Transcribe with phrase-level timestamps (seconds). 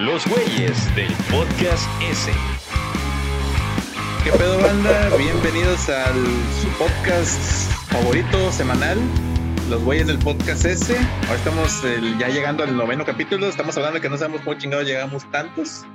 [0.00, 2.32] Los güeyes del podcast S.
[4.24, 5.16] ¿Qué pedo banda?
[5.16, 6.16] Bienvenidos al
[6.60, 8.98] su podcast favorito semanal,
[9.70, 10.96] Los güeyes del podcast S.
[10.96, 11.84] Ahora estamos
[12.18, 15.86] ya llegando al noveno capítulo, estamos hablando de que no sabemos cómo chingados llegamos tantos.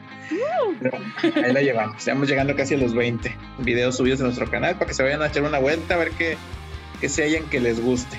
[0.80, 0.98] Pero
[1.36, 4.86] ahí la llevamos, estamos llegando casi a los 20 videos subidos en nuestro canal para
[4.86, 6.38] que se vayan a echar una vuelta a ver qué,
[7.02, 8.18] qué se hallan que les guste.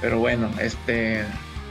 [0.00, 1.26] Pero bueno, este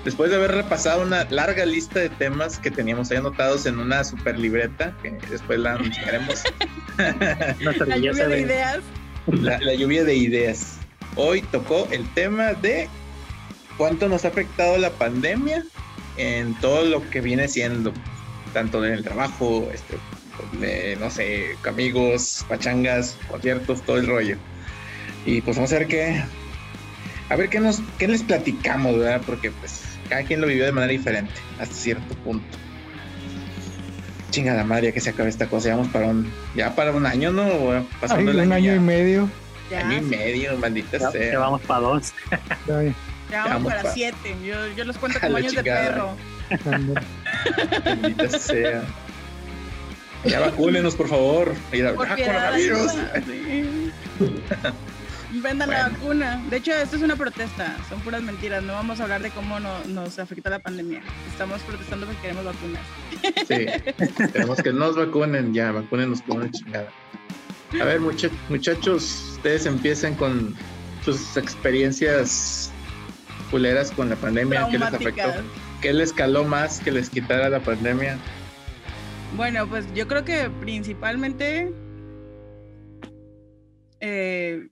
[0.08, 4.06] después de haber repasado una larga lista de temas que teníamos ahí anotados en una
[4.06, 6.44] super libreta, que después la anunciaremos,
[6.98, 8.80] Una La lluvia de de- ideas.
[9.28, 10.78] la, la lluvia de ideas.
[11.18, 12.88] Hoy tocó el tema de
[13.78, 15.66] cuánto nos ha afectado la pandemia
[16.16, 17.92] en todo lo que viene siendo,
[18.54, 19.98] tanto en el trabajo, este,
[20.62, 24.38] de, no sé, amigos, pachangas, conciertos, todo el rollo.
[25.26, 26.24] Y pues vamos a ver qué,
[27.30, 29.22] a ver qué nos, qué les platicamos, ¿verdad?
[29.26, 32.46] Porque pues cada quien lo vivió de manera diferente, hasta cierto punto.
[34.32, 37.86] Chingada madre, que se acabe esta cosa, vamos para un, ya para un año, ¿no?
[38.02, 38.76] Pasando un año ya.
[38.76, 39.30] y medio.
[39.72, 41.32] Ya, Año y medio, maldita Ya, sea.
[41.34, 42.14] ya vamos para dos.
[42.68, 42.94] Ya, ya
[43.44, 44.36] vamos vamos para pa- siete.
[44.46, 46.16] Yo, yo los cuento como años de perro.
[47.86, 48.84] Maldita sea.
[50.26, 51.54] Ya vacúnenos, por favor.
[51.54, 52.92] Por ah, piedad, coronavirus.
[55.48, 55.98] Vendan la Bueno.
[55.98, 56.44] vacuna.
[56.50, 57.78] De hecho, esto es una protesta.
[57.88, 58.62] Son puras mentiras.
[58.64, 61.02] No vamos a hablar de cómo no- nos afecta la pandemia.
[61.32, 62.82] Estamos protestando porque queremos vacunas.
[63.48, 64.28] Sí.
[64.34, 66.90] Tenemos que nos vacunen ya, vacúnenos con una chingada.
[67.80, 70.54] A ver, mucha- muchachos, ustedes empiecen con
[71.06, 72.70] sus experiencias
[73.50, 74.68] culeras con la pandemia.
[74.70, 75.30] ¿Qué les afectó?
[75.82, 78.18] ¿Qué les caló más que les quitara la pandemia?
[79.38, 81.72] Bueno, pues yo creo que principalmente.
[84.02, 84.68] eh,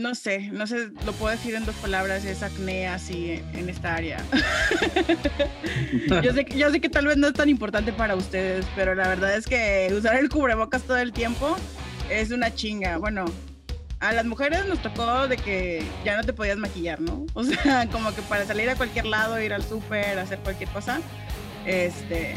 [0.00, 3.68] no sé, no sé, lo puedo decir en dos palabras, es acné así en, en
[3.68, 4.18] esta área.
[6.22, 8.94] yo, sé, que- yo sé que tal vez no es tan importante para ustedes, pero
[8.94, 11.56] la verdad es que usar el cubrebocas todo el tiempo
[12.10, 12.96] es una chinga.
[12.98, 13.26] Bueno,
[14.00, 17.26] a las mujeres nos tocó de que ya no te podías maquillar, ¿no?
[17.34, 21.00] O sea, como que para salir a cualquier lado, ir al súper, hacer cualquier cosa,
[21.66, 22.36] este...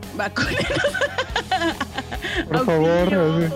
[0.16, 0.66] Vacúnenos.
[2.48, 3.50] Por favor,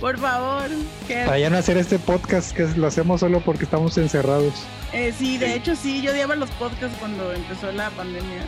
[0.00, 0.68] Por favor.
[1.06, 4.54] que- vayan a hacer este podcast que lo hacemos solo porque estamos encerrados.
[4.92, 8.42] eh, sí, de hecho sí, yo odiaba los podcasts cuando empezó la pandemia.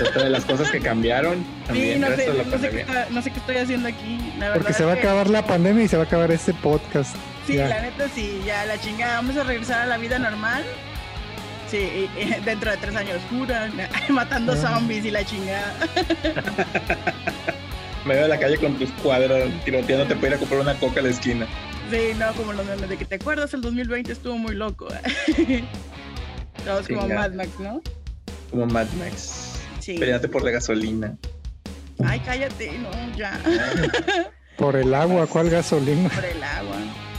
[0.00, 2.80] Otra de las cosas que cambiaron Sí, no sé, no, sé qué pandemia.
[2.82, 4.32] está- no sé qué estoy haciendo aquí.
[4.38, 6.52] La Porque se va a que- acabar la pandemia y se va a acabar este
[6.54, 7.14] podcast.
[7.46, 7.68] Sí, ya.
[7.68, 9.16] la neta sí, ya la chingada.
[9.16, 10.64] Vamos a regresar a la vida normal.
[11.76, 13.70] Y- y dentro de tres años, jura,
[14.08, 14.56] matando Ah.
[14.56, 15.74] zombies y la chingada.
[18.04, 21.00] Me veo a la calle con tus cuadros tiroteándote para ir a comprar una coca
[21.00, 21.46] a la esquina.
[21.90, 24.86] Sí, no, como los memes de que te acuerdas, el 2020 estuvo muy loco.
[26.64, 27.08] Todos como.
[27.08, 27.82] Mad Max, ¿no?
[28.50, 29.54] Como Mad Max.
[29.80, 29.98] Sí.
[30.32, 31.16] Por la gasolina.
[32.04, 33.40] Ay, cállate, no, ya.
[34.56, 36.08] Por el agua, ¿cuál gasolina?
[36.10, 36.76] Por el agua.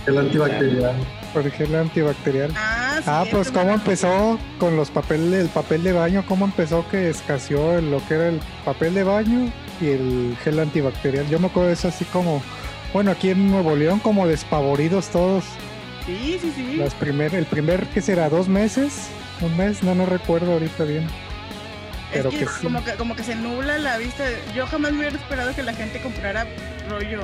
[0.07, 0.95] El antibacterial.
[1.33, 2.51] Por el gel antibacterial.
[2.55, 3.03] Ah, sí.
[3.05, 7.81] Ah, pues cómo empezó con los papeles, el papel de baño, cómo empezó que escaseó
[7.81, 9.51] lo que era el papel de baño
[9.81, 11.27] y el gel antibacterial.
[11.27, 12.41] Yo me acuerdo de eso así como,
[12.93, 15.43] bueno, aquí en Nuevo León como despavoridos todos.
[16.05, 16.77] Sí, sí, sí.
[16.77, 19.09] Las primer, el primer que será dos meses,
[19.41, 21.05] un mes, no no recuerdo ahorita bien.
[22.13, 22.63] pero es que, que sí.
[22.63, 24.23] como que como que se nubla la vista.
[24.55, 26.47] Yo jamás me hubiera esperado que la gente comprara
[26.89, 27.21] rollo.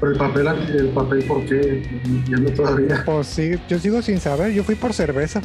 [0.00, 1.82] Pero el papel, el papel, ¿por qué?
[2.28, 3.02] Yo no todavía.
[3.06, 5.40] Pues sí, yo sigo sin saber, yo fui por cerveza.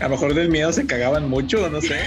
[0.00, 2.00] A lo mejor del miedo se cagaban mucho, no sé.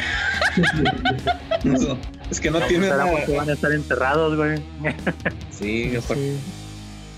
[1.63, 1.97] No,
[2.31, 3.11] es que no, No, tiene pues era nada.
[3.17, 4.59] porque iban a estar encerrados, güey.
[5.49, 6.37] Sí, mejor, Sí.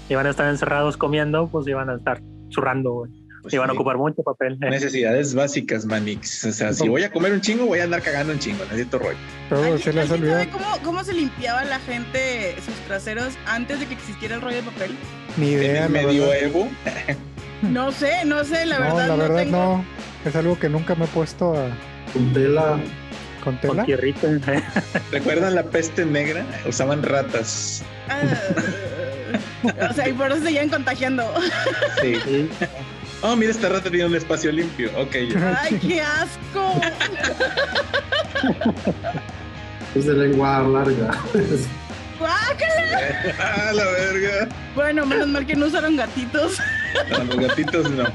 [0.10, 3.12] Iban a estar encerrados comiendo, pues iban a estar zurrando, güey.
[3.42, 3.78] Pues, Iban a sí.
[3.78, 4.58] ocupar mucho papel.
[4.60, 6.46] Necesidades básicas, Manix.
[6.46, 8.64] O sea, si voy a comer un chingo, voy a andar cagando un chingo.
[8.66, 9.18] Necesito rollo.
[9.50, 10.34] Pero ¿Alguien, se les alguien olvidó.
[10.34, 14.58] sabe cómo, cómo se limpiaba la gente sus traseros antes de que existiera el rollo
[14.58, 14.92] de papel?
[15.38, 16.08] Ni En idea, el la verdad.
[16.14, 16.70] medioevo.
[17.62, 19.08] No sé, no sé, la no, verdad.
[19.08, 19.86] la verdad tengo- no.
[20.26, 21.68] Es algo que nunca me he puesto a,
[22.12, 22.80] Con tela.
[23.44, 23.86] con Con tela.
[23.86, 24.28] tierrita.
[25.12, 26.44] ¿Recuerdan la peste negra?
[26.68, 27.84] Usaban ratas.
[28.10, 28.22] Ah,
[29.92, 31.32] o sea, y por eso seguían contagiando.
[32.02, 32.16] Sí.
[32.26, 32.50] Sí.
[33.22, 34.90] Oh, mira, esta rata tiene un espacio limpio.
[35.00, 35.60] Ok, ya.
[35.64, 36.82] ¡Ay, qué asco!
[39.94, 41.12] Es de lengua larga.
[42.18, 43.36] ¡Guácala!
[43.40, 44.48] ¡Ah, la verga!
[44.74, 46.60] Bueno, menos mal que no usaron gatitos.
[47.10, 48.04] No, los gatitos no.
[48.04, 48.12] No.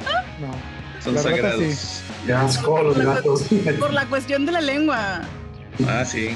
[1.04, 2.02] Son ratas sagrados.
[2.24, 3.42] Qué asco los gatos.
[3.78, 5.20] Por la cuestión de la lengua.
[5.86, 6.30] Ah, sí.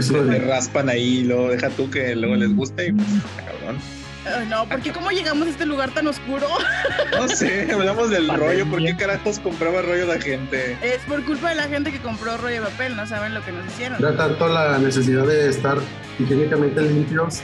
[0.00, 0.14] Sí.
[0.14, 3.06] De- raspan ahí y luego deja tú que luego les guste y pues,
[3.36, 3.78] cabrón.
[4.24, 6.46] Ay, no, porque cómo llegamos a este lugar tan oscuro?
[7.18, 8.52] No sé, hablamos del Pandemia.
[8.52, 8.70] rollo.
[8.70, 10.76] ¿Por qué carajos compraba rollo la gente?
[10.82, 13.52] Es por culpa de la gente que compró rollo de papel, no saben lo que
[13.52, 13.98] nos hicieron.
[13.98, 15.76] Era tanto la necesidad de estar
[16.18, 17.40] higiénicamente limpios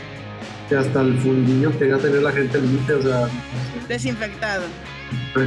[0.69, 3.29] que hasta el fundillo quería tener la gente limpia, o sea,
[3.89, 4.65] Desinfectado.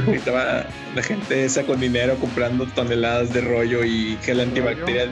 [0.06, 5.10] Y Estaba la gente esa con dinero comprando toneladas de rollo y gel antibacterial.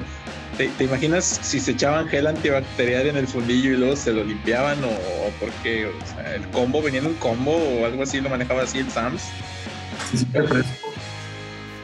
[0.60, 4.22] ¿Te, te imaginas si se echaban gel antibacterial en el fundillo y luego se lo
[4.22, 5.86] limpiaban o, o por qué?
[5.86, 8.90] O sea, el combo venía en un combo o algo así, lo manejaba así el
[8.90, 9.22] Sams.
[10.10, 10.26] sí, sí.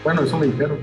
[0.04, 0.78] Bueno, eso me dijeron.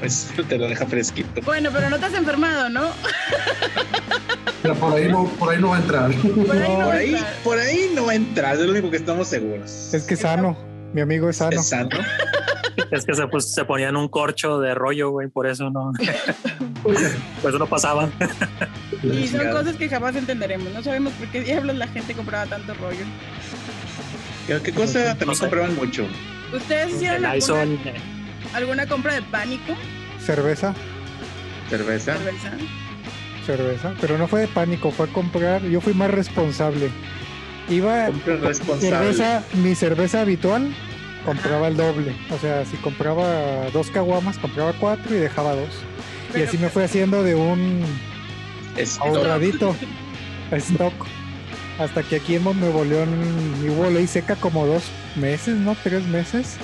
[0.00, 1.40] Pues te lo deja fresquito.
[1.42, 2.90] Bueno, pero no te has enfermado, ¿no?
[4.62, 6.10] Pero por ahí no, por ahí no va a entrar.
[6.10, 8.96] Por ahí no Por ahí, por ahí no va a entrar, es lo único que
[8.96, 9.94] estamos seguros.
[9.94, 10.58] Es que es sano.
[10.92, 11.60] Mi amigo es sano.
[11.60, 11.90] Es sano.
[12.90, 15.92] Es que se, pues, se ponían un corcho de rollo, güey, por eso no.
[16.82, 18.08] por eso no pasaba.
[19.02, 20.72] Y son cosas que jamás entenderemos.
[20.72, 23.04] No sabemos por qué diablos la gente compraba tanto rollo.
[24.46, 25.40] ¿Qué, qué cosa también No sé.
[25.40, 26.06] compraban mucho?
[26.54, 27.94] ¿Ustedes hicieron alguna, eh,
[28.54, 29.74] alguna compra de pánico?
[30.18, 30.74] Cerveza,
[31.68, 32.16] Cerveza.
[32.16, 32.50] Cerveza.
[33.44, 33.94] cerveza.
[34.00, 35.62] Pero no fue de pánico, fue comprar.
[35.64, 36.88] Yo fui más responsable.
[37.68, 38.80] Iba responsable.
[38.80, 40.74] cerveza, mi cerveza habitual,
[41.28, 42.16] compraba el doble.
[42.30, 45.68] O sea, si compraba dos caguamas, compraba cuatro y dejaba dos.
[46.34, 47.84] y así me fue haciendo de un
[49.00, 49.76] ahorradito
[50.52, 50.94] stock.
[51.78, 53.10] Hasta que aquí en Nuevo León
[53.68, 54.84] hubo ley seca como dos
[55.16, 55.76] meses, ¿no?
[55.84, 56.56] Tres meses.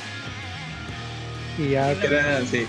[1.58, 1.92] Y ya.
[1.92, 2.66] era, sí.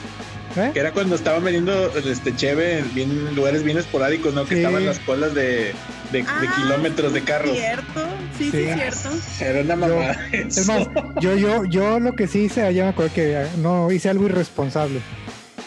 [0.57, 0.71] ¿Eh?
[0.73, 4.43] Que era cuando estaban vendiendo este cheve en bien, lugares bien esporádicos, ¿no?
[4.45, 4.61] Que Sí.
[4.61, 5.73] estaban las colas de,
[6.11, 7.55] de, de Ah, kilómetros de carros.
[7.55, 8.05] Cierto,
[8.37, 8.73] sí, sí, Sí.
[8.73, 9.09] cierto.
[9.41, 10.27] Era una mamada.
[10.31, 10.71] Es eso.
[10.71, 10.87] más,
[11.21, 14.99] yo, yo, yo lo que sí hice, ya me acuerdo que no hice algo irresponsable.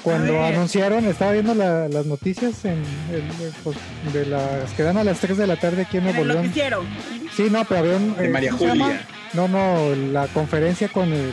[0.02, 3.76] Cuando anunciaron, estaba viendo la- las noticias en el- el, pues,
[4.14, 6.52] de las que dan a las 3 de la tarde aquí en En Nuevo el
[6.52, 6.52] León.
[7.36, 8.16] Sí, no, pero había un.
[8.16, 8.52] de eh, María.
[8.52, 9.06] Julia.
[9.34, 11.30] No, no, la conferencia con el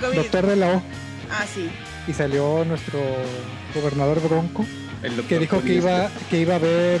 [0.00, 0.16] COVID.
[0.16, 0.82] doctor de la O.
[1.30, 1.70] Ah, sí.
[2.08, 2.98] Y salió nuestro
[3.74, 4.66] gobernador Bronco,
[5.28, 7.00] que dijo que iba, que iba a haber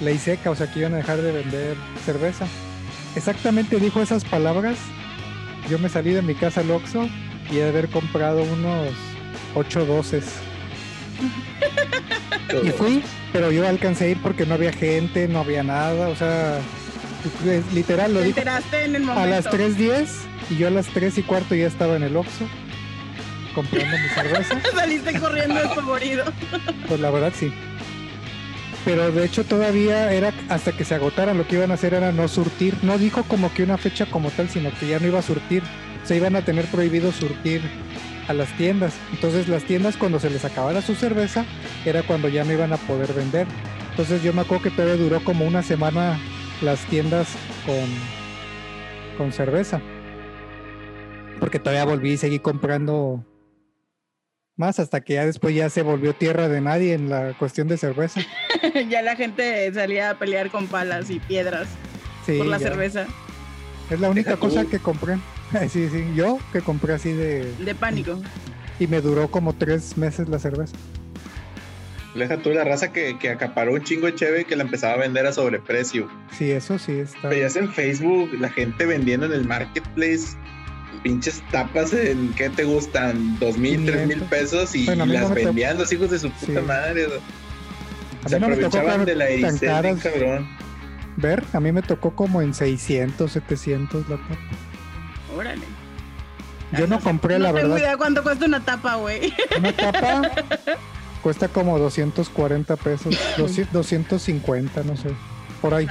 [0.00, 2.46] ley seca, o sea, que iban a dejar de vender cerveza.
[3.16, 4.76] Exactamente dijo esas palabras.
[5.70, 7.08] Yo me salí de mi casa al Oxxo
[7.50, 8.88] y he de haber comprado unos
[9.54, 10.24] 8 doces.
[12.64, 13.02] Y fui,
[13.32, 16.60] pero yo alcancé a ir porque no había gente, no había nada, o sea,
[17.74, 19.22] literal lo Te dijo enteraste en el momento.
[19.22, 20.06] a las 3.10
[20.50, 22.46] y yo a las 3 y cuarto ya estaba en el Oxxo
[23.58, 24.60] comprando mi cerveza.
[24.74, 26.24] Saliste corriendo desfavorido.
[26.86, 27.52] Pues la verdad sí.
[28.84, 32.12] Pero de hecho todavía era hasta que se agotara lo que iban a hacer era
[32.12, 32.76] no surtir.
[32.82, 35.64] No dijo como que una fecha como tal, sino que ya no iba a surtir.
[36.04, 37.60] Se iban a tener prohibido surtir
[38.28, 38.94] a las tiendas.
[39.12, 41.44] Entonces las tiendas cuando se les acabara su cerveza
[41.84, 43.48] era cuando ya no iban a poder vender.
[43.90, 46.20] Entonces yo me acuerdo que todavía duró como una semana
[46.62, 47.26] las tiendas
[47.66, 49.80] con, con cerveza.
[51.40, 53.24] Porque todavía volví y seguí comprando
[54.58, 57.78] más hasta que ya después ya se volvió tierra de nadie en la cuestión de
[57.78, 58.20] cerveza.
[58.90, 61.68] ya la gente salía a pelear con palas y piedras
[62.26, 62.68] Sí, por la ya.
[62.68, 63.06] cerveza.
[63.88, 65.16] Es la única cosa que compré.
[65.70, 67.50] Sí, sí, yo que compré así de...
[67.64, 68.20] De pánico.
[68.78, 70.76] Y me duró como tres meses la cerveza.
[72.14, 74.96] Deja tú la raza que, que acaparó un chingo de cheve que la empezaba a
[74.98, 76.06] vender a sobreprecio.
[76.36, 77.28] Sí, eso sí está...
[77.28, 80.36] Veías en Facebook la gente vendiendo en el marketplace
[80.98, 83.38] pinches tapas en ¿qué te gustan?
[83.38, 84.28] Dos mil, tres mil 500.
[84.28, 86.66] pesos y Bueno, no las vendían los hijos de su puta Sí.
[86.66, 87.06] madre.
[88.24, 89.26] A Se no aprovechaban de la
[89.60, 90.00] caras.
[90.02, 90.48] cabrón.
[91.16, 94.36] Ver, a mí me tocó como en 600, 700 la tapa.
[95.36, 95.62] Órale.
[96.76, 97.78] Yo no compré, la no tengo verdad.
[97.86, 99.32] idea cuánto cuesta una tapa, güey.
[99.58, 100.30] Una tapa
[101.22, 105.08] cuesta como 240 pesos, 200 250, no sé.
[105.62, 105.88] Por ahí.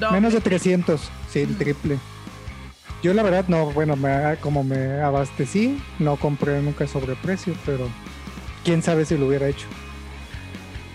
[0.00, 1.98] No, Menos de 300, sí, el triple.
[3.04, 7.90] Yo la verdad no, bueno, me, como me abastecí, no compré nunca sobreprecio, pero
[8.64, 9.66] quién sabe si lo hubiera hecho.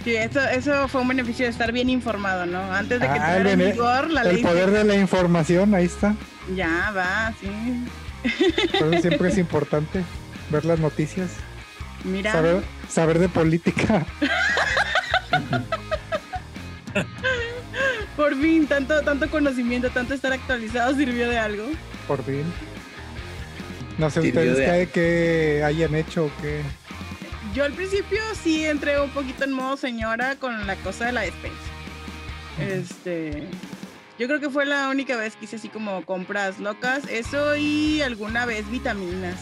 [0.03, 2.63] Sí, eso, eso fue un beneficio de estar bien informado, ¿no?
[2.73, 4.43] Antes de que Ah, entrara en el bene- vigor la El ley.
[4.43, 6.15] poder de la información, ahí está.
[6.55, 7.47] Ya va, sí.
[8.79, 10.03] Por eso siempre es importante
[10.49, 11.29] ver las noticias,
[12.03, 14.03] Mira, saber, saber de política.
[18.15, 21.65] por fin, tanto, tanto conocimiento, tanto estar actualizado sirvió de algo.
[22.09, 22.43] Por fin.
[23.99, 26.61] No sé Sirvió ustedes de- qué, hayan hecho o qué.
[27.53, 31.21] Yo al principio sí entré un poquito en modo señora con la cosa de la
[31.21, 31.57] despensa.
[32.59, 33.47] Este.
[34.17, 37.03] Yo creo que fue la única vez que hice así como compras locas.
[37.09, 39.35] Eso y alguna vez vitaminas.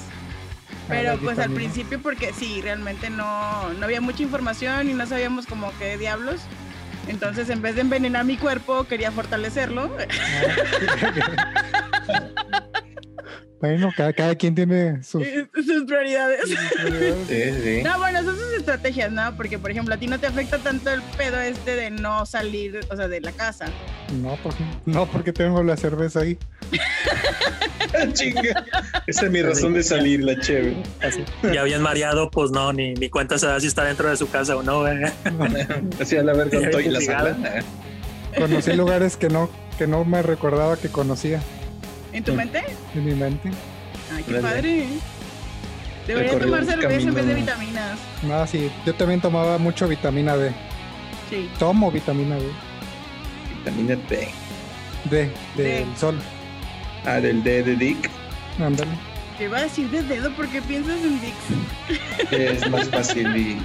[0.90, 4.94] Pero Ah, las pues al principio porque sí, realmente no, no había mucha información y
[4.94, 6.42] no sabíamos como qué diablos.
[7.08, 9.90] Entonces, en vez de envenenar mi cuerpo, quería fortalecerlo.
[13.60, 15.24] Bueno, cada, cada quien tiene sus,
[15.56, 16.42] Sus prioridades.
[16.42, 17.28] sus prioridades.
[17.28, 17.84] Sí, sí.
[17.84, 19.36] No, bueno, son sus estrategias, ¿no?
[19.36, 22.80] Porque, por ejemplo, a ti no te afecta tanto el pedo este de no salir,
[22.92, 23.66] o sea, de la casa.
[24.22, 26.38] No, pues no, porque tengo la cerveza ahí.
[28.14, 28.66] Chinga.
[29.08, 30.78] Esa es mi razón de salir, la chévere.
[31.02, 31.24] Así.
[31.54, 34.30] Ya bien mareado, pues no, ni, ni cuenta se da si está dentro de su
[34.30, 35.00] casa o no, güey.
[36.02, 37.38] Así a la verga estoy en la sala.
[38.38, 41.42] Conocí lugares que no, que no me recordaba que conocía
[42.14, 42.64] ¿En tu mente?
[42.96, 43.50] en mi mente.
[44.14, 44.88] Ay, qué padre.
[46.08, 48.00] Debería tomar cerveza en vez de vitaminas.
[48.24, 50.52] No, sí, yo también tomaba mucho vitamina D.
[51.30, 51.50] Sí.
[51.60, 52.44] Tomo vitamina D.
[53.58, 54.30] Vitamina D.
[55.10, 55.86] D, del D.
[55.98, 56.18] sol.
[57.06, 58.10] Ah, del D de Dick.
[58.60, 58.92] Ándale.
[59.38, 62.32] Te iba a decir de dedo porque piensas en Dix.
[62.32, 63.62] Es más fácil y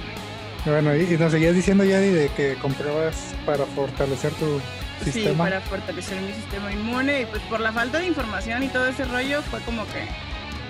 [0.65, 4.61] Bueno, y, y nos seguías diciendo, Yadi, de que comprabas para fortalecer tu
[5.03, 5.45] Sí, sistema.
[5.45, 7.21] para fortalecer mi sistema inmune.
[7.21, 10.07] Y pues por la falta de información y todo ese rollo fue como que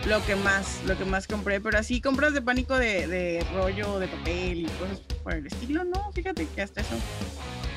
[0.09, 1.59] lo que más, lo que más compré.
[1.61, 5.83] Pero así compras de pánico de, de rollo, de papel y cosas por el estilo,
[5.83, 6.95] no, fíjate que hasta eso.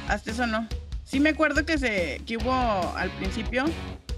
[0.08, 0.66] Hasta eso no.
[1.04, 2.52] Sí me acuerdo que se, que hubo
[2.96, 3.64] al principio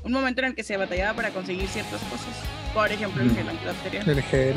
[0.04, 2.28] un momento en el que se batallaba para conseguir ciertas cosas.
[2.72, 4.08] Por ejemplo, el gel antibacterial.
[4.08, 4.54] El gel,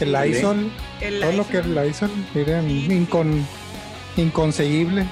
[0.00, 0.32] el Sí.
[0.32, 1.74] Lysol, El todo lo que Lysol.
[1.86, 2.88] Lysol, miren, Sí.
[2.88, 3.44] incon-
[4.16, 5.06] inconseguible.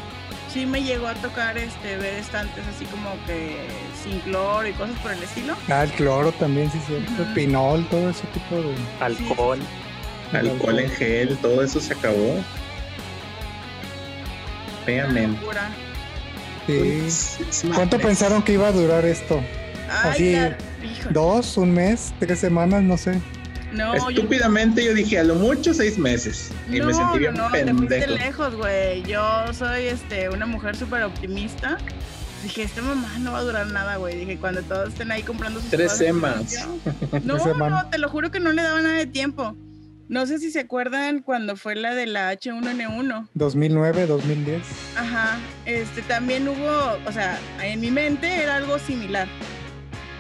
[0.53, 3.57] Sí me llegó a tocar este ver estantes así como que
[4.03, 5.55] sin cloro y cosas por el estilo.
[5.69, 7.35] Ah, el cloro también, sí, Ujú.
[7.35, 8.75] pinol, todo ese tipo de.
[9.01, 9.59] Alcohol.
[10.33, 12.37] alcohol en gel, todo eso se acabó.
[14.85, 15.41] Feamente.
[16.67, 17.69] Sí.
[17.75, 19.41] ¿Cuánto pensaron que iba a durar esto?
[19.91, 20.57] Ay, Así, la-.
[21.11, 21.57] ¿Dos?
[21.57, 22.13] ¿Un mes?
[22.19, 22.83] ¿Tres semanas?
[22.83, 23.21] No sé.
[23.73, 26.51] No, yo, Estúpidamente yo dije a lo mucho seis meses.
[26.71, 28.13] Y no, me sentí bien no, no, te pendejo.
[28.13, 29.03] lejos, güey.
[29.05, 31.79] Yo soy este, una mujer súper optimista.
[32.43, 34.17] Dije, esta mamá no va a durar nada, güey.
[34.19, 36.79] Dije, cuando todos estén ahí comprando sus Tres servicio.
[37.25, 37.85] No, semanas.
[37.85, 39.57] no, te lo juro que no le daba nada de tiempo.
[40.09, 43.29] No sé si se acuerdan cuando fue la de la H1N1.
[43.33, 44.63] 2009, 2010.
[44.97, 49.27] Ajá, este también hubo, o sea, en mi mente era algo similar,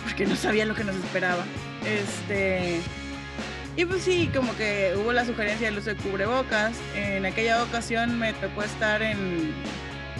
[0.04, 1.44] porque no sabía lo que nos esperaba.
[1.84, 2.80] Este,
[3.76, 6.72] y pues sí, como que hubo la sugerencia del uso de cubrebocas.
[6.94, 9.52] En aquella ocasión me tocó estar en,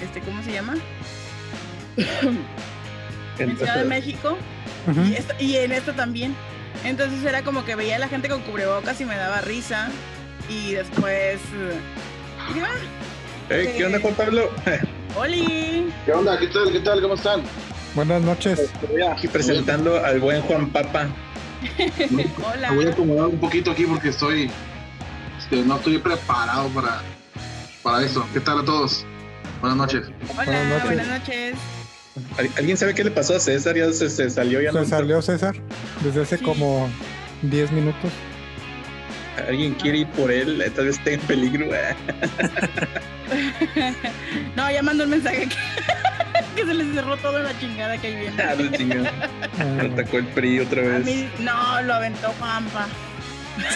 [0.00, 0.74] este, ¿cómo se llama?
[3.38, 4.36] En Ciudad de México
[5.08, 6.34] y, esta- y en esto también.
[6.84, 9.88] Entonces era como que veía a la gente con cubrebocas y me daba risa.
[10.48, 11.78] Y después, eh,
[12.48, 14.50] dije, ah, Ey, ¿Qué onda, Juan Pablo?
[15.16, 15.86] ¡Oli!
[16.04, 16.38] ¿Qué onda?
[16.38, 16.72] ¿Qué tal?
[16.72, 17.00] ¿Qué tal?
[17.00, 17.42] ¿Cómo están?
[17.94, 18.70] Buenas noches.
[19.10, 21.06] Aquí presentando al buen Juan Papa.
[22.54, 22.70] Hola.
[22.70, 24.50] Me voy a acomodar un poquito aquí porque estoy.
[25.38, 27.00] este, no estoy preparado para,
[27.82, 28.26] para eso.
[28.32, 29.04] ¿Qué tal a todos?
[29.60, 30.06] Buenas noches.
[30.30, 30.84] Hola, Buenas noches.
[30.84, 31.54] buenas noches.
[32.38, 33.76] ¿Al- ¿Alguien sabe qué le pasó a César?
[33.76, 34.80] Ya se, se salió, ya no.
[34.84, 35.54] Se salió César
[36.02, 36.44] desde hace Sí.
[36.44, 36.88] como
[37.42, 38.10] 10 minutos.
[39.48, 40.62] ¿Alguien quiere ir por él?
[40.76, 41.66] Tal vez esté en peligro.
[44.56, 45.56] No, ya mandó un mensaje que,
[46.56, 48.42] que se les cerró toda la chingada que ahí viene.
[48.42, 49.12] Ah, la chingada.
[49.58, 51.04] Ah, Me atacó el PRI otra A vez.
[51.04, 52.86] mí, no, lo aventó Juanpa.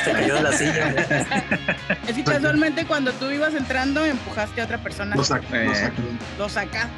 [0.05, 0.93] Se cayó de la silla.
[0.93, 1.05] güey.
[2.09, 5.15] Es que casualmente cuando tú ibas entrando empujaste a otra persona.
[5.17, 5.93] Lo saco, lo Eh.
[6.39, 6.89] Lo saca.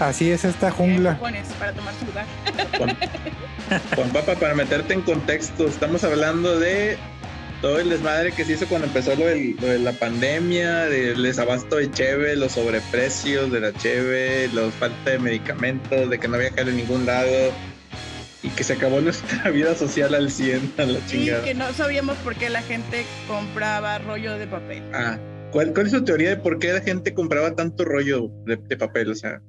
[0.00, 1.18] Así es esta jungla.
[1.18, 2.24] Pones para tomar su lugar.
[2.78, 2.96] Juan,
[3.94, 6.98] Juan Papa, para meterte en contexto, estamos hablando de
[7.62, 11.22] todo el desmadre que se hizo cuando empezó lo, del- lo de la pandemia, del
[11.22, 16.34] desabasto de cheve, los sobreprecios de la cheve, la falta de medicamentos, de que no
[16.36, 17.30] había jale en ningún lado
[18.42, 21.44] y que se acabó nuestra vida social al 100 a la Y chingada.
[21.44, 24.82] que no sabíamos por qué la gente compraba rollo de papel.
[24.92, 25.18] Ah,
[25.52, 28.76] ¿cuál, ¿Cuál es tu teoría de por qué la gente compraba tanto rollo de, de
[28.76, 29.10] papel?
[29.12, 29.40] O sea,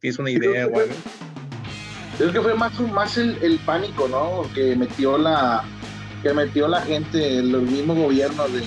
[0.00, 0.92] ¿tienes una idea o algo?
[2.18, 4.42] Creo que fue más, más el, el pánico, ¿no?
[4.52, 5.64] Que metió la
[6.22, 8.62] que metió la gente, el mismo gobierno de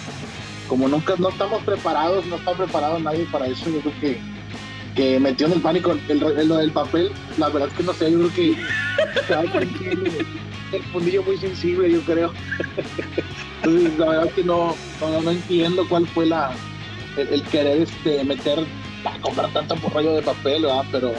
[0.67, 4.19] como nunca no estamos preparados, no está preparado nadie para eso, yo creo que
[4.95, 7.93] que metió en el pánico el, el- lo del papel, la verdad es que no
[7.93, 8.55] sé, yo creo que
[10.77, 12.33] el fundillo muy sensible, yo creo.
[13.63, 16.51] Entonces, la verdad es que no, no, no entiendo cuál fue la
[17.17, 18.59] el, el querer este meter
[19.03, 20.85] a comprar tanto por rollo de papel, ¿verdad?
[20.91, 21.13] Pero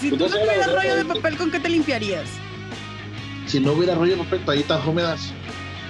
[0.00, 1.04] Si tú no tuvieras rollo de eh.
[1.04, 2.28] papel, ¿con qué te limpiarías?
[3.46, 5.32] Si no hubiera rollo de papel, toallitas húmedas,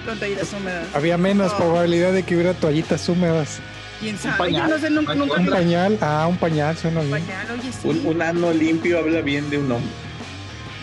[0.07, 0.87] Con toallitas húmedas.
[0.95, 1.57] Había menos Oh.
[1.59, 3.61] probabilidad de que hubiera toallitas húmedas.
[4.01, 4.37] ¿Quién sabe?
[4.39, 7.13] pañal, Yo no sé, nunca, un nunca Un un pañal, ah, un pañal suena bien.
[7.13, 7.89] pañal, oye, sí.
[7.89, 9.91] Un, un ano limpio habla bien de un hombre.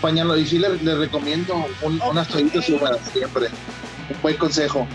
[0.02, 3.48] pañalo, y sí le, le recomiendo un- unas toallitas húmedas siempre.
[4.10, 4.88] Un buen consejo.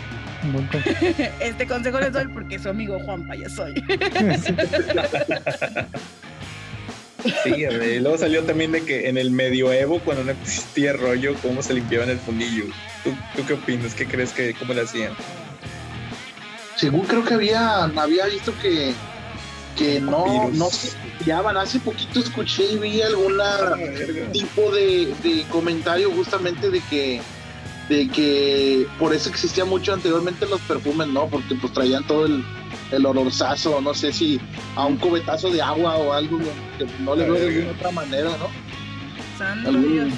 [0.42, 1.04] Un buen consejo.
[1.40, 3.74] Este consejo les doy porque su amigo Juanpa ya soy.
[7.24, 7.50] Sí.
[7.54, 11.74] Y luego salió también de que en el medioevo, cuando no existía rollo, cómo se
[11.74, 12.64] limpiaban el fundillo.
[13.02, 13.94] ¿Tú, tú qué opinas?
[13.94, 15.12] ¿Qué crees que cómo le hacían?
[16.76, 18.92] Según creo que había, había visto que,
[19.76, 20.58] que no, Virus.
[20.58, 21.56] no se limpiaban.
[21.56, 23.74] Hace poquito escuché y vi alguna
[24.32, 27.20] tipo de, de comentario justamente de que
[27.88, 31.28] de que por eso existía mucho anteriormente los perfumes, ¿no?
[31.28, 32.42] Porque pues traían todo el,
[32.90, 34.40] el olorzazo, no sé si
[34.76, 36.38] a un cubetazo de agua o algo
[36.78, 38.48] que no le veo de alguna otra manera, ¿no?
[39.38, 40.08] Santo Algún- Dios.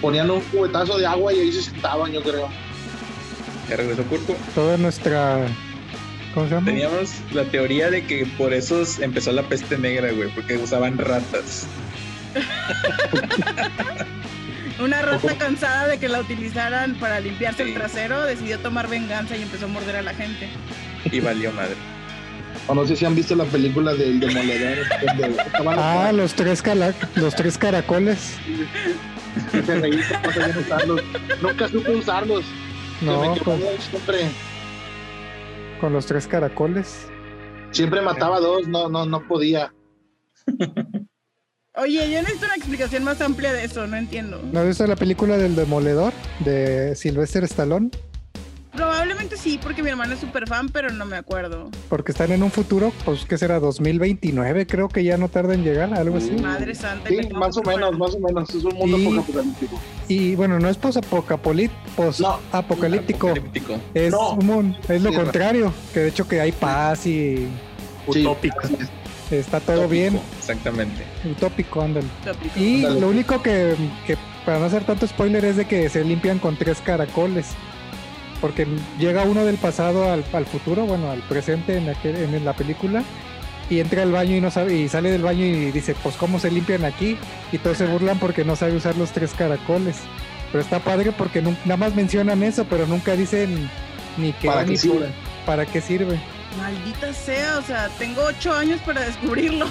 [0.00, 2.48] ponían un cubetazo de agua y ahí se sentaban, yo creo.
[3.68, 4.36] ¿Ya regresó Curco?
[4.54, 5.46] Toda nuestra.
[6.34, 6.66] ¿Cómo se llama?
[6.66, 11.66] Teníamos la teoría de que por eso empezó la peste negra, güey, porque usaban ratas.
[14.80, 17.70] Una rata cansada de que la utilizaran para limpiarse Sí.
[17.70, 20.48] el trasero decidió tomar venganza y empezó a morder a la gente.
[21.10, 21.74] Y valió madre.
[22.66, 24.78] O no sé si han visto la película del Demoledor.
[25.16, 25.36] donde
[25.76, 28.36] Ah, los tres, cala- los tres caracoles.
[30.60, 31.02] usarlos.
[31.42, 32.44] Nunca supe usarlos.
[33.00, 34.18] No, con, siempre,
[35.80, 37.06] con los tres caracoles.
[37.70, 39.72] siempre mataba dos, no, no, no podía.
[41.76, 44.40] Oye, yo necesito una explicación más amplia de eso, no entiendo.
[44.52, 47.90] ¿No has visto la película del Demoledor de Sylvester Stallone?
[48.80, 51.68] Probablemente sí, porque mi hermano es súper fan, pero no me acuerdo.
[51.90, 55.62] Porque están en un futuro, pues que será 2029, creo que ya no tarda en
[55.64, 56.30] llegar, algo así.
[56.30, 57.10] Madre santa.
[57.10, 58.48] Sí, más o menos, más o menos.
[58.48, 59.80] Es un mundo Y- poco apocalíptico.
[60.08, 62.40] Y bueno, no es post-apocalíptico, No.
[62.52, 63.74] apocalíptico, Apocalíptico.
[63.92, 64.30] es, No.
[64.32, 67.48] un es lo Sí, contrario, que de hecho que hay paz y
[68.10, 68.56] Sí, Utópico.
[69.30, 71.02] está todo bien, Exactamente.
[71.30, 72.06] utópico, ándale.
[72.56, 73.00] Y Ándale.
[73.02, 73.74] lo único que,
[74.06, 77.48] que, para no hacer tanto spoiler, es de que se limpian con tres caracoles.
[78.40, 78.66] Porque
[78.98, 83.02] llega uno del pasado al, al futuro, bueno, al presente en, aquel- en la película,
[83.68, 86.38] y entra al baño y no sabe, y sale del baño y dice, pues cómo
[86.40, 87.18] se limpian aquí,
[87.52, 89.96] y todos se burlan porque no sabe usar los tres caracoles.
[90.50, 93.70] Pero está padre porque nada más mencionan eso, pero nunca dicen
[94.16, 95.06] ni qué ¿Para ni qué sirve?
[95.46, 96.18] para qué sirve.
[96.58, 99.66] Maldita sea, o sea, tengo ocho años para descubrirlo.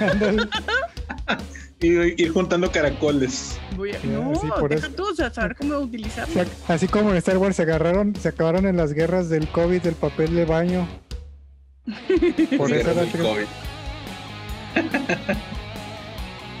[1.82, 3.58] Y ir juntando caracoles.
[3.76, 4.96] Voy a- No, sí, por deja eso.
[4.96, 6.30] tú, o sea, saber cómo utilizarlo.
[6.42, 9.48] O sea, así como en Star Wars se agarraron, se acabaron en las guerras del
[9.48, 10.86] COVID, del papel de baño.
[12.58, 13.46] Por eso era COVID.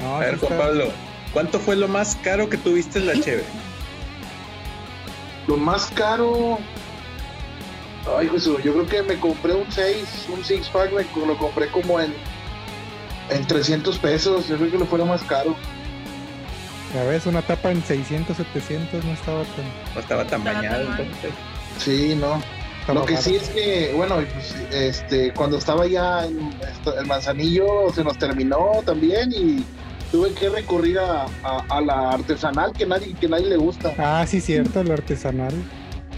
[0.00, 0.84] No, A ver, Juan está- Pablo,
[1.34, 3.44] ¿cuánto fue lo más caro que tuviste en la cheve?
[5.46, 6.58] Lo más caro.
[8.18, 11.68] Ay, Jesús, yo creo que me compré un 6, un six pack, me lo compré
[11.70, 12.14] como en,
[13.30, 14.48] en 300 pesos.
[14.48, 15.54] Yo creo que lo fue lo más caro.
[16.94, 19.64] Ya ves, una tapa en 600, 700 no estaba tan...
[19.94, 20.64] No estaba tan mal.
[20.64, 21.30] entonces.
[21.78, 22.42] Sí, no.
[22.92, 27.92] Lo que sí es que, bueno, pues, este, cuando estaba ya en esto- el manzanillo
[27.94, 29.64] se nos terminó también y
[30.10, 33.92] tuve que recurrir a, a- a la artesanal que nadie, que nadie le gusta.
[33.96, 35.54] Ah, sí, cierto, lo artesanal.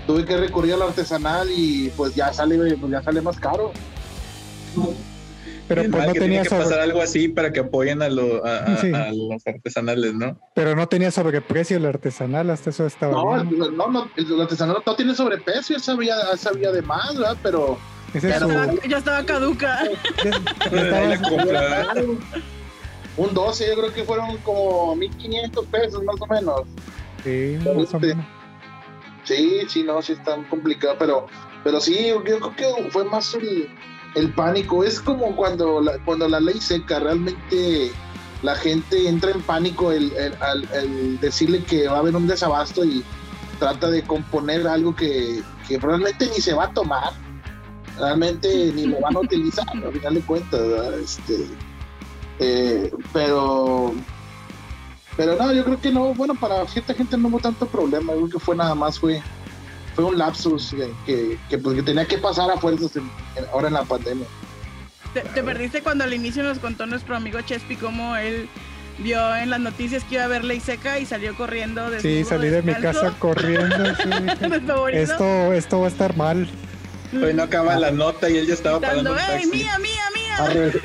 [0.07, 3.73] Tuve que recurrir a la artesanal y pues ya sale, pues ya sale más caro.
[5.69, 8.45] Pero pues no que tenía, tiene que pasar algo así para que apoyen a, lo-
[8.45, 8.93] a, a- Sí.
[8.93, 10.39] a los artesanales, ¿no?
[10.55, 13.63] Pero no tenía sobreprecio el artesanal, hasta eso estaba No, bien.
[13.63, 17.37] el- no, no, el artesanal no tiene sobreprecio, él sabía, sabía de más, ¿verdad?
[17.43, 17.79] Pero
[18.13, 19.79] Ya es estaba, ya estaba caduca.
[20.25, 21.95] ya- ya estaba-
[23.17, 26.63] un 12 yo creo que fueron como 1500 pesos más o menos.
[27.25, 28.25] Sí, más o menos.
[29.25, 31.27] Sí, sí, no, sí está complicado, pero,
[31.63, 33.69] pero sí, yo creo que fue más el,
[34.15, 34.85] el pánico.
[34.85, 37.91] Es como cuando la, cuando la ley seca, realmente
[38.43, 42.27] la gente entra en pánico el, el- al- el decirle que va a haber un
[42.27, 43.05] desabasto y
[43.59, 47.13] trata de componer algo que, que realmente ni se va a tomar,
[47.99, 50.99] realmente ni lo van a utilizar, al final de cuentas, ¿verdad?
[50.99, 51.47] Este,
[52.41, 53.95] eh, pero
[55.17, 58.21] pero no, yo creo que no, bueno, para cierta gente no hubo tanto problema, yo
[58.21, 59.23] creo que fue nada más, fue,
[59.95, 63.45] fue un lapsus que, que, que, pues, que tenía que pasar a fuerzas en- en-
[63.53, 64.27] ahora en la pandemia.
[65.15, 68.49] Te, te perdiste cuando al inicio nos contó nuestro amigo Chespi cómo él
[68.99, 72.49] vio en las noticias que iba a haber ley seca y salió corriendo Sí, salí
[72.49, 73.01] de mi descalzo.
[73.03, 73.77] casa corriendo.
[73.97, 74.11] sí,
[74.93, 76.49] esto, esto va a estar mal.
[77.13, 80.37] Hoy no acaba la nota y él ya estaba un ¡Ey, mía, mía, mía!
[80.39, 80.81] A, re-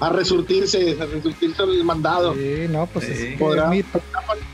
[0.00, 2.34] a resurtirse, a resurtirse el mandado.
[2.34, 3.12] Sí, no, pues Sí.
[3.32, 3.66] es Podrá.
[3.68, 3.82] mi-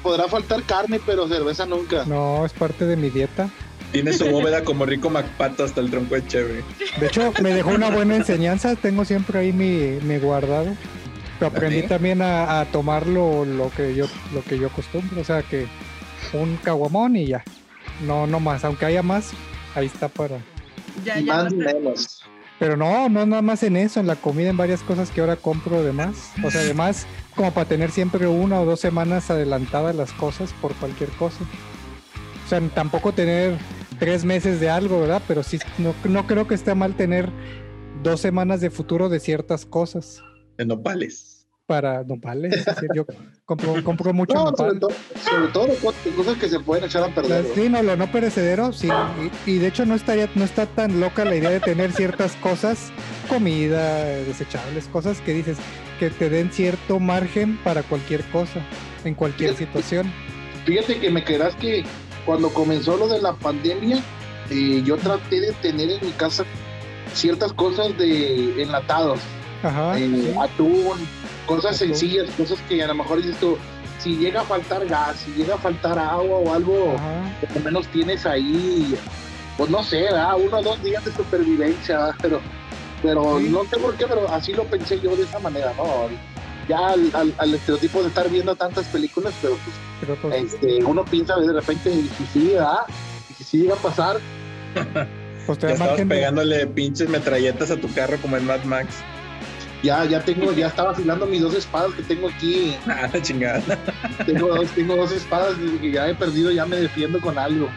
[0.03, 2.05] Podrá faltar carne, pero cerveza nunca.
[2.07, 3.49] no, es parte de mi dieta.
[3.93, 6.65] Tiene su bóveda como rico Macpato hasta el tronco de cheve.
[7.01, 8.75] De hecho, me dejó una buena enseñanza.
[8.77, 10.75] Tengo siempre ahí mi, mi guardado.
[11.39, 15.21] Pero aprendí también a, a tomar lo, lo que yo lo que yo acostumbro.
[15.21, 15.67] O sea que
[16.33, 17.45] un caguamón y ya.
[18.07, 18.65] No, no más.
[18.65, 19.31] Aunque haya más,
[19.75, 20.39] ahí está para,
[21.05, 21.35] Ya, ya.
[21.45, 22.23] más menos.
[22.59, 25.37] Pero no, no nada más en eso, en la comida, en varias cosas que ahora
[25.37, 26.31] compro de más.
[26.43, 30.75] O sea, además, como para tener siempre una o dos semanas adelantadas las cosas por
[30.77, 31.39] cualquier cosa.
[32.47, 33.57] O sea, tampoco tener
[33.99, 35.21] tres meses de algo, ¿verdad?
[35.27, 37.29] Pero sí, no, no creo que esté mal tener
[38.03, 40.23] dos semanas de futuro de ciertas cosas.
[40.57, 41.33] De nopales.
[41.67, 42.55] Para nopales.
[42.55, 43.05] es decir, yo
[43.45, 44.79] compro, compro mucho No, sobre nopal.
[44.79, 44.91] todo,
[45.29, 47.45] sobre todo co- cosas que se pueden echar a perder.
[47.57, 48.89] Sí, no, lo no perecedero, sí.
[49.47, 52.37] Y, y de hecho no estaría, no está tan loca la idea de tener ciertas
[52.37, 52.93] cosas,
[53.29, 55.59] comida, desechables, cosas que dices
[55.99, 58.61] que te den cierto margen para cualquier cosa,
[59.05, 59.67] en cualquier Fíjate.
[59.67, 60.13] situación.
[60.65, 61.85] Fíjate que me creerás que
[62.27, 64.03] cuando comenzó lo de la pandemia,
[64.51, 66.45] eh, yo traté de tener en mi casa
[67.15, 69.21] ciertas cosas de enlatados,
[69.63, 69.99] Ajá.
[69.99, 70.35] eh, sí.
[70.39, 70.99] atún,
[71.47, 71.89] cosas Atún.
[71.89, 73.57] sencillas, cosas que a lo mejor dices tú,
[73.99, 77.37] si llega a faltar gas, si llega a faltar agua o algo, Ajá.
[77.41, 78.95] por lo menos tienes ahí,
[79.57, 80.35] pues no sé, ¿verdad?
[80.37, 82.15] uno o dos días de supervivencia, ¿verdad?
[82.21, 82.41] pero,
[83.03, 83.49] pero Sí.
[83.49, 85.85] no sé por qué, pero así lo pensé yo de esa manera, ¿no?
[86.69, 90.85] Ya al, al- al estereotipo de estar viendo tantas películas, pero pues Pero pues, este,
[90.85, 92.81] uno piensa de repente, y si sí, ¿verdad?
[93.31, 94.17] Y si sí llega a pasar,
[95.47, 98.89] pues te Ya estabas de- pegándole pinches metralletas a tu carro como en Mad Max.
[99.83, 103.63] ya, ya tengo, ya estaba afilando mis dos espadas que tengo aquí, Ah, la chingada.
[104.27, 107.69] tengo dos, tengo dos espadas que ya he perdido, ya me defiendo con algo.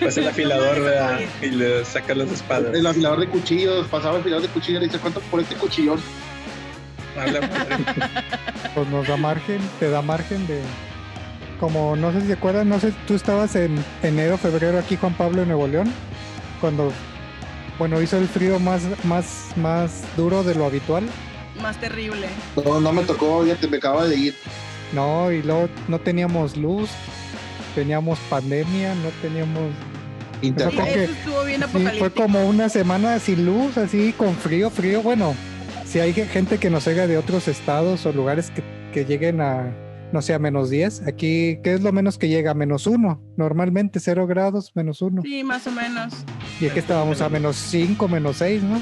[0.00, 1.20] Pues el afilador ¿verdad?
[1.42, 2.72] y le saca las espadas.
[2.72, 5.56] El afilador de cuchillos, pasaba el afilador de cuchillos y le dice, ¿cuánto por este
[5.56, 6.00] cuchillón?
[8.74, 10.60] Pues nos da margen, te da margen de
[11.58, 15.14] como no sé si se acuerdan, no sé, tú estabas en enero, febrero aquí Juan
[15.14, 15.90] Pablo en Nuevo León,
[16.60, 16.92] cuando
[17.78, 21.04] bueno hizo el frío más, más, más duro de lo habitual,
[21.62, 22.26] Más terrible.
[22.62, 24.34] No, no me tocó, ya te me acaba de ir.
[24.92, 26.90] no, y luego no teníamos luz,
[27.74, 29.70] teníamos pandemia, no teníamos
[30.42, 34.12] Inter- Creo Sí, que- eso estuvo bien Sí, fue como una semana sin luz, así
[34.12, 35.00] con frío, frío.
[35.00, 35.34] Bueno,
[35.86, 39.40] si hay ge- gente que nos oiga de otros estados o lugares que, que lleguen
[39.40, 39.72] a,
[40.12, 42.52] no sé, a menos 10, aquí, ¿qué es lo menos que llega?
[42.54, 45.22] Menos 1, normalmente 0 grados, menos 1.
[45.22, 46.12] Sí, más o menos.
[46.60, 48.80] Y aquí estábamos a menos 5, menos 6, ¿no?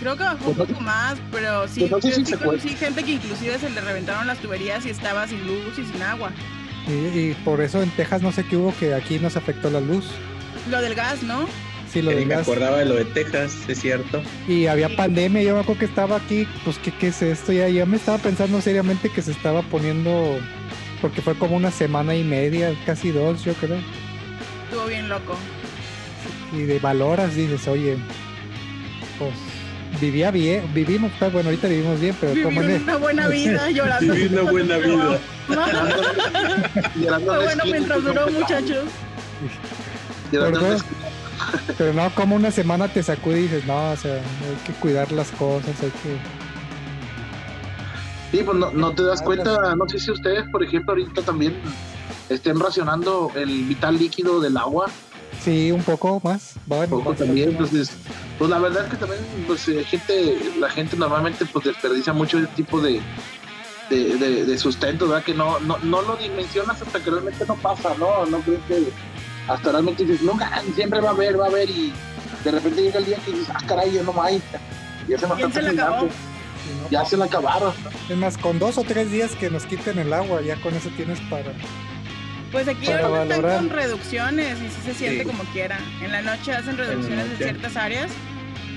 [0.00, 3.02] Creo que bajó un Pues poco más, pero sí, pues yo si sí conocí gente
[3.02, 6.30] que inclusive se le reventaron las tuberías y estaba sin luz y sin agua.
[6.86, 9.80] Y, y por eso en Texas no sé qué hubo que aquí nos afectó la
[9.80, 10.06] luz.
[10.70, 11.46] Lo del gas, ¿no?
[11.92, 14.22] Sí, lo me acordaba de lo de Texas, es cierto.
[14.46, 17.52] Y había pandemia, yo me acuerdo que estaba aquí, pues ¿qué, qué es esto?
[17.52, 20.38] Ya, ya me estaba pensando seriamente que se estaba poniendo,
[21.00, 23.78] porque fue como una semana y media, casi dos, yo creo.
[24.64, 25.34] Estuvo bien loco.
[26.52, 27.96] y de valoras, dices, oye,
[29.18, 29.32] pues
[30.00, 34.14] vivía bien, vivimos, pues, bueno, ahorita vivimos bien, pero Vivir una buena vida llorando.
[34.14, 35.18] Vivir una buena vida.
[37.00, 38.84] Llorando bueno mientras pues, duró, muchachos.
[40.30, 40.76] llorando
[41.76, 45.10] pero no, como una semana te sacude y dices, no, o sea, hay que cuidar
[45.12, 46.18] las cosas, hay que...
[48.30, 51.60] Sí, pues no, no te das cuenta, no sé si ustedes, por ejemplo, ahorita también
[52.28, 54.90] estén racionando el vital líquido del agua,
[55.40, 57.96] Sí, un poco más, bueno, poco bastante también, entonces,
[58.38, 62.38] pues la verdad es que también, pues eh, gente, la gente normalmente pues desperdicia mucho
[62.38, 63.00] ese tipo de,
[63.88, 65.22] de, de- de sustento, ¿verdad?
[65.24, 68.26] Que no, no, no lo dimensionas hasta que realmente no pasa, ¿no?
[68.26, 68.74] No crees que
[69.48, 71.92] hasta realmente dices, nunca, siempre va a haber, va a haber, y
[72.44, 74.40] de repente llega el día que dices, ah, caray, ya no hay,
[75.08, 76.90] ya se me ¿Quién está terminando, ¿no?
[76.90, 77.72] ya se la acabaron.
[78.08, 80.90] Es más, con dos o tres días que nos quiten el agua, ya con eso
[80.96, 81.52] tienes para...
[82.52, 85.26] Pues aquí Para ahorita están con reducciones y sí se siente Sí.
[85.26, 85.78] como quiera.
[86.02, 87.44] En la noche hacen reducciones en noche.
[87.44, 88.10] ciertas áreas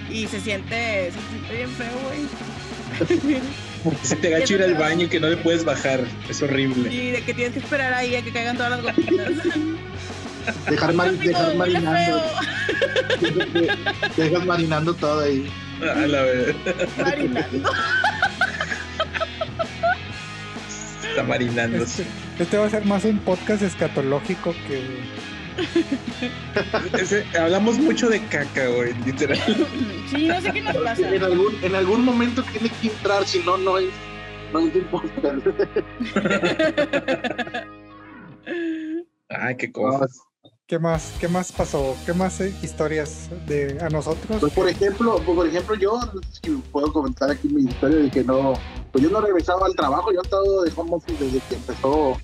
[0.09, 3.41] y se siente, se siente bien feo, güey.
[4.03, 6.01] Se te gacho ir al baño y que no le puedes bajar.
[6.29, 6.93] Es horrible.
[6.93, 9.31] Y de que tienes que esperar ahí a que caigan todas las gotitas.
[10.69, 12.21] Dejar, mari- dejar marinando,
[14.17, 15.51] dejas marinando todo ahí.
[15.81, 16.55] A la vez.
[16.97, 17.71] Marinando.
[21.09, 21.83] Está marinando.
[21.83, 22.05] Este,
[22.39, 25.21] este va a ser más un podcast escatológico que...
[26.97, 29.37] Ese- hablamos mucho de caca, güey, literal.
[30.09, 31.13] Sí, no sé qué nos pasa.
[31.13, 33.89] En algún, en algún momento tiene que entrar, si no, no es,
[34.53, 35.51] no es importante.
[39.29, 40.19] Ay, qué cosas.
[40.71, 41.11] ¿Qué más?
[41.19, 41.97] ¿Qué más pasó?
[42.05, 44.39] ¿Qué más eh, historias de a nosotros?
[44.39, 45.99] Pues por ejemplo, pues, por ejemplo, yo
[46.31, 48.53] si puedo comentar aquí mi historia de que no,
[48.89, 52.17] pues yo no regresaba al trabajo, yo he estado de home office desde que empezó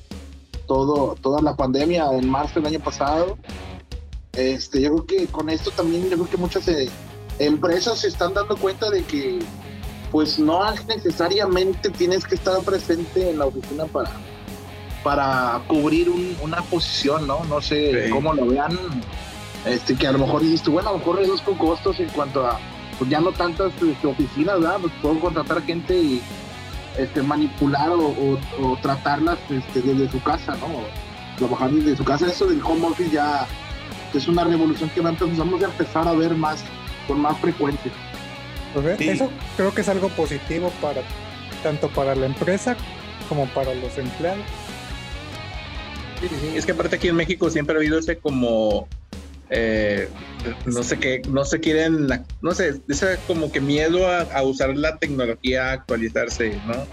[0.66, 3.38] todo, toda la pandemia en marzo del año pasado.
[4.32, 6.90] Este, yo creo que con esto también, yo creo que muchas eh,
[7.40, 9.40] empresas se están dando cuenta de que
[10.10, 14.10] pues no necesariamente tienes que estar presente en la oficina para,
[15.04, 17.44] para cubrir un- una posición, ¿no?
[17.46, 18.10] No sé Sí.
[18.12, 18.78] cómo lo vean
[19.66, 22.46] Este, que a lo mejor dices tú, bueno, a lo mejor reduzco costos en cuanto
[22.46, 22.58] a,
[22.98, 24.78] pues ya no tantas este, oficinas, ¿verdad?
[24.80, 26.22] Pues puedo contratar gente y
[26.98, 30.68] este, manipular o, o- o tratarlas este, desde su casa, ¿no?
[31.38, 32.28] Trabajar desde su casa.
[32.28, 33.46] Eso del home office ya
[34.14, 35.22] es una revolución que vamos
[35.62, 36.64] a empezar a ver más,
[37.08, 37.92] con más frecuencia.
[38.74, 39.10] Pues, Sí.
[39.10, 41.02] Eso creo que es algo positivo para
[41.62, 42.78] tanto para la empresa
[43.28, 44.46] como para los empleados.
[46.56, 48.88] Es que aparte aquí en México siempre ha habido ese como
[49.50, 50.10] eh,
[50.66, 52.08] no sé qué, no se quieren,
[52.42, 56.86] no sé, ese como que miedo a, usar la tecnología, a actualizarse, ¿no?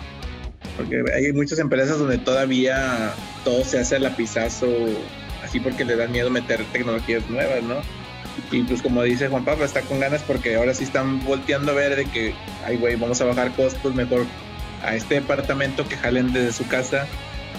[0.76, 3.12] Porque hay muchas empresas donde todavía
[3.44, 4.68] todo se hace a lapizazo,
[5.42, 7.76] así porque le dan miedo meter tecnologías nuevas, ¿no?
[8.50, 11.74] Y pues como dice Juan Pablo, está con ganas porque ahora sí están volteando a
[11.74, 12.34] ver de que,
[12.64, 14.26] ay güey, vamos a bajar costos mejor
[14.82, 17.06] a este departamento que jalen desde su casa.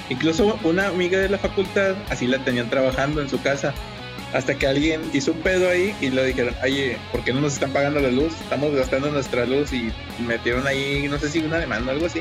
[0.10, 3.74] Incluso una amiga de la facultad así la tenían trabajando en su casa.
[4.34, 7.54] Hasta que alguien hizo un pedo ahí y le dijeron, oye, ¿por qué no nos
[7.54, 8.34] están pagando la luz?
[8.42, 9.92] Estamos gastando nuestra luz y
[10.28, 12.20] metieron ahí, no sé si una demanda o algo así.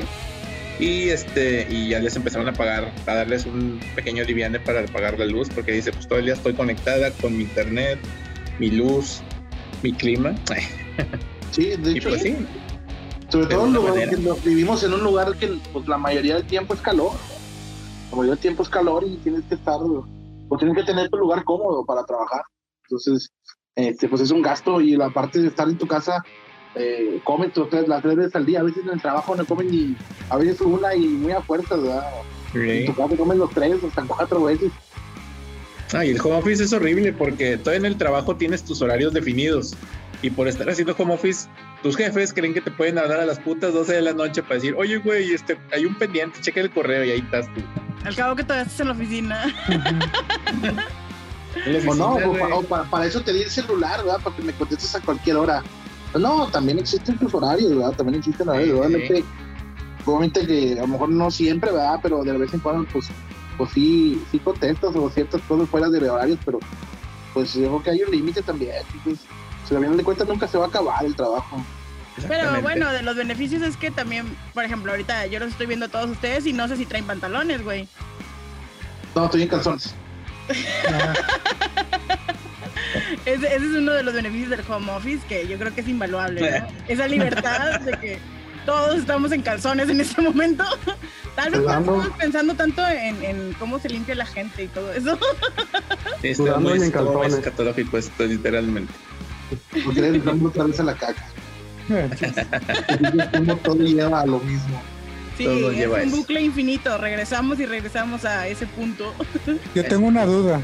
[0.79, 5.17] Y este, y ya les empezaron a pagar, a darles un pequeño liviane para pagar
[5.19, 7.99] la luz, porque dice, pues todo el día estoy conectada con mi internet,
[8.59, 9.21] mi luz,
[9.83, 10.33] mi clima.
[11.51, 12.35] Sí, de Y hecho, pues sí,
[13.29, 13.65] sobre todo
[14.09, 17.11] que lo- vivimos en un lugar que pues, la mayoría del tiempo es calor.
[18.11, 21.17] La mayoría del tiempo es calor y tienes que estar, o tienes que tener tu
[21.17, 22.41] lugar cómodo para trabajar.
[22.83, 23.29] Entonces,
[23.75, 26.25] este, pues es un gasto y la parte de estar en tu casa,
[26.75, 28.61] eh, comes tus tres, las tres veces al día.
[28.61, 29.95] A veces en el trabajo no comen ni,
[30.29, 32.03] a veces una y muy a fuerza, ¿verdad?
[32.53, 34.71] En tu casa comes los tres, hasta cuatro veces.
[35.93, 39.13] Ah, y el home office es horrible porque todo en el trabajo tienes tus horarios
[39.13, 39.75] definidos.
[40.25, 41.47] Y por estar haciendo home office,
[41.83, 44.55] tus jefes creen que te pueden hablar a las putas 12 de la noche para
[44.55, 47.61] decir, oye, güey, este, hay un pendiente, checa el correo y ahí estás tú.
[48.03, 49.53] Al cabo que todavía estás en la oficina.
[51.65, 52.41] En la O no, oficina, o güey.
[52.41, 54.19] pa- o para, para eso te di el celular, ¿verdad?
[54.23, 55.63] Para que me contestes a cualquier hora.
[56.19, 57.91] No, también existen tus horarios, ¿verdad?
[57.93, 58.69] También existen horarios.
[58.69, 58.75] Sí.
[58.79, 59.23] Obviamente,
[60.05, 61.99] obviamente que a lo mejor no siempre, ¿verdad?
[62.01, 63.07] Pero de vez en cuando, pues,
[63.57, 66.57] pues sí, sí contestas o ciertas cosas fuera de horarios, pero
[67.33, 68.71] pues yo creo que hay un límite también.
[69.03, 69.19] Pues,
[69.67, 71.63] si al final de cuentas nunca se va a acabar el trabajo.
[72.27, 75.87] Pero bueno, de los beneficios es que también, por ejemplo, ahorita yo los estoy viendo
[75.87, 77.87] a todos ustedes y no sé si traen pantalones, güey.
[79.15, 79.93] No, estoy en calzones.
[83.25, 85.87] Ese, ese es uno de los beneficios del home office que yo creo que es
[85.87, 86.67] invaluable, ¿no?
[86.87, 88.19] Esa libertad de que
[88.65, 90.63] todos estamos en calzones en este momento.
[91.35, 94.93] Tal vez no estamos pensando tanto en, en cómo se limpia la gente y todo
[94.93, 95.19] eso.
[96.21, 96.79] Está Sudando muy,
[97.27, 98.93] escatológico esto, literalmente.
[99.83, 101.25] Porque le entramos otra vez a la caca.
[103.37, 104.81] Como todo lleva a lo mismo.
[105.37, 106.15] Sí, Todo es lleva un eso.
[106.17, 106.97] bucle infinito.
[106.97, 109.13] Regresamos y regresamos a ese punto.
[109.75, 110.61] Yo tengo una duda.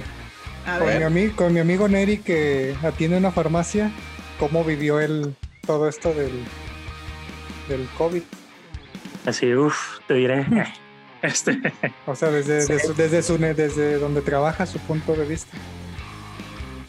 [0.66, 3.92] A Con mi, ver, ami- con mi amigo Neri que atiende una farmacia,
[4.40, 6.32] ¿cómo vivió él todo esto del,
[7.68, 8.22] del COVID?
[9.26, 10.46] Así, uff, te diré.
[11.24, 11.60] Este,
[12.08, 12.74] O sea, desde, Sí.
[12.98, 15.56] desde, su, desde donde trabaja, su punto de vista.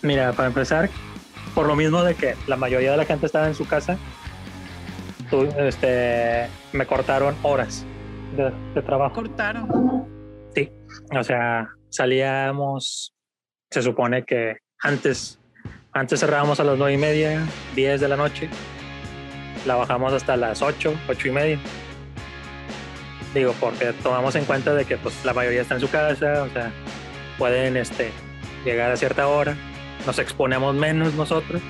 [0.00, 0.88] mira, para empezar,
[1.54, 3.98] por lo mismo de que la mayoría de la gente estaba en su casa,
[5.58, 7.86] este, me cortaron horas
[8.36, 9.14] de, de trabajo.
[9.14, 10.06] cortaron.
[10.54, 10.70] Sí,
[11.16, 13.14] o sea, salíamos,
[13.70, 15.40] se supone que antes,
[15.92, 18.48] antes cerrábamos a las nueve y media, 10 de la noche,
[19.66, 21.58] la bajamos hasta las 8, ocho y media.
[23.34, 26.48] Digo, porque tomamos en cuenta de que pues la mayoría está en su casa, o
[26.50, 26.70] sea,
[27.38, 28.10] pueden este,
[28.64, 29.56] llegar a cierta hora,
[30.06, 31.62] nos exponemos menos nosotros,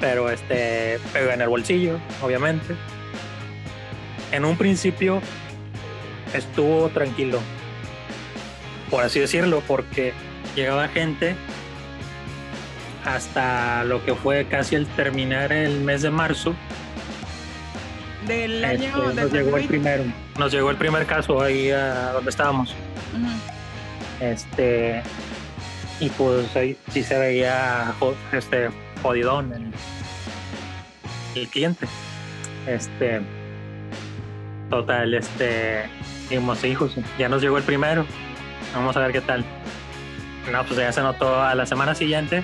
[0.00, 2.74] pero este, pega en el bolsillo, obviamente.
[4.32, 5.20] En un principio
[6.34, 7.40] estuvo tranquilo,
[8.90, 10.12] por así decirlo, porque
[10.54, 11.34] llegaba gente
[13.04, 16.54] hasta lo que fue casi el terminar el mes de marzo.
[18.26, 19.68] Del este, año nos llegó el 2020.
[19.68, 20.04] primero,
[20.38, 22.74] nos llegó el primer caso ahí a donde estábamos.
[24.20, 25.02] Este
[26.00, 27.92] y pues ahí sí se veía
[28.32, 28.70] este
[29.02, 29.72] jodidón
[31.34, 31.86] el, cliente.
[32.66, 33.20] Este
[34.68, 35.88] total, este
[36.28, 38.04] dijimos, hijos, ya nos llegó el primero.
[38.74, 39.44] Vamos a ver qué tal.
[40.50, 42.42] No, pues ya se notó a la semana siguiente.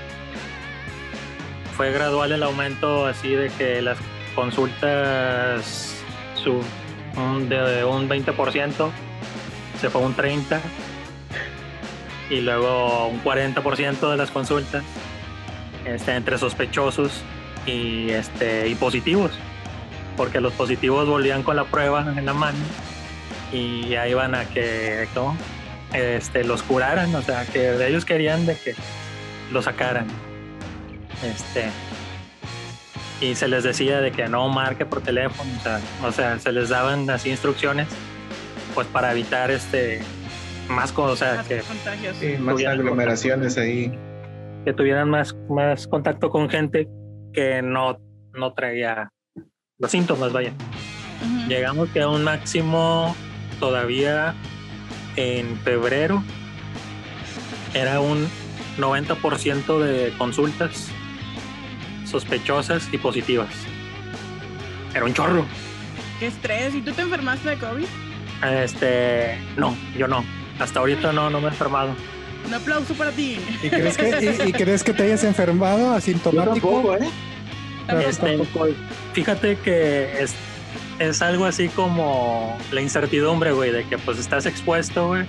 [1.77, 3.99] Fue gradual el aumento así de que las
[4.35, 5.95] consultas
[6.43, 6.63] su,
[7.17, 8.91] un- de un 20%
[9.81, 10.61] se fue un 30%
[12.31, 14.85] y luego un 40% de las consultas
[15.85, 17.23] este, entre sospechosos
[17.67, 19.31] y, este, y positivos,
[20.17, 22.59] porque los positivos volvían con la prueba en la mano
[23.53, 25.37] y ahí iban a que ¿cómo?
[25.93, 28.75] Este, los curaran, o sea, que ellos querían de que
[29.53, 30.07] lo sacaran.
[31.23, 31.71] Este,
[33.21, 36.53] y se les decía de que no marque por teléfono, o sea, o sea, se
[36.53, 37.89] les daban así instrucciones,
[38.75, 40.03] pues para evitar este
[40.69, 42.17] más cosas, Más que, contagios.
[42.17, 43.93] Sí, más aglomeraciones ahí.
[44.65, 46.89] que tuvieran más, más contacto con gente
[47.33, 47.99] que no,
[48.33, 49.11] no traía
[49.79, 50.53] los síntomas, vaya.
[51.49, 53.15] Llegamos que a un máximo
[53.61, 54.35] todavía
[55.17, 56.23] en febrero
[57.75, 58.27] era un
[58.79, 60.91] 90% de consultas
[62.05, 63.51] sospechosas y positivas.
[64.95, 65.45] Era un chorro.
[66.19, 66.75] Qué estrés.
[66.75, 67.87] ¿Y tú te enfermaste de COVID?
[68.63, 70.25] Este, no, yo no.
[70.59, 71.95] Hasta ahorita no, no me he enfermado.
[72.47, 73.39] Un aplauso para ti.
[73.63, 76.53] ¿Y crees que, y, y crees que te hayas enfermado Yo asintomático?
[76.71, 77.09] tampoco, ¿eh?
[78.09, 78.39] Este,
[79.13, 80.35] fíjate que es,
[80.99, 85.25] es algo así como la incertidumbre, güey, de que pues estás expuesto, güey.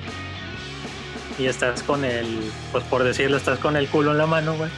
[1.39, 2.39] Y estás con el,
[2.71, 4.71] pues por decirlo, estás con el culo en la mano, güey.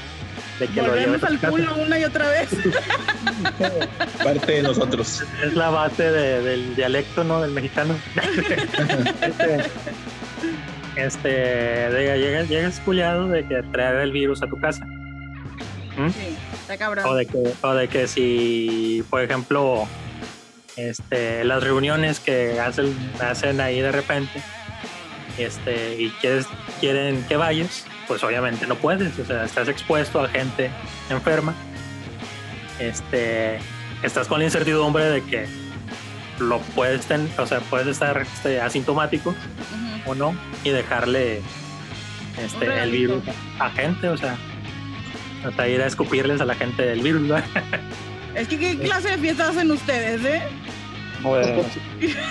[0.59, 2.49] De que lo Volvemos a al culo una y otra vez.
[4.23, 5.23] Parte de nosotros.
[5.41, 7.41] Es la base de- del dialecto, ¿no?
[7.41, 7.95] Del mexicano.
[9.21, 9.69] este,
[10.99, 14.85] este, llegas, llegas culiado de que traer el virus a tu casa.
[15.97, 16.09] ¿Mm?
[16.09, 17.05] Sí, está cabrón.
[17.05, 19.87] O de que, o de que si, por ejemplo,
[20.75, 24.41] este, las reuniones que hacen, hacen ahí de repente,
[25.37, 26.45] este, y quieres,
[26.79, 30.69] quieren que vayas, pues obviamente no puedes, o sea, estás expuesto a gente
[31.09, 31.53] enferma,
[32.79, 33.59] este,
[34.03, 35.68] estás con la incertidumbre de que
[36.39, 39.35] lo puedes, ten- o sea, puedes estar este, asintomático
[40.05, 41.41] o no y dejarle
[42.43, 43.23] este, el virus
[43.59, 44.35] a gente, o sea,
[45.47, 47.35] o sea, ir a escupirles a la gente del virus, ¿no?
[48.35, 50.41] Es que qué clase de fiestas hacen ustedes, ¿eh?
[51.21, 51.63] Bueno,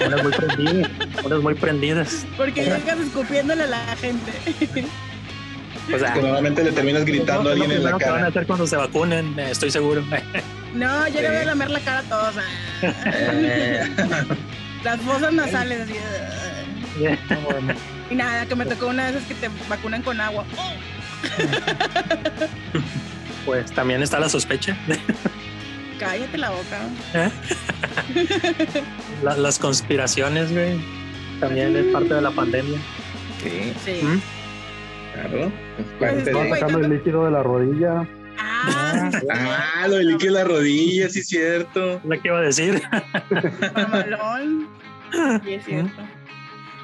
[0.07, 0.91] unas muy prendidas,
[1.25, 2.27] unas muy prendidas.
[2.37, 4.33] Porque llegas escupiéndole a la gente.
[5.95, 8.15] O sea, Que normalmente le terminas gritando a es lo alguien en la que van
[8.15, 8.27] a cara.
[8.29, 10.03] hacer cuando se vacunen, eh, estoy seguro.
[10.75, 12.35] No, yo le voy a lamer la cara a todos.
[12.37, 12.43] ah.
[13.07, 13.89] Eh,
[14.85, 15.81] Las fosas nasales.
[15.83, 17.37] así, ah.
[17.45, 17.75] Bueno.
[18.11, 20.45] Y nada, que me tocó una de esas que te vacunan con agua.
[23.45, 24.77] Pues también está la sospecha.
[25.99, 26.79] cállate la boca.
[29.23, 30.79] La- las conspiraciones, güey.
[31.41, 32.79] También es parte de la pandemia.
[33.43, 34.01] sí, Sí.
[34.03, 34.21] ¿Mm?
[35.15, 35.39] claro.
[35.47, 35.53] Es
[35.99, 38.07] Pues parte es el líquido de la rodilla.
[38.65, 39.11] Ah,
[39.83, 41.95] Ah, lo del líquido de la rodilla, sí es cierto.
[41.97, 42.83] Es lo que iba a decir.
[43.75, 44.69] mamalón.
[45.45, 46.03] Sí, es cierto.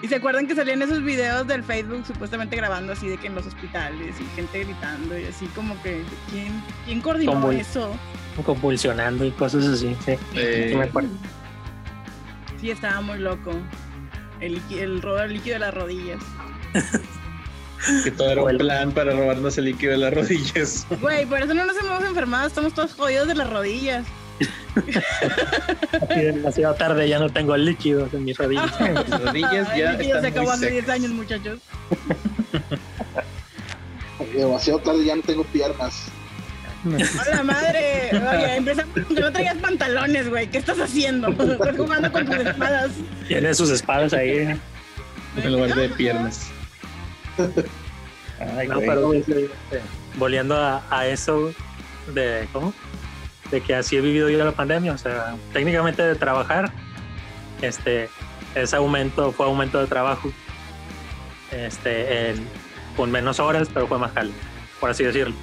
[0.03, 3.35] Y se acuerdan que salían esos videos del Facebook supuestamente grabando así de que en
[3.35, 7.97] los hospitales y gente gritando y así como que ¿quién, quién coordinó eso?
[8.45, 9.97] Convulsionando y cosas así.
[10.05, 11.09] Sí, Eh, sí me acuerdo.
[12.61, 13.53] Sí, estaba muy loco.
[14.41, 16.21] El, el robo del líquido de las rodillas.
[18.03, 20.87] que todo era un plan para robarnos el líquido de las rodillas.
[21.01, 24.07] Güey, por eso no nos hemos enfermado, estamos todos jodidos de las rodillas.
[26.11, 28.81] Así demasiado tarde ya no tengo líquidos en mis rodillas.
[29.09, 30.95] Las rodillas ya el líquido se acabó hace 10 secas.
[30.97, 31.61] años, muchachos.
[34.35, 36.07] Demasiado tarde ya no tengo piernas.
[36.85, 38.11] ¡Hola madre!
[38.13, 40.51] Oye, empezamos no traías pantalones, güey.
[40.51, 41.29] ¿Qué estás haciendo?
[41.29, 42.91] Estás jugando con tus espadas.
[43.29, 44.61] Tiene sus espadas ahí.
[45.37, 46.51] En lugar de piernas.
[48.59, 49.49] Ay, No, este,
[50.17, 51.53] volviendo a, a eso
[52.13, 52.73] de cómo
[53.51, 56.71] de que así he vivido yo la pandemia, o sea, técnicamente de trabajar,
[57.63, 58.09] este,
[58.55, 60.33] ese aumento fue aumento de trabajo,
[61.53, 62.49] este, en-
[62.97, 64.33] con menos horas, pero fue más jale,
[64.81, 65.35] por así decirlo,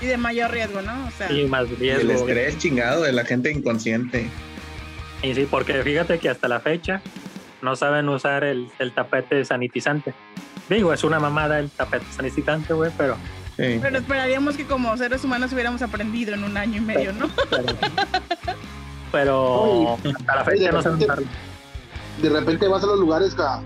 [0.00, 1.06] Y de mayor riesgo, ¿no?
[1.06, 2.12] O sea, y más Y el riesgo.
[2.28, 4.30] estrés chingado de la gente inconsciente.
[5.22, 7.02] Y sí, porque fíjate que hasta la fecha
[7.62, 10.14] no saben usar el, el tapete sanitizante.
[10.68, 13.16] Digo, es una mamada el tapete sanitizante, güey, pero
[13.56, 13.78] Sí.
[13.82, 17.28] pero esperaríamos que como seres humanos hubiéramos aprendido en un año y medio, ¿no?
[17.50, 17.66] pero,
[19.10, 21.26] pero hasta la fecha no usarlo.
[22.22, 23.60] De repente vas a los lugares a,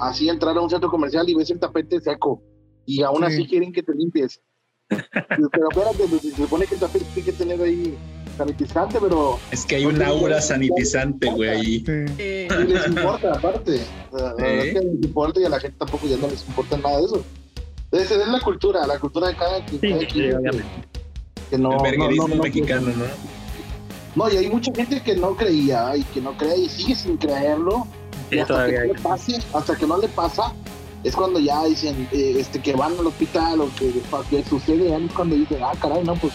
[0.00, 2.42] así entrar a un centro comercial y ves el tapete seco.
[2.86, 3.24] Y aún Sí.
[3.34, 4.40] así quieren que te limpies.
[4.90, 7.96] pero espérate, pues, se supone que el tapete tiene que tener ahí
[8.36, 11.78] sanitizante, pero Es que hay un aura sanitizante, güey, ahí.
[11.80, 11.84] Sí.
[12.18, 13.80] Eh, ni les importa aparte.
[14.12, 14.68] O sea, La verdad Sí.
[14.68, 17.04] es que les importa y a la gente tampoco ya no les importa nada de
[17.04, 17.24] eso.
[17.92, 20.64] Entonces, es la cultura, la cultura de cada, Sí, cada sí, quien, obviamente.
[21.50, 23.04] que no, el no, no, no, mexicano, ¿no?
[24.16, 27.16] No, y hay mucha gente que no creía y que no cree y sigue sin
[27.16, 27.86] creerlo.
[28.30, 30.52] Sí, y hasta que no le pase, hasta que no le pasa,
[31.04, 33.92] es cuando ya dicen eh, este, que van al hospital o que,
[34.30, 36.32] que sucede, ya es cuando dicen, ah, caray, no, pues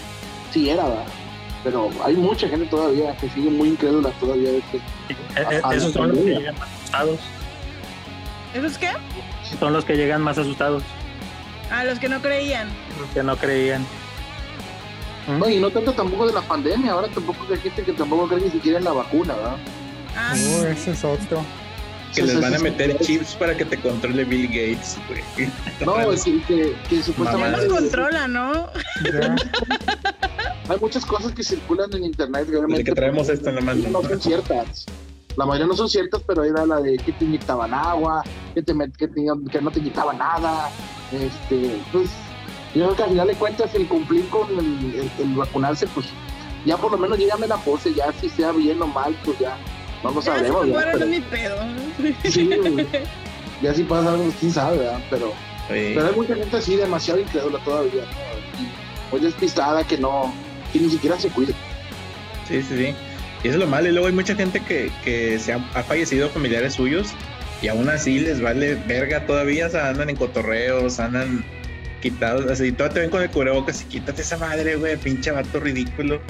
[0.54, 1.06] sí era, ¿verdad?
[1.64, 5.76] Pero hay mucha gente todavía que sigue muy incrédula todavía de que Sí, e- e-
[5.78, 7.20] Esos son los que llegan más asustados.
[8.54, 8.90] ¿Eso es qué?
[9.60, 10.84] Son los que llegan más asustados.
[11.72, 12.68] A los que no creían.
[13.00, 13.86] Los que no creían.
[15.40, 18.42] No, y no tanto tampoco de la pandemia, ahora tampoco hay gente que tampoco cree
[18.42, 19.58] ni siquiera en la vacuna, ¿verdad?
[20.18, 21.46] Ah, Oh, ese es otro.
[22.14, 25.50] Que les van a meter chips para que te controle Bill Gates, güey.
[25.86, 28.68] No, es que, que, que ya supuestamente nos controla, ¿no?
[29.06, 29.36] Ya.
[30.72, 33.62] hay muchas cosas que circulan en internet que Desde obviamente que traemos esto en la
[33.62, 33.84] mano.
[33.90, 34.86] no son ciertas.
[35.38, 38.22] La mayoría no son ciertas, pero era la de que te inyectaban agua,
[38.54, 40.70] que, te met- que, te- que no te inyectaban nada.
[41.12, 42.10] Este, pues,
[42.76, 46.08] yo creo que al final de cuentas el cumplir con el, el- el vacunarse, pues
[46.66, 49.58] ya por lo menos llégame la pose, ya si sea bien o mal, pues ya
[50.04, 50.68] no lo Ya sabremos.
[50.68, 51.56] me fueron Pero- mi pedo.
[52.30, 52.88] sí, güey.
[53.62, 55.00] ya si pasa algo, quién sabe, ¿verdad?
[55.10, 55.28] Pero,
[55.70, 55.94] Sí.
[55.96, 58.62] pero hay mucha gente así demasiado incrédula todavía, ¿no?
[58.62, 58.68] Y
[59.12, 60.34] muy despistada que no,
[60.72, 61.54] que ni siquiera se cuida.
[62.48, 62.96] Sí, sí, sí.
[63.44, 63.88] Y eso es lo malo.
[63.88, 67.10] Y luego hay mucha gente que, que se ha fallecido familiares suyos
[67.62, 69.68] y aún así les vale verga todavía.
[69.68, 71.44] O sea, andan en cotorreos, andan
[72.02, 72.50] quitados.
[72.50, 76.22] Así, todavía te ven con el cubrebocas y quítate esa madre, güey, pinche vato ridículo.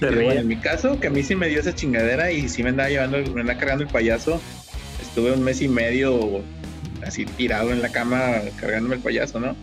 [0.00, 0.38] Luego, ríen.
[0.38, 2.88] en mi caso, que a mí sí me dio esa chingadera y sí me andaba
[2.88, 4.40] llevando, me andaba cargando el payaso.
[5.02, 6.42] Estuve un mes y medio
[7.04, 9.56] así tirado en la cama cargándome el payaso, ¿no?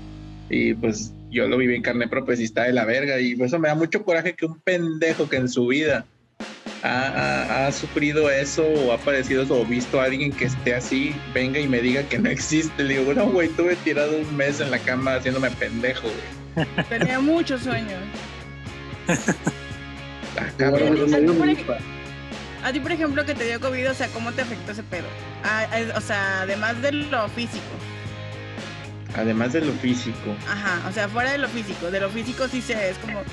[0.49, 3.19] Y pues yo lo viví en carne propia, está de la verga.
[3.19, 6.05] Y por eso me da mucho coraje que un pendejo que en su vida
[6.83, 10.75] ha, ha- ha sufrido eso o ha padecido eso o visto a alguien que esté
[10.75, 12.83] así, venga y me diga que no existe.
[12.83, 16.07] Le digo, no, güey, tuve tirado un mes en la cama haciéndome pendejo,
[16.55, 16.85] güey.
[16.89, 17.99] Tenía muchos sueños.
[20.37, 20.97] Ah, cabrón.
[21.65, 21.77] por.
[22.61, 25.05] A ti, por ejemplo, que te dio COVID, o sea, ¿cómo te afectó ese pedo?
[25.43, 27.63] Ah, eh, o sea, además de lo físico.
[29.15, 30.35] Además de lo físico.
[30.49, 31.89] Ajá, o sea, fuera de lo físico.
[31.89, 33.21] De lo físico sí sé, es como...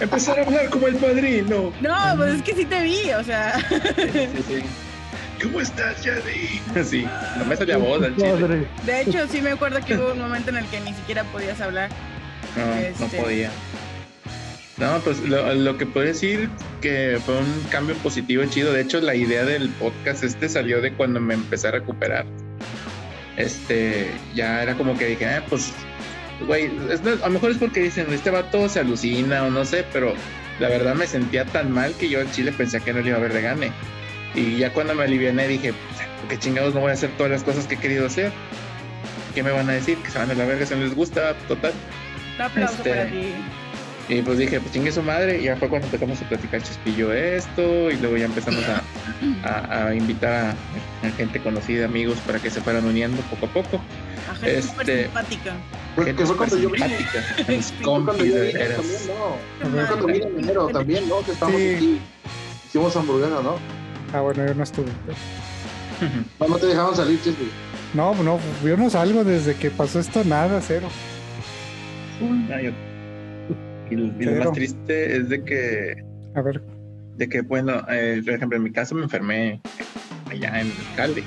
[0.00, 1.72] Empezar a hablar como el padrino.
[1.80, 3.58] No, pues es que sí te vi, o sea...
[3.58, 4.62] Sí, sí.
[5.42, 6.60] ¿Cómo estás, Yadi?
[6.84, 7.06] Sí,
[7.38, 8.32] no me sale a voz al chile.
[8.40, 8.66] Padre.
[8.84, 11.60] De hecho, sí me acuerdo que hubo un momento en el que ni siquiera podías
[11.60, 11.90] hablar.
[12.56, 13.18] No, no Este.
[13.20, 13.50] podía.
[14.78, 16.48] No, pues lo, lo que puedo decir
[16.80, 18.72] que fue un cambio positivo chido.
[18.72, 22.26] De hecho, la idea del podcast este salió de cuando me empecé a recuperar.
[23.38, 25.72] Este, ya era como que dije, ah, pues,
[26.46, 30.12] güey, a lo mejor es porque dicen, este vato se alucina o no sé, pero
[30.58, 33.16] la verdad me sentía tan mal que yo al chile pensé que no le iba
[33.16, 33.70] a ver de gane.
[34.34, 37.30] Y ya cuando me aliviané dije, pues, ¿por qué chingados no voy a hacer todas
[37.30, 38.32] las cosas que he querido hacer?
[39.34, 39.96] ¿Qué me van a decir?
[39.98, 41.72] Que se van a la verga si no les gusta, total.
[42.36, 43.32] Un aplauso Este, para ti.
[44.08, 45.38] Y pues dije, pues chingue su madre.
[45.40, 47.90] Y ya fue cuando empezamos a platicar Chespillo esto.
[47.90, 48.82] Y luego ya empezamos a,
[49.46, 50.32] a- a invitar
[51.02, 53.80] a, a gente conocida, amigos, para que se fueran uniendo poco a poco.
[54.30, 55.52] A gente súper este, simpática.
[55.94, 56.88] Porque Gente fue cuando yo vine.
[56.88, 58.76] simpática, Mis Fue cuando compis, yo de vine veras.
[58.76, 59.86] también, no.
[59.88, 61.20] Cuando vine en enero también, ¿no?
[61.24, 61.74] Que estamos Sí.
[61.76, 62.00] aquí.
[62.68, 63.56] Hicimos hamburguesas, ¿no?
[64.14, 64.88] Ah, bueno, yo no estuve.
[66.38, 67.50] No, no te dejaban salir, Chespi.
[67.92, 70.88] No, no, yo no salgo desde que pasó esto, nada, cero.
[72.52, 72.70] Ah, yo-
[73.90, 74.44] Y, lo- y lo Cero.
[74.44, 75.96] más triste es de que,
[76.34, 76.60] A ver,
[77.16, 79.60] de que bueno, eh, por ejemplo, en mi caso me enfermé
[80.30, 81.24] allá en el alcalde.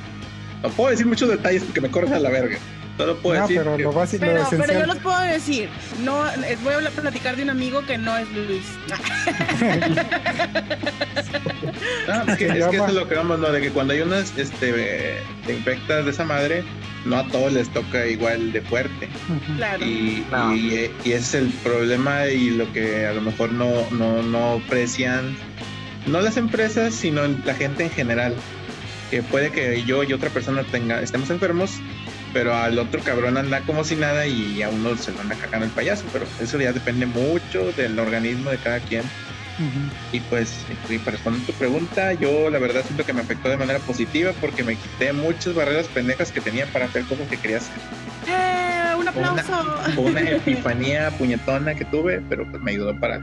[0.64, 2.58] No puedo decir muchos detalles porque me corren a la verga.
[3.02, 4.88] Solo puedo no, decir pero que- lo básico, lo Pero, pero yo esencial.
[4.88, 5.70] los puedo decir.
[6.04, 8.66] No, eh, voy a hablar- platicar de un amigo que no es Luis.
[12.08, 13.52] Ah, es que, es que eso es lo que vamos, ¿no?
[13.52, 16.64] De que cuando hay unas este, te infectas de esa madre,
[17.06, 19.08] no a todos les toca igual de fuerte.
[19.58, 19.86] Claro.
[19.86, 20.54] Y, No.
[20.56, 24.54] y, y ese es el problema y lo que a lo mejor no, no, no
[24.66, 25.36] aprecian,
[26.08, 28.36] no las empresas, sino la gente en general.
[29.10, 31.72] Que puede que yo y otra persona tenga, estemos enfermos,
[32.34, 35.66] pero al otro cabrón anda como si nada y a uno se lo anda cagando
[35.66, 36.06] el payaso.
[36.12, 39.04] Pero eso ya depende mucho del organismo de cada quien.
[40.12, 43.58] Y pues, y para responder tu pregunta, yo la verdad siento que me afectó de
[43.58, 47.58] manera positiva porque me quité muchas barreras pendejas que tenía para hacer cosas que quería
[47.58, 47.76] hacer.
[48.28, 48.96] ¡Eh!
[48.96, 49.82] ¡Un una, aplauso!
[49.98, 53.22] una epifanía puñetona que tuve, pero pues me ayudó para.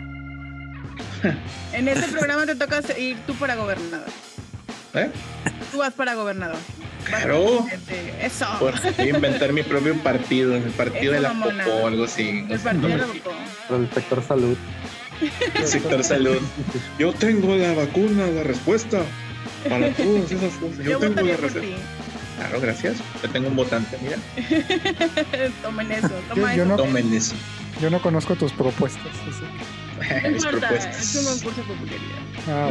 [1.72, 4.09] En este programa te toca ir tú para gobernador.
[5.01, 5.11] ¿Eh?
[5.72, 6.57] Tú vas para gobernador.
[7.05, 7.66] Claro.
[8.20, 8.46] Eso.
[8.59, 8.74] Por
[9.07, 11.64] inventar mi propio partido, el partido de la mamona.
[11.64, 12.44] popó o algo así.
[12.49, 13.30] El partido de la popó.
[13.68, 14.57] Por el sector salud.
[15.55, 16.38] El sector salud.
[16.99, 19.01] Yo tengo la vacuna, la respuesta
[19.68, 20.78] para todas esas cosas.
[20.78, 21.74] Yo, Yo tengo la ti.
[22.36, 22.96] Claro, gracias.
[23.22, 24.16] Yo tengo un votante, mira.
[25.62, 26.11] Tomen eso.
[26.28, 26.70] Toma Yo eso.
[26.70, 27.34] no- Tomen eso.
[27.80, 29.07] Yo no conozco tus propuestas.
[29.28, 31.01] así No propuestas.
[31.01, 32.18] es un concurso de popularidad.
[32.49, 32.68] Ah,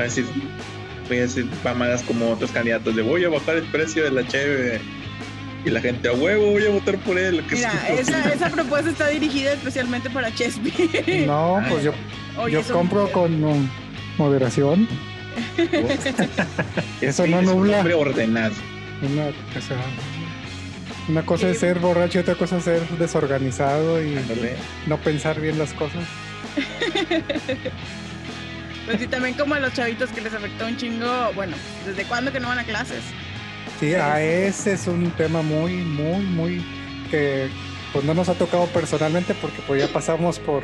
[1.07, 4.27] Voy a decir, mamadas como otros candidatos de voy a bajar el precio de la
[4.27, 4.81] cheve
[5.65, 7.43] y la gente a huevo voy a votar por él.
[7.47, 11.25] que Mira, es- esa, esa propuesta está dirigida especialmente para Chespi.
[11.25, 11.93] no, pues yo,
[12.37, 13.67] Oye, yo compro con um,
[14.17, 14.87] moderación.
[17.01, 17.77] Eso no Es un nubla.
[17.79, 18.53] hombre ordenado.
[19.01, 19.77] Una, o sea,
[21.07, 24.55] Una cosa es ser borracho y otra cosa es ser desorganizado y Ándale.
[24.87, 26.03] no pensar bien las cosas.
[28.87, 32.31] Pues sí, también como a los chavitos que les afectó un chingo, bueno, ¿desde cuándo
[32.31, 33.03] que no van a clases?
[33.81, 36.65] Sí, a ese es un tema muy, muy, muy
[37.11, 37.49] que
[37.91, 40.63] pues no nos ha tocado personalmente porque pues ya pasamos por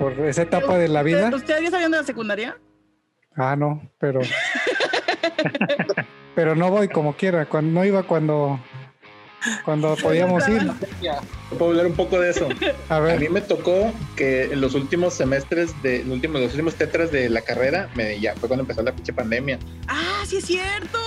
[0.00, 1.26] por esa etapa de la vida.
[1.26, 2.58] ¿Ustedes, ¿Ustedes ya salieron de la secundaria?
[3.36, 4.18] Ah, no, pero
[6.34, 8.58] pero no voy como quiera, cuando no iba cuando
[9.64, 10.70] cuando podíamos ir.
[11.58, 12.48] Puedo hablar un poco de eso.
[12.88, 16.50] A A mí ver, me tocó que en los últimos semestres de los últimos, los
[16.52, 19.58] últimos tetras de la carrera, me, ya fue cuando empezó la pinche pandemia.
[19.88, 20.98] Ah, sí es cierto.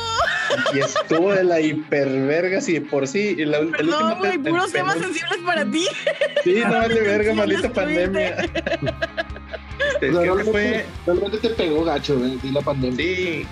[0.74, 3.36] Y estuvo de la hiperverga, si de por sí.
[3.38, 5.88] y la- el Perdón, último güey, te- puros el temas sensibles para ti.
[6.44, 8.36] Sí, no vale verga, maldita pandemia.
[9.94, 10.86] Este, realmente, fue.
[11.06, 12.98] realmente te pegó gacho, güey, sí, la pandemia.
[12.98, 13.46] Sí,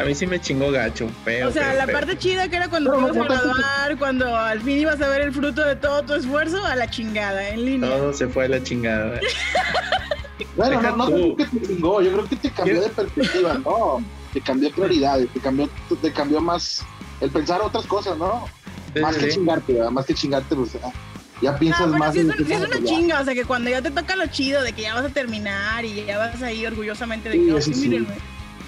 [0.00, 1.48] a mí sí me chingó gacho, feo.
[1.48, 1.94] O sea, feo, la feo.
[1.94, 5.08] parte chida que era cuando ibas a no tanto- graduar, cuando al fin ibas a
[5.08, 7.90] ver el fruto de todo tu esfuerzo, a la chingada, en línea.
[7.90, 9.20] Todo se fue a la chingada.
[10.56, 13.54] Bueno, Deja no, no creo que te chingó, yo creo que te cambió de perspectiva,
[13.64, 15.68] no, te cambió prioridades, te cambió,
[16.00, 16.82] te cambió más
[17.20, 18.46] el pensar otras cosas, ¿no?
[19.00, 19.36] Más que Sí.
[19.36, 19.90] chingarte, ¿verdad?
[19.90, 20.90] más que chingarte, pues ah,
[21.40, 22.84] ya piensas pero más sí es, en qué sí es una ya.
[22.84, 25.08] chinga, o sea que cuando ya te toca lo chido de que ya vas a
[25.10, 27.88] terminar y ya vas ahí orgullosamente de Sí, que, oh, sí, sí.
[27.88, 28.14] mírenme,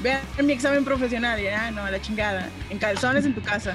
[0.05, 3.74] vean mi examen profesional, y ya, no, a la chingada, en calzones en tu casa.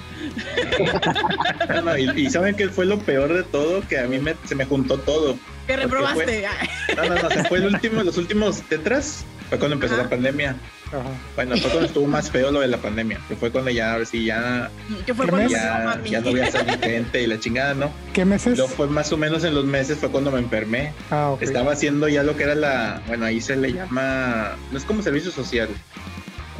[1.69, 4.36] No, no, y, y saben que fue lo peor de todo, que a mí me,
[4.45, 5.38] se me juntó todo.
[5.67, 6.45] Que reprobaste.
[6.45, 10.03] Ay, No, no, no, se fue el último, los últimos tetras, fue cuando empezó Ajá.
[10.03, 10.55] la pandemia.
[10.88, 11.09] ajá.
[11.36, 14.05] Bueno, fue cuando estuvo más feo lo de la pandemia, que fue cuando ya, ahora
[14.05, 14.69] sí, ya,
[15.05, 17.91] Que fue ¿Qué cuando ya, no voy a salir gente y la chingada, ¿no?
[18.13, 18.57] ¿Qué meses?
[18.57, 20.93] Luego fue más o menos en los meses, fue cuando me enfermé.
[21.11, 21.36] Ah.
[21.39, 25.01] Estaba haciendo ya lo que era la, bueno, ahí se le llama, no es como
[25.01, 25.69] servicio social.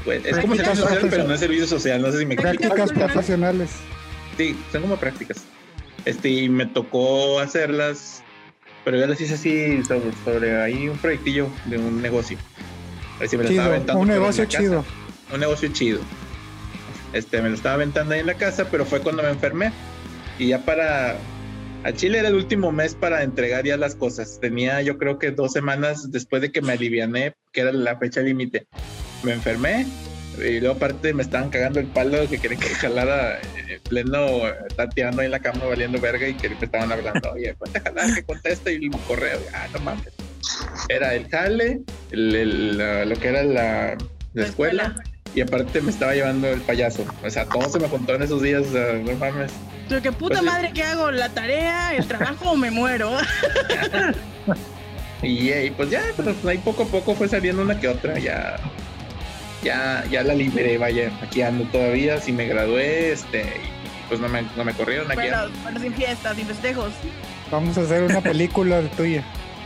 [0.10, 2.58] Pues, es como servicio social, pero no es servicio social, no sé si me explico.
[2.58, 3.70] Prácticas Prácticas profesionales.
[4.38, 5.44] Sí, son como prácticas.
[6.04, 8.24] Este, y me tocó hacerlas,
[8.84, 12.40] pero yo las hice así sobre, sobre ahí un proyectillo de un negocio.
[13.24, 14.58] Así me lo Chido, estaba aventando un negocio casa.
[14.58, 14.86] chido.
[15.32, 16.00] Un negocio chido.
[17.14, 19.72] Este, me lo estaba aventando ahí en la casa, pero fue cuando me enfermé.
[20.40, 21.18] Y ya para.
[21.84, 24.40] A Chile era el último mes para entregar ya las cosas.
[24.42, 28.22] Tenía yo creo que dos semanas después de que me aliviané, que era la fecha
[28.22, 28.68] límite.
[29.24, 29.86] Me enfermé
[30.38, 34.90] y luego aparte me estaban cagando el palo que querían que jalara en pleno, estar
[34.90, 37.82] tirando ahí en la cama valiendo verga y que me estaban hablando, oye, ponte a
[37.82, 40.14] jalar, que contesta y el correo, ah, no mames.
[40.90, 43.98] Era el jale, el- el- la- lo que era la, la
[44.34, 45.04] La escuela, escuela.
[45.36, 47.06] y aparte me estaba llevando el payaso.
[47.24, 49.52] O sea, todo se me contó en esos días, o sea, no mames.
[49.90, 51.12] Yo, ¿Qué puta Pues, madre que hago?
[51.12, 53.12] ¿La tarea, el trabajo o me muero?
[55.22, 58.18] Y, eh, y pues ya, pero ahí poco a poco fue saliendo una que otra,
[58.18, 58.56] ya.
[59.62, 64.30] Ya, ya la liberé, vaya, aquí ando todavía, si me gradué, este, y pues no
[64.30, 66.94] me, no me corrieron aquí Bueno, ando, bueno, sin fiestas, sin festejos.
[67.52, 69.22] Vamos a hacer una película tuya.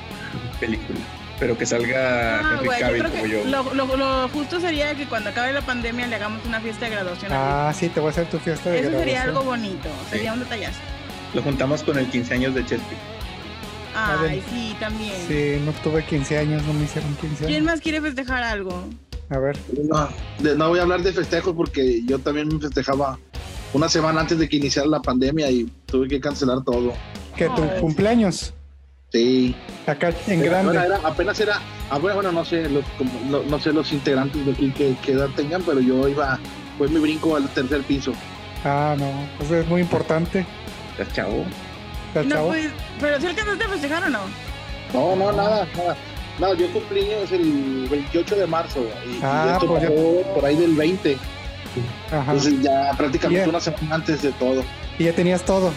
[0.60, 1.00] película.
[1.44, 3.44] Pero que salga Ah, Henry Cavill como yo.
[3.44, 6.92] lo, lo- lo justo sería que cuando acabe la pandemia le hagamos una fiesta de
[6.92, 7.34] graduación.
[7.34, 9.28] a Ah, sí, te voy a hacer tu fiesta de Eso sería graduación.
[9.30, 10.80] algo bonito, sería un detallazo.
[11.34, 12.96] Lo juntamos con el 15 años de Chespi.
[13.94, 15.12] Ay, sí, también.
[15.28, 17.66] Sí, no tuve 15 años, no me hicieron 15 ¿Quién años.
[17.74, 18.86] más quiere festejar algo?
[19.30, 19.58] A ver,
[19.90, 20.08] No,
[20.40, 23.20] de- no voy a hablar de festejos porque yo también me festejaba
[23.74, 26.94] una semana antes de que iniciara la pandemia y tuve que cancelar todo.
[27.36, 27.82] que tu Ay.
[27.82, 28.54] cumpleaños,
[29.18, 29.56] Sí.
[29.86, 30.72] acá en Era- grande.
[30.80, 31.60] bueno, era- apenas era,
[31.92, 34.96] ah, bueno, bueno, no sé, los, como- no, no sé los integrantes de aquí que,
[35.04, 36.40] qué edad tengan, pero yo iba,
[36.80, 38.14] fue mi brinco al tercer piso.
[38.66, 40.44] Ah, no, pues es muy importante.
[40.98, 41.46] ¿Estás chavo?
[42.08, 42.48] ¿Está No, chavo?
[42.48, 44.20] pues, pero si alcanzaste a festejar o no?
[44.94, 45.96] No, no, nada, nada.
[46.40, 50.44] No, yo cumplí años el 28 de marzo y, y Ah, esto pues ya- por
[50.44, 51.18] ahí del 20.
[52.08, 52.20] Ajá.
[52.32, 53.50] Entonces ya prácticamente Bien.
[53.50, 54.64] una semana antes de todo.
[54.98, 55.72] Y ya tenías todo,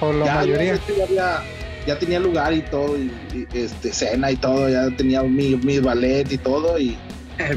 [0.00, 0.74] o la ya, mayoría.
[0.74, 1.42] Ya, ya, había-
[1.86, 5.78] ya tenía lugar y todo, y, y, este, cena y todo, ya tenía mi, mi
[5.78, 6.96] ballet y todo, y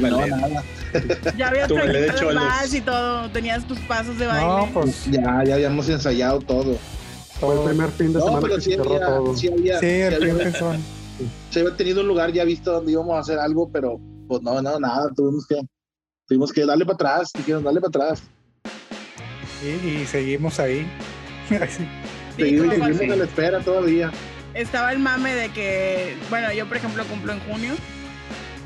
[0.00, 0.62] no, nada.
[1.36, 4.46] Ya habías practicado vals y todo, tenías tus pasos de baile.
[4.46, 6.76] No, pues Ya, ya habíamos ensayado todo.
[7.40, 9.36] Fue el primer fin de No, semana pero que sí se cerró había, todo.
[9.36, 10.76] sí había, Sí, el sí primer son.
[11.50, 14.60] se había tenido un lugar ya visto donde íbamos a hacer algo, pero pues no,
[14.60, 15.60] no, nada, tuvimos que,
[16.26, 18.22] tuvimos que darle para atrás, dijeron, darle para atrás.
[19.62, 20.86] Y, y seguimos ahí.
[22.38, 24.10] Seguimos seguimos la espera todavía.
[24.54, 27.74] estaba el mame de que, bueno, yo por ejemplo cumplo en junio,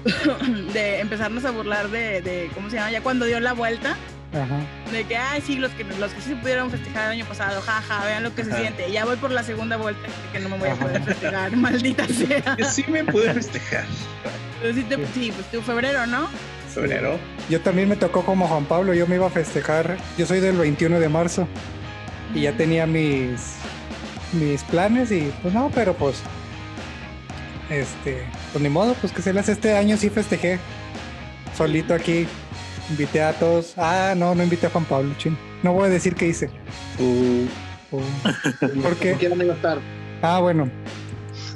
[0.73, 2.91] de empezarnos a burlar de, de, ¿cómo se llama?
[2.91, 3.97] Ya cuando dio la vuelta,
[4.33, 4.59] Ajá.
[4.93, 7.61] de que, ay, sí, los que, los que sí se pudieron festejar el año pasado,
[7.61, 8.91] jaja, vean lo que se siente.
[8.91, 10.83] Ya voy por la segunda vuelta, que no me voy a Ajá.
[10.87, 12.57] poder festejar, maldita sea.
[12.59, 13.85] Yo sí me pude festejar.
[14.61, 16.29] Pero sí, te- sí, pues tu febrero, ¿no?
[16.73, 17.19] Febrero.
[17.51, 19.99] Yo también me tocó como Juan Pablo, yo me iba a festejar.
[20.17, 21.47] Yo soy del 21 de marzo
[22.35, 23.57] y ya tenía mis
[24.33, 26.17] mis planes y pues no, pero pues
[27.71, 30.59] este, pues ni modo, pues que se las este año sí festejé
[31.57, 32.27] solito aquí.
[32.91, 33.75] Invité a todos.
[33.79, 35.39] Ah, no, no invité a Juan Pablo, chin.
[35.63, 36.51] No voy a decir qué hice.
[36.99, 37.47] Uh,
[37.95, 38.01] Uh,
[38.83, 39.11] ¿Por qué?
[39.11, 39.79] ¿Por qué no iba a estar?
[40.23, 40.71] Ah, bueno.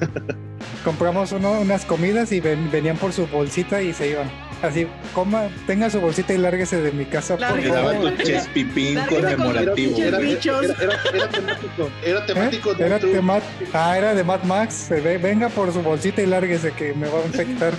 [0.84, 4.30] Compramos uno- unas comidas y ven- venían por su bolsita y se iban.
[4.62, 7.68] Así, coma, tenga su bolsita y lárguese de mi casa, por Lárguese.
[7.68, 9.98] le daba tu chespipín conmemorativo.
[9.98, 10.30] Era- Era, güey.
[10.34, 10.64] bichos.
[10.64, 11.90] era- era- era temático.
[12.04, 12.70] Era temático.
[12.72, 12.76] ¿Eh?
[12.80, 13.42] Era de de Mad,
[13.74, 14.86] ah, era de Mad Max.
[14.88, 17.74] Ve- Venga por su bolsita y lárguese que me va a infectar.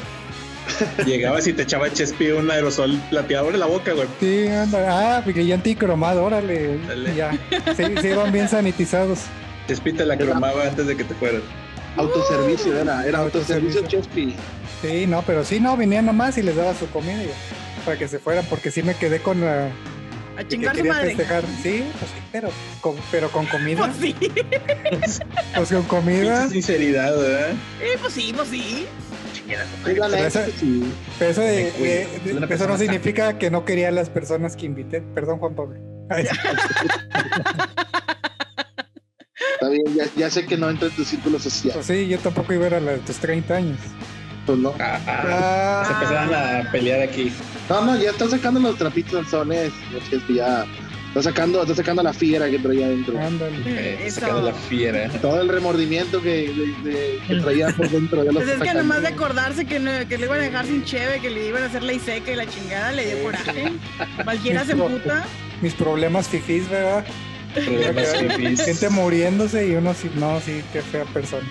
[1.06, 4.08] Llegabas y te echaba Chespi un aerosol plateador en la boca, güey.
[4.20, 5.18] Sí, anda.
[5.18, 6.78] Ah, porque ya anticromado, órale.
[6.88, 7.16] Dale.
[7.16, 7.32] Ya.
[7.76, 9.22] Se, se iban bien sanitizados.
[9.68, 11.42] Chespi te la cromaba antes de que te fueras.
[11.96, 13.06] Autoservicio era.
[13.08, 13.88] Era autoservicio Autoservicio.
[13.88, 14.36] Chespi.
[14.82, 17.24] Sí, no, pero sí, no, venían nomás y les daba su comida
[17.86, 19.70] para que se fueran, porque sí me quedé con la.
[20.38, 21.08] A que chingar su quería madre.
[21.16, 21.44] festejar.
[21.64, 22.50] Sí, pues sí, pero
[22.82, 23.80] con, pero con comida.
[23.88, 24.16] Pues sí.
[25.56, 26.42] Pues con comida.
[26.42, 27.52] Pinche sinceridad, ¿verdad?
[27.82, 28.86] Eh, pues sí, pues sí.
[29.84, 30.00] Pero
[30.60, 30.84] sí.
[31.18, 34.66] Pero eso, de- de- de- eso no significa que no quería a las personas que
[34.66, 35.02] invité.
[35.02, 35.80] Perdón, Juan Pablo.
[39.54, 41.74] Está bien, ya, ya sé que no entra en tu círculo social.
[41.76, 43.78] pues sí, yo tampoco iba a ir a la de tus 30 años.
[44.48, 44.74] Pues no.
[44.80, 46.34] Ah, ah, se Ah, empezaron
[46.68, 47.32] a pelear aquí.
[47.70, 49.72] No, no, ya está sacando los trapitos al sol, es,
[50.10, 50.66] Chespi, ya.
[51.10, 53.20] Está sacando, está sacando la fiera que traía adentro.
[53.20, 53.56] ándale.
[53.66, 55.10] Eh, sacando la fiera.
[55.22, 56.30] Todo el remordimiento que,
[56.84, 58.24] de- de- que traía por dentro.
[58.24, 60.66] Ya lo Pues es que nomás de acordarse que, no, que le iban a dejar
[60.66, 63.72] sin cheve, que le iban a hacer la seca y la chingada, le dio coraje.
[64.24, 65.26] Cualquiera se emputa.
[65.62, 67.04] Mis problemas fifís, ¿verdad?
[67.54, 68.62] Problemas fifís.
[68.64, 71.48] Gente muriéndose y uno sí, no, sí, qué fea persona.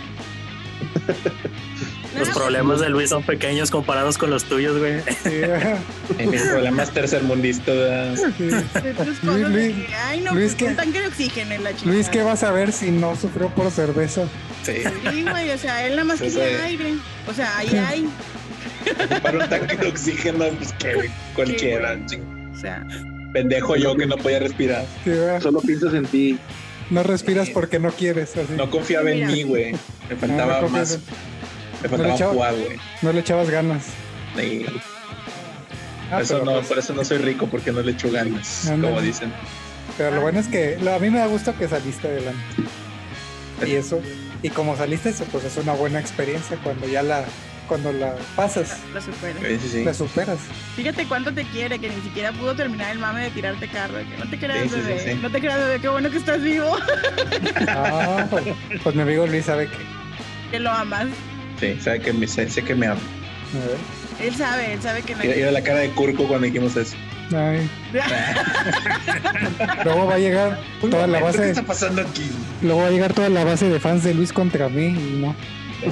[2.19, 5.01] Los problemas de Luis son pequeños comparados con los tuyos, güey.
[5.23, 8.21] Sí, mis problemas tercermundistas.
[8.37, 8.51] sí.
[9.23, 10.65] Luis, que, ay, no, Luis, pues, ¿qué?
[10.67, 11.93] un tanque de oxígeno en la chingada.
[11.93, 14.25] Luis, ¿qué vas a ver si no sufrió por cerveza?
[14.63, 14.83] Sí.
[15.11, 16.95] Sí, güey, o sea, él nada más quería aire.
[17.29, 18.09] O sea, ahí hay.
[19.23, 21.99] Para un tanque de oxígeno, pues que cualquiera.
[22.07, 22.23] ching.
[22.55, 22.87] O sea,
[23.33, 24.87] Pendejo yo que no podía respirar.
[25.05, 25.11] Sí.
[25.43, 26.39] Solo piensas en ti.
[26.89, 28.37] No respiras porque no quieres.
[28.37, 28.53] Así.
[28.57, 29.73] No confiaba en mí, güey.
[30.09, 30.99] Me faltaba No, no más.
[31.83, 32.79] Me No le faltaba echaba- jugar, güey.
[33.03, 33.85] No le echabas ganas.
[34.37, 34.67] Sí.
[36.11, 38.67] Ah, Por eso no, pues, por eso no soy rico, porque no le echo ganas,
[38.71, 39.33] como dicen.
[39.99, 42.41] pero lo bueno es que lo- a mí me da gusto que saliste adelante.
[43.67, 44.01] Y eso,
[44.43, 47.25] y como saliste, eso pues es una buena experiencia cuando ya la,
[47.67, 49.35] cuando la pasas, la supera.
[49.41, 49.85] Sí, sí, sí.
[49.85, 50.39] la superas.
[50.77, 53.95] Fíjate cuánto te quiere, que ni siquiera pudo terminar el mame de tirarte carro.
[53.99, 55.13] Que no te creas, Sí, sí, sí, bebé.
[55.15, 55.19] sí.
[55.21, 55.81] No te creas, bebé.
[55.81, 56.77] Qué bueno que estás vivo.
[57.67, 58.45] Ah, pues,
[58.83, 59.79] pues mi amigo Luis sabe que.
[60.53, 61.07] que lo amas.
[61.61, 63.01] Sí, sabe que me, sé, sé que me ama.
[63.01, 66.77] a ver, Él sabe, él sabe que no mira la cara de Curco cuando dijimos
[66.77, 66.97] eso.
[67.35, 67.69] ay,
[69.85, 72.31] luego va a llegar toda la ¿Qué base, está pasando aquí?
[72.63, 75.35] luego va a llegar toda la base de fans de Luis contra mí y no.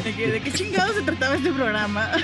[0.03, 2.11] ¿De qué, de qué chingados se trataba este programa?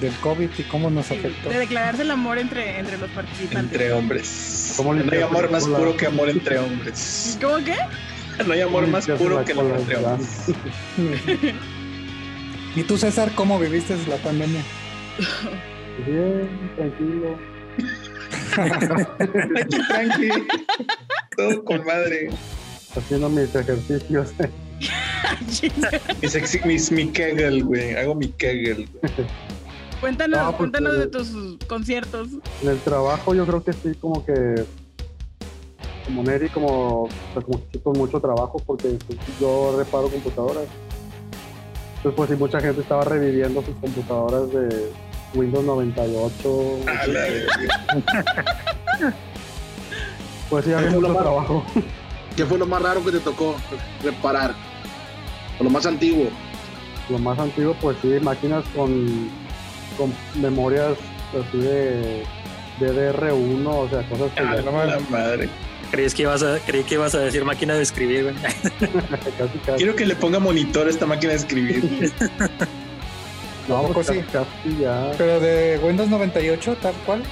[0.00, 1.48] Del COVID y cómo nos afectó.
[1.50, 3.72] De declararse el amor entre, entre los participantes.
[3.72, 4.74] Entre hombres.
[4.76, 7.38] ¿Cómo No hay amor más puro que amor entre hombres.
[7.40, 7.76] ¿Cómo qué?
[8.46, 9.60] No hay amor más puro la que ya.
[9.60, 10.46] hombres.
[12.76, 14.62] ¿Y tú, César, cómo viviste la pandemia?
[16.06, 17.38] Bien, tranquilo.
[19.88, 20.28] Tranqui.
[21.36, 22.30] Todo con madre.
[22.96, 24.32] Haciendo mis ejercicios.
[26.22, 27.94] Mis, mis, mi Kegel, güey.
[27.94, 28.88] Hago mi Kegel.
[29.00, 29.12] güey.
[30.00, 31.28] Cuéntanos, No, pues, cuéntanos de eh, tus
[31.66, 32.28] conciertos.
[32.62, 34.64] En el trabajo yo creo que sí, como que
[36.04, 40.64] como Neri, como, pues, como con mucho trabajo porque pues, yo reparo computadoras.
[41.96, 44.90] Entonces pues sí, mucha gente estaba reviviendo sus computadoras de
[45.34, 46.78] Windows 98.
[46.86, 49.14] A la verga.
[50.50, 51.64] Pues sí, había mucho trabajo.
[52.36, 53.56] ¿Qué fue lo más raro que te tocó
[54.02, 54.54] reparar?
[55.58, 56.26] O lo más antiguo.
[57.08, 59.30] Lo más antiguo, pues sí, máquinas con,
[59.96, 60.96] con memorias
[61.30, 62.22] así de
[62.78, 65.48] DDR1, o sea, cosas que A ya la madre.
[65.90, 68.34] Creí que ibas a, creí que ibas a decir máquina de escribir, güey.
[69.38, 69.76] casi casi.
[69.76, 72.12] Quiero que le ponga monitor a esta máquina de escribir.
[73.68, 74.20] No, poco pues sí?
[74.30, 75.12] casi, casi ya.
[75.16, 77.22] Pero de Windows 98, tal cual.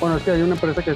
[0.00, 0.94] Bueno, es que hay una empresa que,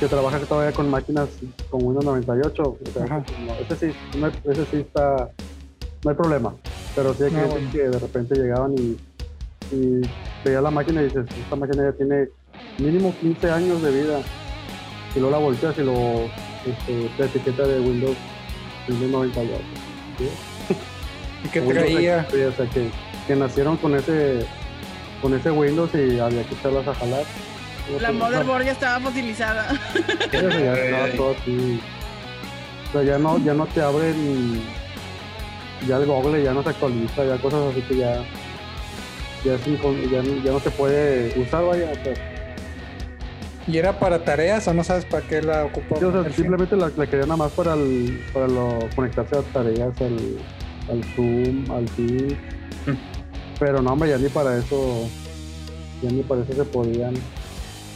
[0.00, 1.28] que trabaja todavía con máquinas
[1.68, 2.62] con Windows 98.
[2.62, 3.24] O sea, Ajá.
[3.46, 5.28] no, ese, sí, no ese sí está.
[6.04, 6.54] No hay problema.
[6.94, 7.70] Pero sí hay clientes bueno.
[7.72, 8.96] que de repente llegaban y,
[9.74, 10.00] y
[10.42, 12.28] veía la máquina y dices: Esta máquina ya tiene
[12.78, 14.20] mínimo 15 años de vida.
[15.16, 16.24] Y luego la volteas y lo.
[16.66, 18.16] Este, la etiqueta de Windows,
[18.88, 19.52] Windows 98.
[20.18, 20.28] ¿sí?
[21.44, 22.24] ¿Y qué Windows traía?
[22.24, 22.88] XP, o sea, que,
[23.26, 24.44] que nacieron con ese,
[25.22, 27.22] con ese Windows y había que echarlas a jalar.
[28.00, 29.72] La motherboard ya estaba fosilizada.
[30.32, 31.80] Eso ya todo así.
[32.88, 34.60] O sea, ya no, ya no te abren.
[35.86, 38.24] Ya el Google ya no se actualiza, ya cosas así que ya.
[39.44, 41.92] Ya, incon- ya, no- ya no se puede usar, vaya.
[41.92, 42.14] O sea,
[43.66, 45.96] ¿Y era para tareas o no sabes para qué la ocupó?
[45.96, 50.00] o sea, simplemente la, la quería nada más para, el, para lo, conectarse a tareas,
[50.00, 50.16] al,
[50.90, 52.34] al Zoom, al Teams.
[53.58, 55.08] Pero no, hombre, ya ni para eso.
[56.02, 57.14] Ya ni para eso se podían.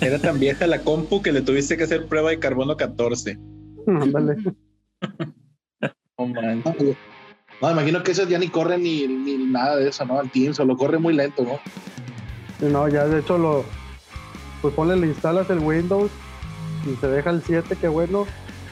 [0.01, 3.39] Era tan vieja la compu que le tuviste que hacer prueba de carbono 14.
[3.87, 4.37] Ándale.
[7.63, 10.19] No imagino que eso ya ni corre ni, ni nada de eso, ¿no?
[10.19, 12.69] Al Teams, solo corre muy lento, ¿no?
[12.69, 13.65] No, ya de hecho lo.
[14.63, 16.11] Pues ponle, le instalas el Windows
[16.87, 18.27] y se deja el 7, qué bueno.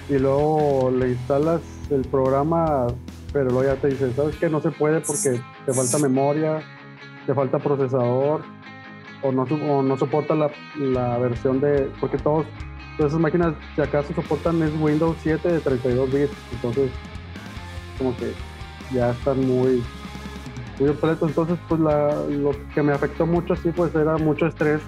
[0.08, 1.60] Y luego le instalas
[1.90, 2.86] el programa,
[3.32, 4.48] pero luego ya te dice, ¿sabes qué?
[4.48, 6.60] No se puede porque te falta memoria,
[7.26, 8.42] te falta procesador,
[9.22, 11.90] o no, o no soporta la, la versión de.
[12.00, 12.46] Porque todos,
[12.96, 16.32] todas esas máquinas, si acaso soportan, es Windows 7 de 32 bits.
[16.52, 16.90] Entonces,
[17.98, 18.32] como que
[18.94, 19.82] ya están muy
[20.80, 21.28] muy.
[21.28, 24.80] Entonces, pues la, lo que me afectó mucho, sí, pues era mucho estrés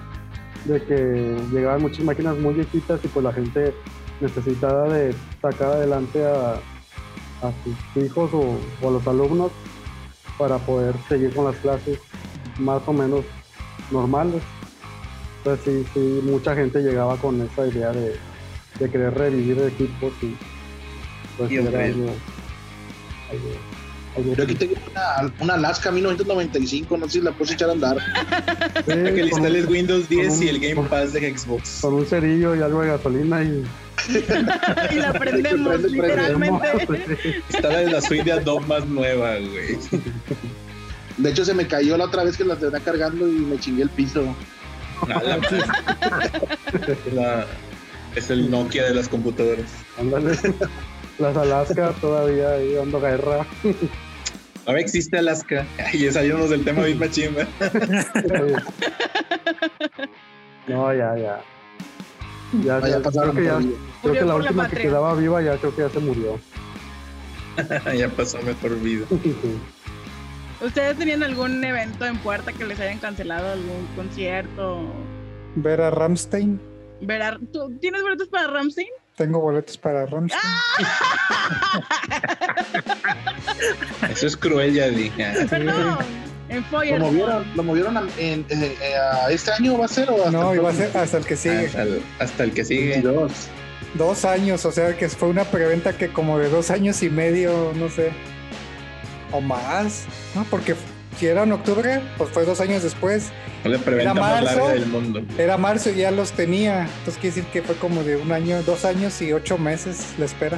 [0.65, 3.73] de que llegaban muchas máquinas muy viejitas y pues la gente
[4.19, 9.51] necesitaba de sacar adelante a, a sus hijos o, o a los alumnos
[10.37, 11.99] para poder seguir con las clases
[12.59, 13.25] más o menos
[13.91, 14.41] normales.
[15.37, 18.15] Entonces, sí, sí, mucha gente llegaba con esa idea de,
[18.79, 20.35] de querer revivir equipos y
[21.37, 21.49] pues
[24.35, 27.97] Yo aquí tengo una, una Alaska 1995, no sé si la puedo echar a andar.
[28.85, 31.79] Sí, que le instales Windows 10 con y el Game Pass de Xbox.
[31.81, 33.63] con un cerillo y algo de gasolina y
[34.91, 36.07] y la prendemos, Prende, prende.
[36.07, 37.43] literalmente.
[37.49, 39.77] Está en la suite de Adobe más nueva, güey.
[41.17, 43.83] De hecho, se me cayó la otra vez que la tenía cargando y me chingué
[43.83, 44.23] el piso.
[45.07, 45.21] La.
[47.13, 47.45] La-
[48.15, 49.71] es el Nokia de las computadoras.
[49.99, 50.37] ándale.
[51.21, 53.45] Las Alaska todavía ahí dando guerra.
[54.65, 55.67] Ahora existe Alaska.
[55.93, 57.47] Y ya salimos del tema bien ¿verdad?
[60.67, 61.41] No, ya, ya.
[62.63, 65.75] Ya, ya, pasaron creo que, ya, creo que la última que quedaba viva ya creo
[65.75, 66.39] que ya se murió.
[67.97, 69.05] ya pasó mejor vida.
[70.59, 73.51] ¿Ustedes tenían algún evento en puerta que les hayan cancelado?
[73.53, 74.83] ¿Algún concierto?
[75.55, 76.59] Ver a Ramstein.
[77.01, 78.87] Ver a- ¿Tú tienes boletos para Ramstein?
[79.21, 80.41] Tengo boletos para Ramstein.
[84.11, 85.45] Eso es cruel, ya dije.
[85.47, 85.99] Perdón.
[86.49, 90.09] En ¿Lo movieron, lo movieron a, en- eh, eh, a este año va a ser
[90.09, 91.67] o hasta No, el iba a ser hasta el que sigue.
[91.67, 92.89] Hasta el, hasta el que sigue.
[92.93, 93.31] 22.
[93.93, 97.71] Dos años, o sea que fue una preventa que como de dos años y medio,
[97.75, 98.11] no sé.
[99.31, 100.05] O más,
[100.35, 100.43] ¿no?
[100.49, 100.75] Porque
[101.21, 103.29] si era en octubre, pues fue dos años después.
[103.63, 104.43] La Era marzo.
[104.43, 105.21] larga del mundo.
[105.37, 106.81] Era marzo y ya los tenía.
[106.97, 110.25] Entonces quiere decir que fue como de un año, dos años y ocho meses la
[110.25, 110.57] espera.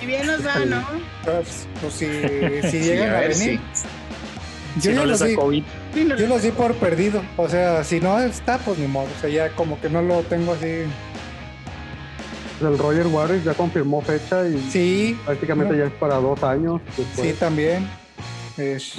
[0.00, 0.82] Y bien nos va, ¿no?
[1.26, 2.06] Pues, pues si,
[2.62, 3.60] si Sí, llegan a a, ver, venir.
[3.74, 3.84] sí.
[4.76, 5.34] Yo, si no los di,
[5.94, 7.22] yo los di por perdido.
[7.36, 9.08] O sea, si no está, pues ni modo.
[9.14, 10.84] O sea, ya como que no lo tengo así.
[12.62, 15.78] El Roger Waters ya confirmó fecha y Sí, prácticamente no.
[15.80, 16.80] ya es para dos años.
[17.14, 17.86] Sí, también.
[18.56, 18.94] Es-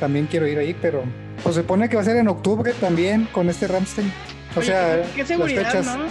[0.00, 1.04] también quiero ir ahí, pero
[1.42, 4.12] pues se pone que va a ser en octubre también con este Ramstein.
[4.54, 5.96] O Oye, sea, qué- qué las seguridad, fechas ¿no?
[5.98, 6.04] No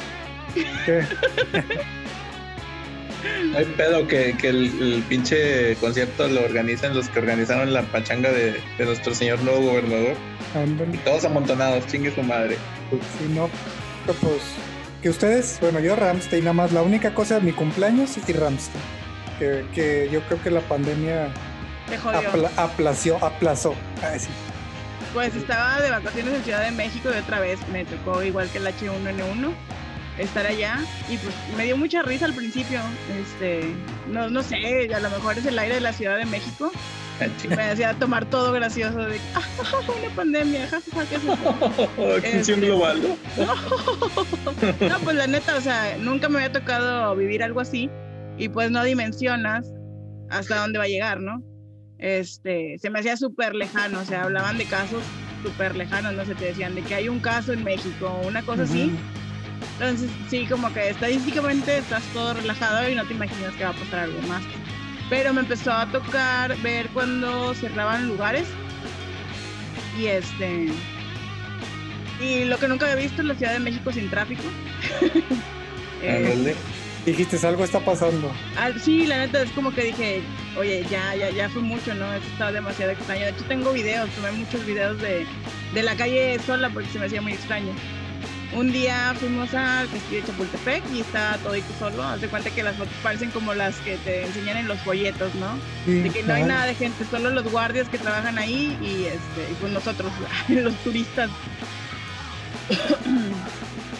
[3.57, 8.31] hay pedo que, que el, el pinche concierto lo organizan los que organizaron la pachanga
[8.31, 10.15] de, de nuestro señor nuevo gobernador.
[10.55, 12.57] ándale, Todos amontonados, chingue su madre.
[13.19, 13.49] si no,
[14.05, 14.41] pero, pues
[15.03, 18.83] que ustedes, bueno, yo Ramstein nada más, la única cosa de mi cumpleaños y Ramstein.
[19.39, 21.29] Que, que yo creo que la pandemia
[21.91, 22.19] Te jodió.
[22.29, 23.75] apla- aplació, aplazó.
[24.17, 24.29] Sí.
[25.13, 28.59] Pues estaba de vacaciones en Ciudad de México y otra vez me tocó igual que
[28.59, 29.51] el H1N1
[30.17, 30.79] estar allá
[31.09, 32.79] y pues me dio mucha risa al principio.
[33.21, 33.73] Este,
[34.07, 36.71] no, no sé, a lo mejor es el aire de la Ciudad de México.
[37.19, 37.25] Ah.
[37.55, 39.41] Me hacía tomar todo gracioso de ah,
[40.05, 41.23] una pandemia, jajaja, ¿qué es
[42.49, 42.55] eso?
[42.61, 43.45] Global, ¿no?
[44.89, 47.89] No, pues la neta, o sea, nunca me había tocado vivir algo así
[48.37, 49.67] y pues no dimensionas
[50.29, 51.43] hasta dónde va a llegar, ¿no?
[52.01, 55.03] Este, se me hacía súper lejano, o sea, hablaban de casos
[55.43, 58.63] súper lejanos, no sé, te decían de que hay un caso en México, una cosa
[58.63, 58.91] así.
[59.73, 63.73] Entonces, sí, como que estadísticamente estás todo relajado y no te imaginas que va a
[63.73, 64.43] pasar algo más.
[65.09, 68.47] Pero me empezó a tocar ver cuando cerraban lugares
[69.99, 70.69] y este
[72.19, 74.43] y lo que nunca había visto en la Ciudad de México sin tráfico.
[76.03, 76.55] Eh.
[77.05, 78.31] Dijiste, algo está pasando.
[78.57, 80.21] al- sí, la neta es como que dije,
[80.55, 82.13] oye, ya, ya, ya fue mucho, ¿no?
[82.13, 83.21] Esto está demasiado extraño.
[83.25, 85.25] De hecho, tengo videos, tomé muchos videos de,
[85.73, 87.73] de la calle sola porque se me hacía muy extraño.
[88.53, 92.03] un día fuimos al castillo de Chapultepec y está todito solo.
[92.03, 95.33] Haz de cuenta que las fotos parecen como las que te enseñan en los folletos,
[95.35, 95.57] ¿no?
[95.85, 99.05] Sí, De que no hay nada de gente, solo los guardias que trabajan ahí y,
[99.05, 100.11] este, y pues nosotros,
[100.49, 101.31] los turistas.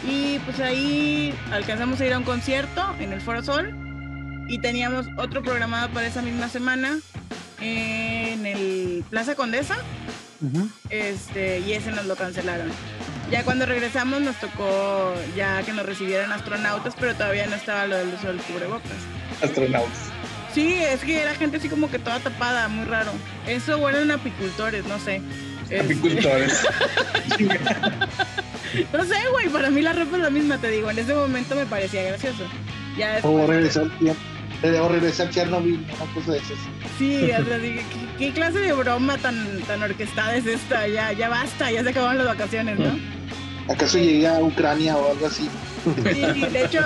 [0.04, 3.74] Y pues ahí alcanzamos a ir a un concierto en el Foro Sol
[4.48, 7.00] y teníamos otro programado para esa misma semana
[7.60, 9.78] en el Plaza Condesa
[10.90, 12.70] este, y ese nos lo cancelaron.
[13.30, 17.98] Ya cuando regresamos nos tocó ya que nos recibieran astronautas, pero todavía no estaba lo
[17.98, 18.92] del uso del cubrebocas.
[19.42, 20.12] Astronautas.
[20.54, 23.12] Sí, es que era gente así como que toda tapada, muy raro.
[23.48, 25.22] Eso o eran apicultores, no sé.
[25.76, 26.64] Este, Apicultores.
[28.94, 30.92] no sé, güey, para mí la ropa es la misma, te digo.
[30.92, 32.44] En ese momento me parecía gracioso.
[32.98, 33.88] Ya O regresar.
[34.64, 36.58] O regresar a Chernobyl, una cosa de esas.
[36.98, 37.84] sí, o sea, dije,
[38.18, 40.88] ¿qué, qué clase de broma tan, tan orquestada es esta?
[40.88, 43.00] Ya, ya basta, ya se acabaron las vacaciones, ¿no?
[43.70, 45.50] ¿Acaso llegué a Ucrania o algo así?
[46.14, 46.82] Sí, de hecho,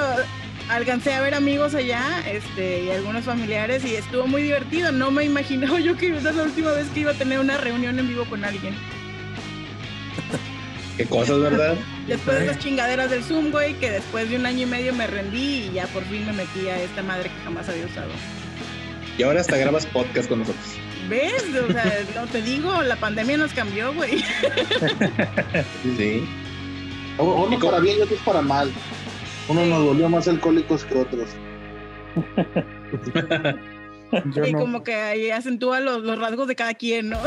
[0.70, 4.92] alcancé a ver amigos allá este, y algunos familiares y estuvo muy divertido.
[4.92, 7.98] No me imaginaba yo que era la última vez que iba a tener una reunión
[8.00, 8.76] en vivo con alguien.
[10.98, 11.76] Qué cosas, ¿verdad?
[12.08, 15.08] Después de esas chingaderas del Zoom, güey, que después de un año y medio me
[15.08, 18.12] rendí y ya por fin me metí a esta madre que jamás había usado.
[19.18, 20.64] Y ahora hasta grabas podcast con nosotros.
[21.10, 21.44] ¿Ves?
[21.68, 24.24] O sea, no te digo, la pandemia nos cambió, güey.
[25.98, 26.24] Sí.
[27.18, 28.72] O- Unos para bien y otros para mal.
[29.48, 31.30] Uno nos volvió más alcohólicos que otros.
[34.34, 34.60] Yo y no.
[34.60, 37.20] como que ahí acentúa los, los rasgos de cada quien, ¿no?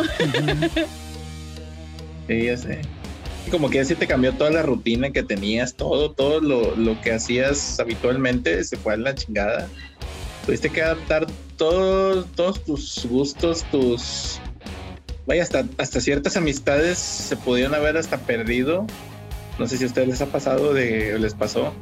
[2.28, 2.80] Sí, ya sé.
[3.46, 7.00] Y Como que así te cambió toda la rutina que tenías, todo, todo lo, lo
[7.00, 9.68] que hacías habitualmente se fue a la chingada.
[10.44, 14.40] Tuviste que adaptar todos, todos tus gustos, tus...
[15.26, 18.86] Vaya, hasta, hasta ciertas amistades se pudieron haber hasta perdido.
[19.58, 21.74] No sé si a ustedes les ha pasado, de, o les pasó,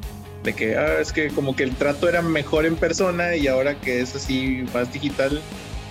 [0.46, 3.74] de que ah, es que como que el trato era mejor en persona y ahora
[3.74, 5.42] que es así más digital,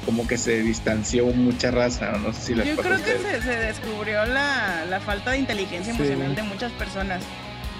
[0.05, 2.13] como que se distanció mucha raza.
[2.13, 5.93] No sé si les Yo creo que se, se descubrió la, la falta de inteligencia
[5.93, 5.99] Sí.
[6.01, 7.23] emocional de muchas personas.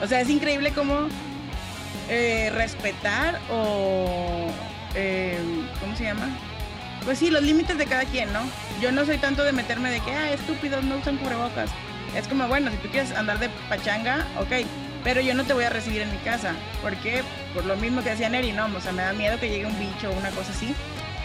[0.02, 1.08] O sea, es increíble cómo
[2.10, 4.48] eh, respetar o...
[4.96, 5.40] eh,
[5.80, 6.28] ¿Cómo se llama?
[7.06, 8.42] Pues sí, los límites de cada quien, ¿no?
[8.82, 11.70] Yo no soy tanto de meterme de que, ah, estúpidos, no usan cubrebocas.
[12.16, 14.66] Es como, bueno, si tú quieres andar de pachanga, ok,
[15.06, 16.54] pero yo no te voy a recibir en mi casa.
[16.82, 17.22] ¿Por qué?
[17.54, 18.66] Por lo mismo que decía Neri, ¿no?
[18.76, 20.76] O sea, me da miedo que llegue un bicho o una cosa así.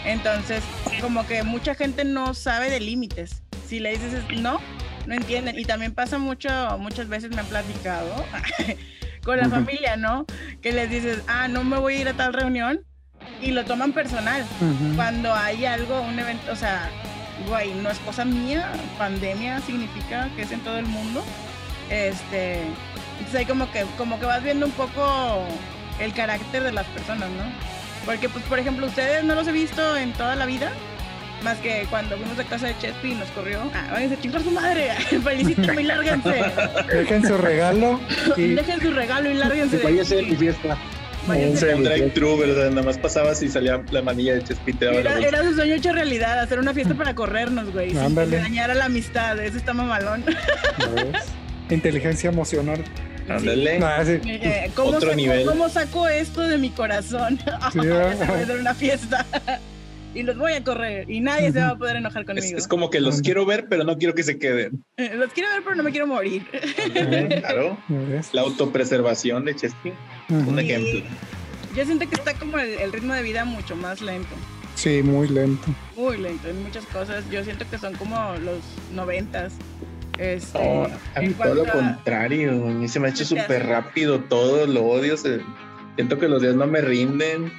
[0.05, 0.63] Entonces,
[1.01, 3.41] como que mucha gente no sabe de límites.
[3.67, 4.59] Si le dices es- no,
[5.05, 5.59] no entienden.
[5.59, 8.13] Y también pasa mucho, muchas veces me han platicado
[9.23, 10.25] con la familia, ¿no?
[10.61, 12.81] Que les dices, ah, no me voy a ir a tal reunión
[13.41, 14.45] y lo toman personal.
[14.95, 16.89] Cuando hay algo, un evento, o sea,
[17.47, 21.23] güey, no es cosa mía, pandemia significa que es en todo el mundo.
[21.89, 22.63] Este,
[23.21, 25.45] entonces ahí como que, como que vas viendo un poco
[25.99, 27.43] el carácter de las personas, ¿no?
[28.05, 30.71] Porque, pues, por ejemplo, ustedes no los he visto en toda la vida,
[31.43, 33.59] más que cuando fuimos a casa de Chespi y nos corrió.
[33.75, 34.91] Ah, váyanse a chingar su madre,
[35.23, 36.43] felicítame y lárguense.
[36.91, 37.99] Dejen su regalo
[38.37, 39.77] y Dejen su regalo y lárguense.
[39.77, 40.77] de Váyase de mi fiesta.
[41.27, 42.69] Váyanse de Un drive-thru, ¿verdad?
[42.71, 44.43] Nada más pasabas y salía la manilla de
[44.79, 47.91] la Era, era su sueño hecho realidad, hacer una fiesta para corrernos, güey.
[47.91, 48.37] Sin Ándale.
[48.37, 50.25] que dañara la amistad, eso está mamalón.
[50.25, 51.25] ¿ya ves?
[51.75, 52.83] Inteligencia emocional.
[53.29, 53.79] Ándale.
[53.83, 54.19] Ah, sí.
[54.25, 55.45] Eh, ¿cómo, Otro saco, nivel.
[55.45, 57.39] ¿Cómo saco esto de mi corazón?
[57.71, 59.25] Sí, va a ser una fiesta.
[60.13, 62.57] y los voy a correr y nadie se va a poder enojar Es, conmigo.
[62.57, 64.83] es como que los quiero ver, pero no quiero que se queden.
[64.97, 66.45] Eh, Los quiero ver, pero no me quiero morir.
[67.39, 67.77] Claro.
[68.33, 69.51] La autopreservación de.
[69.53, 70.49] Ujú.
[70.49, 70.65] Un Sí.
[70.69, 71.01] ejemplo.
[71.75, 74.35] Yo siento que está como el, el ritmo de vida mucho más lento.
[74.75, 75.67] Sí, muy lento.
[75.95, 77.23] Muy lento en muchas cosas.
[77.29, 78.59] Yo siento que son como los
[78.93, 79.53] noventas.
[80.21, 82.51] Este, No, a mí todo lo a- contrario.
[82.51, 85.17] A mí se me ha hecho súper rápido todo, lo odio.
[85.17, 85.41] se-
[85.95, 87.51] Siento que los días no me rinden.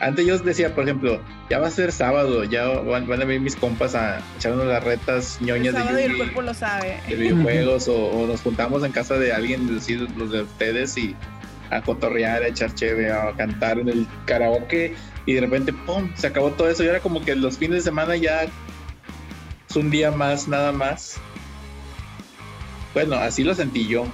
[0.00, 3.40] Antes yo decía, por ejemplo, ya va a ser sábado, ya van, van a venir
[3.40, 7.00] mis compas a echarnos las retas el ñoñas de, sábado y el cuerpo lo sabe.
[7.08, 11.16] de videojuegos o, o nos juntamos en casa de alguien, decir los de ustedes y
[11.70, 14.94] a cotorrear, a echar cheve, a cantar en el karaoke
[15.26, 16.10] y de repente, ¡pum!
[16.14, 19.90] Se acabó todo eso y ahora como que los fines de semana ya es un
[19.90, 21.20] día más, nada más.
[22.94, 24.06] Bueno, así lo sentí yo.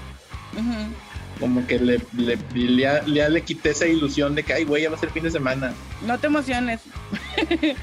[1.41, 4.91] Como que le, le, le, le- le quité esa ilusión de que, ay, güey, ya
[4.91, 5.73] va a ser fin de semana.
[6.07, 6.81] No te emociones.
[7.37, 7.75] Sí.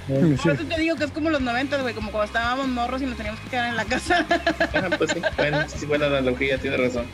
[0.43, 3.05] Por eso te digo que es como los 90, güey, como cuando estábamos morros y
[3.05, 4.25] nos teníamos que quedar en la casa.
[4.73, 7.05] Ah, pues sí, bueno, sí, buena analogía, tiene razón.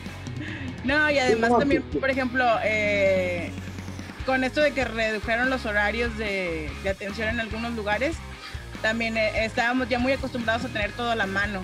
[0.84, 3.50] No, y además también, por ejemplo, eh,
[4.26, 8.16] con esto de que redujeron los horarios de, de atención en algunos lugares,
[8.80, 11.62] también eh, estábamos ya muy acostumbrados a tener todo a la mano.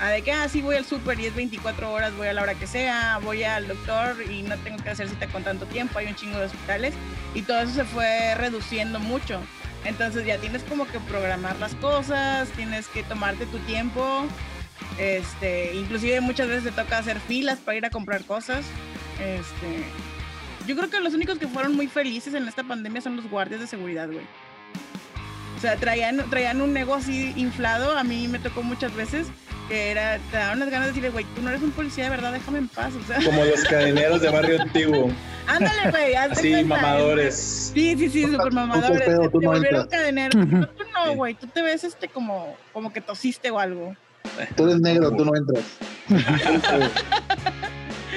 [0.00, 2.42] A de que, ah, sí, voy al súper y es 24 horas, voy a la
[2.42, 5.98] hora que sea, voy al doctor y no tengo que hacer cita con tanto tiempo,
[5.98, 6.94] hay un chingo de hospitales
[7.34, 9.40] y todo eso se fue reduciendo mucho.
[9.84, 14.26] Entonces ya tienes como que programar las cosas, tienes que tomarte tu tiempo,
[14.98, 18.64] este, inclusive muchas veces te toca hacer filas para ir a comprar cosas.
[19.20, 19.84] Este,
[20.66, 23.60] yo creo que los únicos que fueron muy felices en esta pandemia son los guardias
[23.60, 24.26] de seguridad, güey.
[25.56, 29.28] O sea, traían, traían un negocio así inflado, a mí me tocó muchas veces
[29.68, 32.10] que era, te daban unas ganas de decirle, güey, tú no eres un policía de
[32.10, 33.18] verdad, déjame en paz, o sea.
[33.24, 35.10] Como los cadeneros de barrio antiguo.
[35.46, 37.70] Ándale, güey, cuenta, mamadores.
[37.74, 39.02] Sí, sí, sí, súper mamadores.
[39.02, 40.00] pedo, Te tú no volvieron entras.
[40.00, 40.46] cadeneros.
[40.46, 43.94] No, tú no, güey, tú te ves este como, como que tosiste o algo.
[44.56, 45.64] Tú eres negro, tú no entras.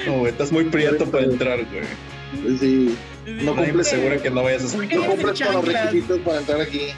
[0.06, 2.58] No, güey, estás muy prieto para entrar, güey.
[2.58, 2.96] Sí,
[3.26, 6.18] No me cumple asegura que no vayas a ¿Por qué no cumples con los requisitos
[6.20, 6.90] para entrar aquí.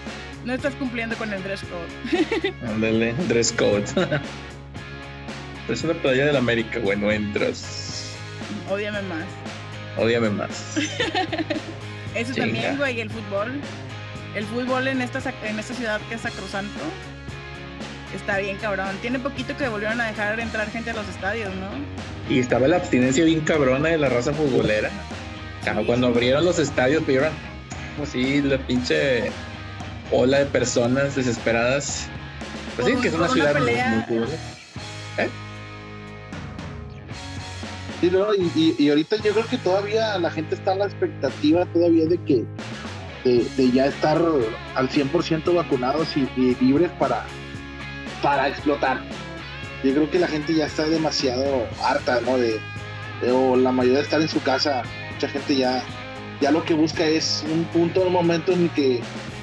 [0.45, 2.55] No estás cumpliendo con el dress code.
[2.67, 3.85] Ándale, dress code.
[5.69, 8.17] Es una playa del América, güey, no entras.
[8.69, 9.25] Ódiame más.
[9.97, 10.77] Ódiame más.
[12.15, 12.47] Eso Chinga.
[12.47, 13.61] también, güey, el fútbol.
[14.35, 16.81] El fútbol en esta, en esta ciudad que es sacrosanto.
[18.15, 18.97] Está bien, cabrón.
[19.01, 21.69] Tiene poquito que volvieron a dejar entrar gente a los estadios, ¿no?
[22.29, 24.91] Y estaba la abstinencia bien cabrona de la raza futbolera.
[25.63, 27.33] Sí, cuando abrieron los estadios, vieron
[27.97, 29.31] pues sí, la pinche
[30.13, 32.07] ola de personas desesperadas.
[32.77, 33.89] Pues sí, que es una ciudad muy, pelea.
[33.89, 34.39] muy futbolera.
[38.01, 40.85] Sí, no, y, y- y ahorita yo creo que todavía la gente está a la
[40.87, 42.45] expectativa todavía de que
[43.25, 44.19] de, de ya estar
[44.75, 47.25] al 100% vacunados y, y libres para,
[48.23, 49.03] para explotar.
[49.85, 52.39] Yo creo que la gente ya está demasiado harta, ¿no?
[52.39, 52.59] De,
[53.21, 54.83] de- o la mayoría de estar en su casa.
[55.13, 55.83] Mucha gente ya,
[56.41, 59.01] ya lo que busca es un punto, un momento en el que,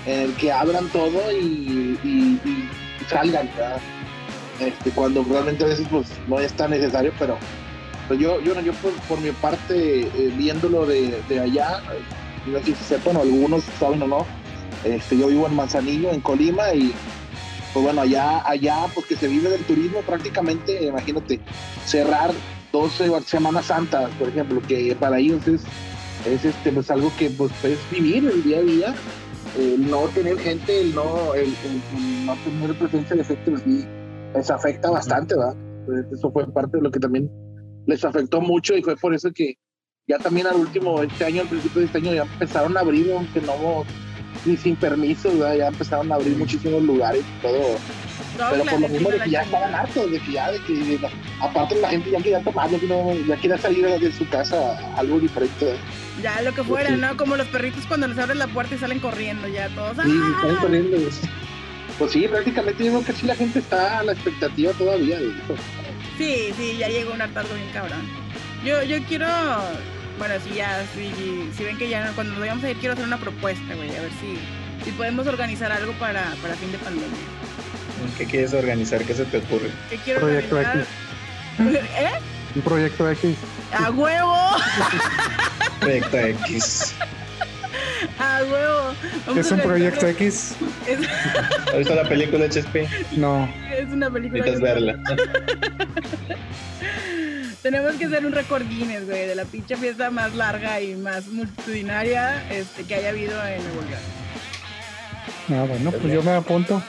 [0.08, 2.40] en el que abran todo y,
[3.10, 3.50] salgan.
[4.60, 7.38] Este, cuando realmente a veces pues, no es tan necesario, pero
[8.08, 12.58] pues yo, yo, yo por, por mi parte, eh, viéndolo de, de allá, eh, no
[12.60, 14.26] sé si sepan algunos saben o no,
[14.84, 16.94] este, yo vivo en Manzanillo, en Colima, y
[17.74, 21.40] pues bueno, allá, allá, pues que se vive del turismo prácticamente, imagínate,
[21.86, 22.32] cerrar
[22.72, 25.62] 12 Semanas Santas, por ejemplo, que para ellos es,
[26.26, 28.96] es este, pues algo que pues, es vivir el día a día,
[29.58, 33.64] el no tener gente, el no, el, el- el no tener presencia de gente, pues
[33.64, 33.86] sí,
[34.34, 35.56] les afecta bastante, ¿verdad?
[35.86, 37.30] Pues, eso fue parte de lo que también
[37.86, 39.56] les afectó mucho y fue por eso que
[40.08, 43.12] ya también al último, este año, al principio de este año, ya empezaron a abrir,
[43.12, 43.84] aunque no,
[44.46, 45.56] ni sin permiso, ¿verdad?
[45.58, 47.82] ya empezaron a abrir muchísimos lugares todo.
[48.38, 51.00] Pero por lo mismo de que ya estaban hartos, de que ya, de que
[51.42, 55.20] aparte la gente ya quería tomar, ya, no, ya quería salir de su casa algo
[55.20, 55.76] diferente.
[56.22, 56.96] Ya lo que fuera, Sí.
[56.98, 57.16] ¿no?
[57.18, 59.98] Como los perritos cuando les abres la puerta y salen corriendo ya todos.
[60.04, 60.36] Sí, ¡ah!
[60.42, 60.98] están corriendo.
[61.98, 65.30] Pues sí, prácticamente yo creo que sí la gente está a la expectativa todavía de
[65.30, 65.56] eso.
[66.18, 68.02] Sí, sí, ya llegó un hartazgo bien cabrón.
[68.64, 69.28] Yo, yo quiero,
[70.20, 71.12] bueno, si ya, si,
[71.56, 74.02] si ven que ya cuando nos vayamos a ir, quiero hacer una propuesta, güey, a
[74.02, 74.38] ver si,
[74.86, 77.18] si podemos organizar algo para, para fin de pandemia.
[78.18, 79.04] ¿Qué quieres organizar?
[79.04, 79.70] ¿Qué se te ocurre?
[79.90, 80.88] ¿Qué quiero Proyecto organizar?
[81.60, 82.20] ¿Eh?
[82.56, 83.36] Un proyecto X.
[83.72, 84.36] ¡A huevo!
[85.80, 86.96] Proyecto X.
[88.20, 88.94] ¡A huevo!
[89.26, 90.56] Vamos ¿Es a un proyecto X?
[90.88, 91.00] Es,
[91.68, 92.82] ¿Has visto la película de Chespi?
[93.16, 93.48] No.
[93.76, 94.44] es una película.
[94.44, 95.00] Necesitas verla.
[97.62, 101.28] Tenemos que hacer un récord Guinness, güey, de la pinche fiesta más larga y más
[101.28, 104.02] multitudinaria este, que haya habido en Nuevo León.
[105.50, 106.82] Ah, bueno, pues yo me apunto.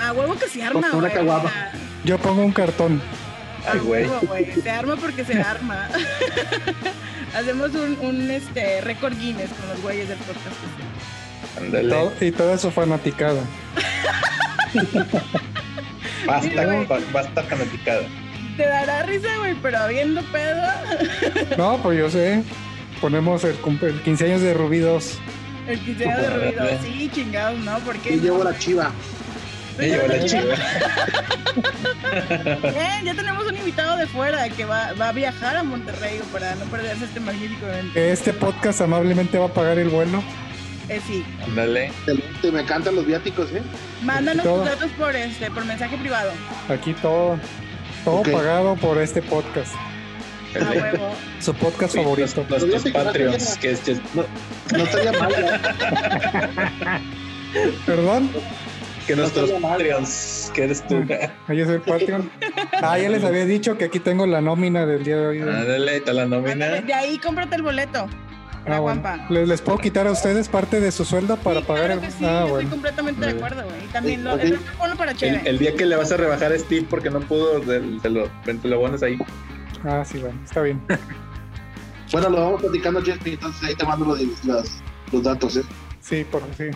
[0.00, 1.12] A huevo que se arma, una güey.
[1.12, 1.44] caguama.
[1.44, 1.72] o sea,
[2.04, 3.00] Yo pongo un cartón.
[3.70, 4.06] Ay, güey.
[4.62, 5.88] Se arma porque se arma.
[7.36, 10.56] Hacemos un, un este, récord Guinness con los güeyes del podcast.
[11.58, 11.88] Ándale.
[11.88, 13.40] Todo- y toda su fanaticada.
[16.26, 18.02] Basta, Sí, basta fanaticada.
[18.56, 20.62] Te dará risa, güey, pero habiendo pedo.
[21.56, 22.42] No, pues yo sé.
[23.00, 25.18] Ponemos el, el 15 años de Rubí 2.
[25.68, 26.66] El quinceañero de ruido.
[26.82, 27.78] Sí, chingados, ¿no?
[27.80, 28.14] Porque.
[28.14, 28.90] Y llevo la chiva.
[29.78, 30.54] Me llevó la chiva.
[32.62, 36.54] Eh, ya tenemos un invitado de fuera que va, va a viajar a Monterrey para
[36.54, 37.98] no perderse este magnífico evento.
[37.98, 40.22] Este podcast amablemente va a pagar el vuelo.
[40.88, 41.24] Eh, sí.
[41.44, 41.86] Ándale.
[41.88, 43.62] Excelente, me encantan los viáticos, ¿eh?
[44.02, 46.30] Mándanos tus datos por este, por mensaje privado.
[46.68, 47.38] Aquí todo.
[48.04, 49.74] Todo pagado por este podcast.
[50.54, 51.14] A huevo.
[51.40, 52.46] Su podcast Sí, favorito.
[52.48, 55.60] los- Nuestros no Patreons, que es Ches- No estaría mal, ¿eh?
[57.86, 58.30] ¿Perdón?
[59.08, 59.50] Que nuestros.
[59.50, 61.02] Patreons, que eres tú.
[61.48, 62.30] Es el Patreon.
[62.80, 65.38] Ah, ya les había dicho que aquí tengo la nómina del día de hoy.
[65.90, 66.52] Está la nómina.
[66.52, 68.06] Ándale, de ahí cómprate el boleto.
[68.66, 69.00] La Ah, bueno.
[69.02, 69.26] guampa.
[69.30, 72.06] ¿Les, les puedo quitar a ustedes parte de su sueldo para Sí, pagar claro el...
[72.06, 72.70] que sí, ah, estoy bueno.
[72.70, 73.84] completamente de acuerdo, güey.
[73.84, 76.86] Y también lo, otro ponlo para El, día que le vas a rebajar a Steve
[76.88, 79.18] porque no pudo, te, lo, te lo pones ahí.
[79.82, 80.80] Ah, sí, bueno, está bien.
[82.10, 84.66] Bueno, lo vamos platicando, Chespi, entonces ahí te mando los, los,
[85.12, 85.62] los datos, ¿eh?
[86.00, 86.70] Sí, por sí.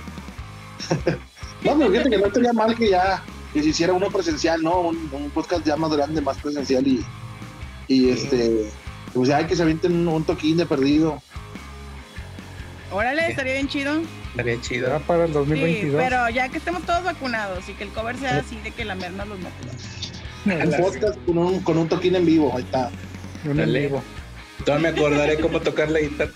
[1.65, 4.81] No, pero fíjate que no estaría mal que ya que se hiciera uno presencial, ¿no?
[4.81, 7.05] Un, un podcast ya más grande, más presencial y,
[7.87, 8.71] y este,
[9.13, 11.23] pues ya hay que se avienten un, un toquín de perdido.
[12.91, 14.01] Órale, estaría bien chido.
[14.31, 15.01] Estaría Ya chido.
[15.07, 16.03] para el Sí, 2022.
[16.03, 18.95] pero ya que estemos todos vacunados y que el cover sea así de que la
[18.95, 20.65] merna los mate.
[20.65, 22.91] Un podcast con un, con un toquín en vivo, ahí está.
[23.45, 24.03] Un en vivo.
[24.65, 26.33] Todavía me acordaré cómo tocar la guitarra.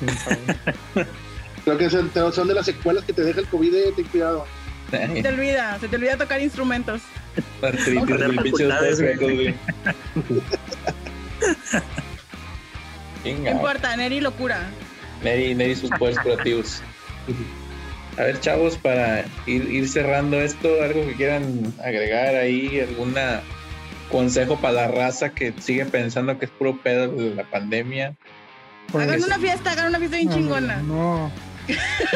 [1.66, 4.46] Creo que son, son de las secuelas que te deja el COVID, eh, ten cuidado.
[4.88, 7.02] Se te olvida, se te olvida tocar instrumentos.
[13.24, 14.60] No importa, Neri locura.
[15.24, 16.80] Neri, Neri sus poderes curativos.
[18.16, 23.42] A ver, chavos, para ir, ir cerrando esto, algo que quieran agregar ahí, alguna
[24.12, 28.14] consejo para la raza que sigue pensando que es puro pedo de la pandemia.
[28.94, 30.76] Hagan una fiesta, hagan una fiesta bien no, chingona.
[30.76, 31.32] No.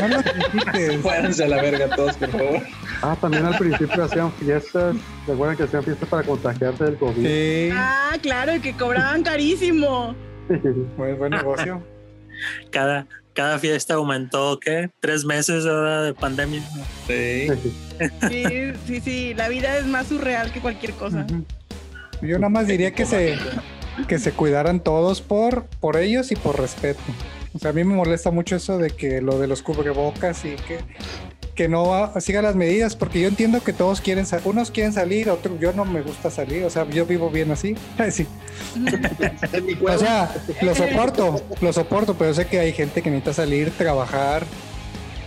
[0.00, 0.96] No lo critiques.
[1.02, 2.62] Fuéranse a la verga todos, por favor.
[3.02, 4.96] Ah, también al principio hacían fiestas.
[5.26, 7.26] ¿Recuerdan que hacían fiestas para contagiarse del COVID?
[7.26, 10.14] Sí, Ah, claro, y que cobraban carísimo.
[10.96, 11.82] buen, buen negocio.
[12.70, 14.90] Cada, cada fiesta aumentó, ¿qué?
[15.00, 16.62] Tres meses ahora de pandemia.
[17.06, 17.48] Sí.
[18.28, 21.26] Sí, sí, sí, la vida es más surreal que cualquier cosa.
[22.22, 23.38] Yo nada más diría que se,
[24.08, 27.00] que se cuidaran todos por, por ellos y por respeto.
[27.52, 30.54] O sea, a mí me molesta mucho eso de que lo de los cubrebocas y
[30.56, 30.78] que,
[31.54, 35.58] que no siga las medidas, porque yo entiendo que todos quieren, unos quieren salir, otros,
[35.58, 37.76] yo no me gusta salir, o sea, yo vivo bien así.
[38.10, 38.26] Sí.
[39.82, 40.32] O sea,
[40.62, 44.44] lo soporto, lo soporto, pero sé que hay gente que necesita salir, trabajar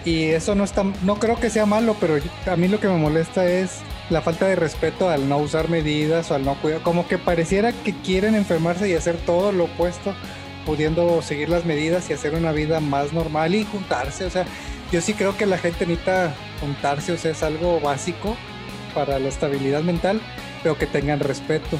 [0.06, 2.98] y eso no está, no creo que sea malo, pero a mí lo que me
[2.98, 7.08] molesta es la falta de respeto al no usar medidas o al no cuidar, como
[7.08, 10.14] que pareciera que quieren enfermarse y hacer todo lo opuesto,
[10.66, 14.46] pudiendo seguir las medidas y hacer una vida más normal y juntarse, o sea,
[14.92, 18.38] yo sí creo que la gente necesita juntarse, o sea, es algo básico
[18.94, 20.22] para la estabilidad mental,
[20.62, 21.80] pero que tengan respeto.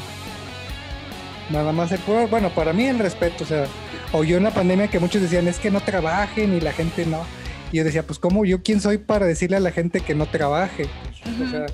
[1.50, 3.66] Nada más el bueno, para mí el respeto, o sea,
[4.12, 7.06] o yo en la pandemia que muchos decían es que no trabajen y la gente
[7.06, 7.24] no.
[7.72, 10.28] Y yo decía, pues cómo yo quién soy para decirle a la gente que no
[10.28, 10.88] trabaje.
[11.44, 11.66] O sea,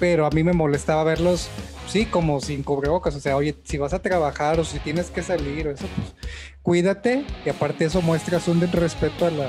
[0.00, 1.48] pero a mí me molestaba verlos,
[1.86, 3.14] sí, como sin cubrebocas.
[3.14, 6.14] O sea, oye, si vas a trabajar o si tienes que salir o eso, pues
[6.62, 7.24] cuídate.
[7.44, 9.48] Y aparte eso muestras un respeto a la,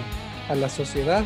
[0.49, 1.23] a la sociedad.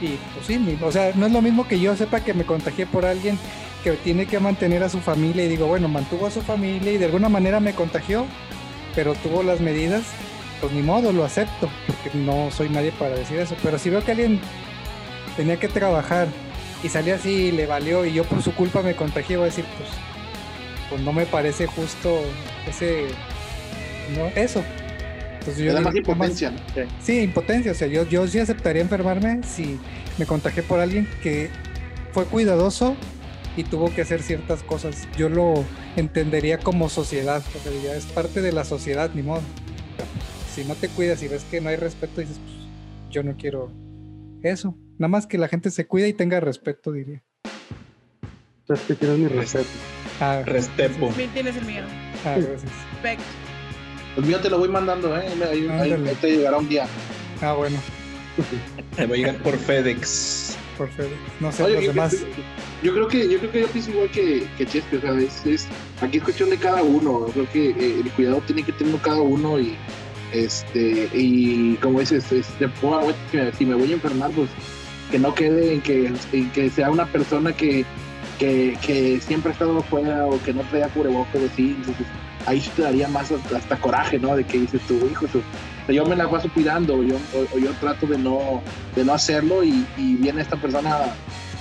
[0.00, 2.86] Y pues sí, o sea, no es lo mismo que yo sepa que me contagié
[2.86, 3.38] por alguien
[3.82, 6.98] que tiene que mantener a su familia y digo, bueno, mantuvo a su familia y
[6.98, 8.26] de alguna manera me contagió,
[8.94, 10.02] pero tuvo las medidas,
[10.60, 13.54] pues ni modo, lo acepto, porque no soy nadie para decir eso.
[13.62, 14.40] Pero si veo que alguien
[15.36, 16.28] tenía que trabajar
[16.82, 19.50] y salía así y le valió y yo por su culpa me contagié, voy a
[19.50, 19.88] decir, pues,
[20.90, 22.20] pues no me parece justo
[22.68, 23.06] ese,
[24.16, 24.62] no, eso.
[25.48, 26.58] Entonces digo, más nada más- impotencia, ¿no?
[27.02, 27.72] Sí, impotencia.
[27.72, 29.78] O sea, yo, yo sí aceptaría enfermarme si
[30.18, 31.50] me contagié por alguien que
[32.12, 32.96] fue cuidadoso
[33.56, 35.08] y tuvo que hacer ciertas cosas.
[35.16, 35.64] Yo lo
[35.96, 37.42] entendería como sociedad.
[37.54, 39.42] O sea, ya es parte de la sociedad, ni modo.
[40.54, 42.56] Si no te cuidas y ves que no hay respeto, dices, pues
[43.10, 43.70] yo no quiero
[44.42, 44.76] eso.
[44.98, 47.22] Nada más que la gente se cuida y tenga respeto, diría.
[48.68, 49.68] Es que tienes mi respeto.
[50.18, 51.10] Ah, Restepo.
[51.12, 51.82] Bien tienes el mío.
[52.24, 52.72] ah, gracias.
[53.02, 53.24] Perfecto.
[54.16, 55.24] El mío te lo voy mandando, ¿eh?
[55.28, 56.10] Ahí, ahí- Ándale.
[56.10, 56.86] ahí te llegará un día.
[57.42, 57.78] Ah, bueno,
[58.96, 60.56] Te va a llegar por FedEx.
[60.78, 61.12] por favor.
[61.40, 62.16] No sé, Oye, los yo, demás.
[62.82, 65.44] yo creo que yo creo que yo pienso igual que, que Chespi, o sea, es,
[65.46, 65.66] es-
[66.00, 67.26] aquí es cuestión de cada uno.
[67.32, 69.74] Creo que eh, el cuidado tiene que tener cada uno y
[70.32, 72.68] este y como dices, este,
[73.30, 74.48] si, me, si me voy a enfermar, pues
[75.10, 77.84] que no quede en que, en que sea una persona que,
[78.38, 81.74] que, que siempre ha estado afuera o que no traía cubrebocas así.
[81.78, 82.06] Entonces,
[82.46, 84.36] ahí sí te daría más hasta, hasta coraje, ¿no?
[84.36, 85.26] De que dices tú, hijo,
[85.88, 88.62] yo me la paso cuidando, yo, o, yo trato de no,
[88.94, 90.98] de no hacerlo y, viene esta persona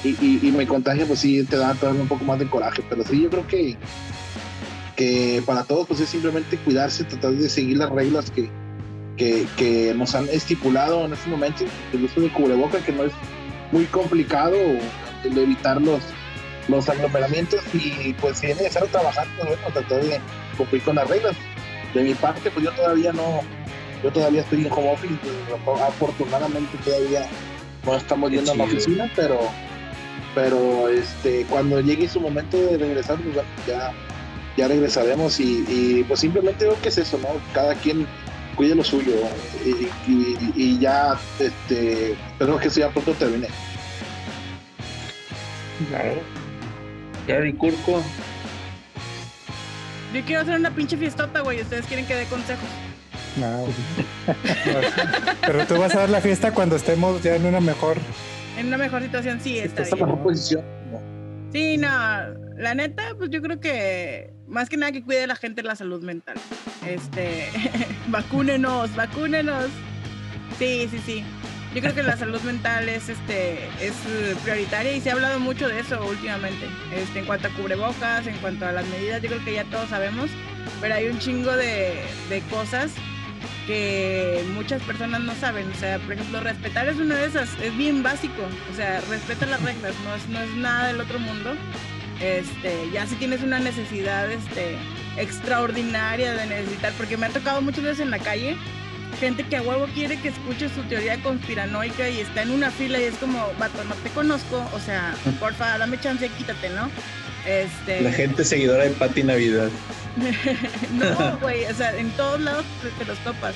[0.03, 2.84] y, me contagia, pues sí, te da todavía un poco más de coraje.
[2.88, 3.78] Pero sí, yo creo que,
[4.95, 8.49] que para todos, pues es simplemente cuidarse, tratar de seguir las reglas que,
[9.18, 11.66] que, que nos han estipulado en este momento.
[11.91, 13.14] El uso de cubreboca, que no es
[13.72, 14.56] muy complicado,
[15.24, 16.02] el evitar los,
[16.68, 20.20] los aglomeramientos y pues si es necesario trabajar, pues bueno, tratar de
[20.56, 21.36] cumplir con las reglas.
[21.94, 23.41] De mi parte, pues yo todavía no,
[24.03, 25.14] yo todavía estoy en home office,
[25.64, 27.26] pues, afortunadamente todavía
[27.86, 29.40] no estamos yendo a la oficina, pero
[30.34, 33.94] pero este cuando llegue su momento de regresar pues bueno, ya
[34.57, 38.06] ya regresaremos y, y, pues simplemente creo que es eso no cada quien
[38.56, 39.14] cuide lo suyo
[39.65, 39.69] y,
[40.11, 43.48] y- y ya, este, esperemos que eso ya pronto termine.
[47.27, 48.02] Gary Curco.
[50.16, 51.62] Yo quiero hacer una pinche fiestota, güey.
[51.62, 52.64] Ustedes quieren que dé consejos.
[53.36, 53.66] No.
[55.46, 57.98] Pero tú vas a dar la fiesta cuando estemos ya en una mejor.
[58.58, 60.08] En una mejor situación, sí, está Esta es la bien.
[60.08, 60.64] mejor posición.
[61.52, 61.90] Sí, no,
[62.58, 66.02] la neta, pues yo creo que más que nada que cuide la gente la salud
[66.02, 66.38] mental.
[66.88, 67.50] Este,
[68.08, 69.66] vacúnenos, vacúnenos.
[70.58, 71.24] Sí, sí, sí.
[71.76, 75.41] Yo creo que la salud mental es este es eh, prioritaria y se ha hablado
[75.41, 76.69] mucho de eso últimamente.
[76.95, 79.89] Este, en cuanto a cubrebocas, en cuanto a las medidas, yo creo que ya todos
[79.89, 80.31] sabemos,
[80.80, 82.93] pero hay un chingo de, de cosas
[83.68, 85.69] que muchas personas no saben.
[85.69, 88.41] O sea, por ejemplo, respetar es una de esas, es bien básico.
[88.72, 91.56] O sea, respeta las reglas, no es, no es nada del otro mundo.
[92.22, 94.77] Este, ya si tienes una necesidad este,
[95.18, 98.56] extraordinaria de necesitar, porque me ha tocado muchas veces en la calle,
[99.16, 103.00] gente que a huevo quiere que escuche su teoría conspiranoica y está en una fila
[103.00, 106.90] y es como, vato, no te conozco, o sea, porfa, dame chance, quítate, ¿no?
[107.46, 109.70] Este, La gente seguidora de Pati Navidad.
[110.94, 113.54] no, güey, o sea, en todos lados te, te los topas.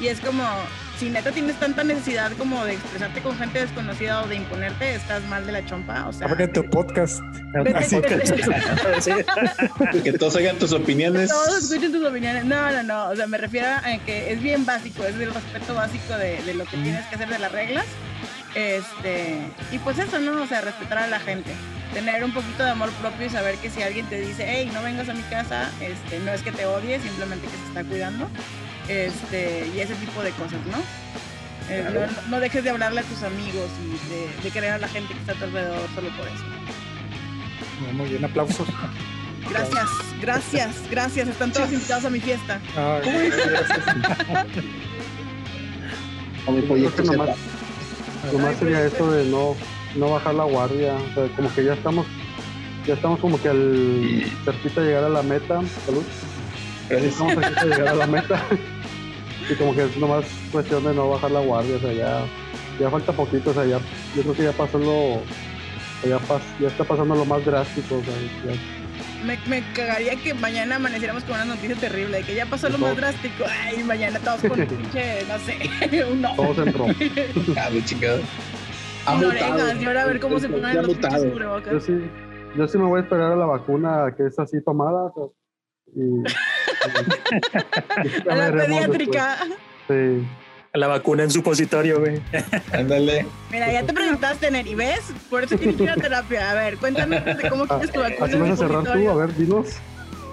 [0.00, 0.44] Y es como,
[1.02, 5.20] si neta tienes tanta necesidad como de expresarte con gente desconocida o de imponerte, estás
[5.24, 6.06] mal de la chompa.
[6.06, 7.20] O sea, Abre tu podcast.
[7.74, 9.10] Así que- vete- Sí.
[10.04, 11.28] Que todos oigan tus opiniones.
[11.28, 12.44] todos escuchen tus opiniones.
[12.44, 13.08] No, no, no.
[13.08, 16.54] O sea, me refiero a que es bien básico, es el respeto básico de, de
[16.54, 17.84] lo que tienes que hacer de las reglas.
[18.54, 19.38] Este,
[19.72, 20.40] y pues eso, ¿no?
[20.42, 21.50] O sea, respetar a la gente.
[21.94, 24.82] Tener un poquito de amor propio y saber que si alguien te dice, hey, no
[24.82, 28.28] vengas a mi casa, este, no es que te odie, simplemente que se está cuidando.
[28.88, 30.78] Este, y ese tipo de cosas, ¿no?
[31.70, 32.10] Eh, Claro.
[32.24, 35.14] no, no dejes de hablarle a tus amigos y de, de querer a la gente
[35.14, 36.44] que está a tu alrededor solo por eso.
[37.94, 38.66] Muy bien, aplausos.
[39.48, 39.88] Gracias,
[40.20, 41.28] gracias, gracias.
[41.28, 42.60] Están todos invitados a mi fiesta.
[42.76, 43.78] Ay, gracias.
[46.48, 47.16] El Creo proyecto que Z.
[47.16, 47.36] nomás,
[48.32, 49.54] nomás sería esto de no,
[49.96, 50.94] no bajar la guardia.
[50.94, 52.06] O sea, como que ya estamos,
[52.86, 55.60] ya estamos como que al cerquita de llegar a la meta.
[55.86, 56.04] Salud.
[56.88, 57.12] Gracias.
[57.12, 58.42] Estamos cerquita de llegar a la meta.
[59.50, 61.76] Y como que es nomás cuestión de no bajar la guardia.
[61.76, 62.24] O sea, ya,
[62.78, 63.50] ya falta poquito.
[63.50, 63.78] O sea, ya,
[64.16, 65.20] yo creo que ya pasó lo,
[66.08, 67.96] ya, pas, ya está pasando lo más drástico.
[67.96, 68.14] O sea,
[68.52, 72.68] ya- Me, me cagaría que mañana amaneciéramos con una noticia terrible de que ya pasó
[72.68, 73.44] lo más drástico.
[73.48, 76.42] Ay, mañana todos con un pinche, no sé, un ojo.
[76.42, 76.86] todo se entró.
[77.56, 78.20] Ah, chingado.
[79.06, 81.24] Orejas, y ahora a ver cómo se El- ponen los pinches mutado.
[81.24, 81.84] Yo cubrebocas.
[81.84, 81.92] sí,
[82.56, 85.04] yo sí me voy a esperar a la vacuna que es así tomada.
[85.06, 86.22] o sea, y,
[88.30, 89.36] A la pediátrica.
[89.88, 90.20] después.
[90.20, 90.26] Sí.
[90.74, 92.20] La vacuna en supositorio, güey.
[92.72, 93.26] Ándale.
[93.50, 95.00] Mira, ya te presentaste, Neri, ¿ves?
[95.28, 96.50] Por eso tienes que ir a terapia.
[96.50, 98.26] A ver, cuéntanos de cómo Ah, quieres tu vacuna.
[98.26, 99.66] Así vas a cerrar tú, a ver, dinos.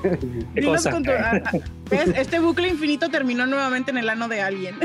[0.02, 0.18] ¿Qué
[0.62, 0.92] Dinos cosa?
[0.92, 1.52] con tu- ah, ah,
[1.90, 2.14] ¿Ves?
[2.16, 4.76] Este bucle infinito terminó nuevamente en el ano de alguien.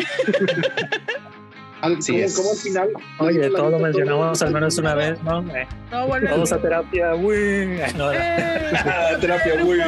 [1.82, 2.50] Al, Así como, es.
[2.50, 2.88] al final.
[3.20, 5.40] Oye, todo lo mencionamos todo- al menos una vez, ¿no?
[5.54, 7.78] Eh, No, vuelve Todos a terapia, güey.
[7.96, 8.72] No, ¡Eh!
[8.84, 9.80] Ah, terapia, güey.
[9.80, 9.84] ¡Eh!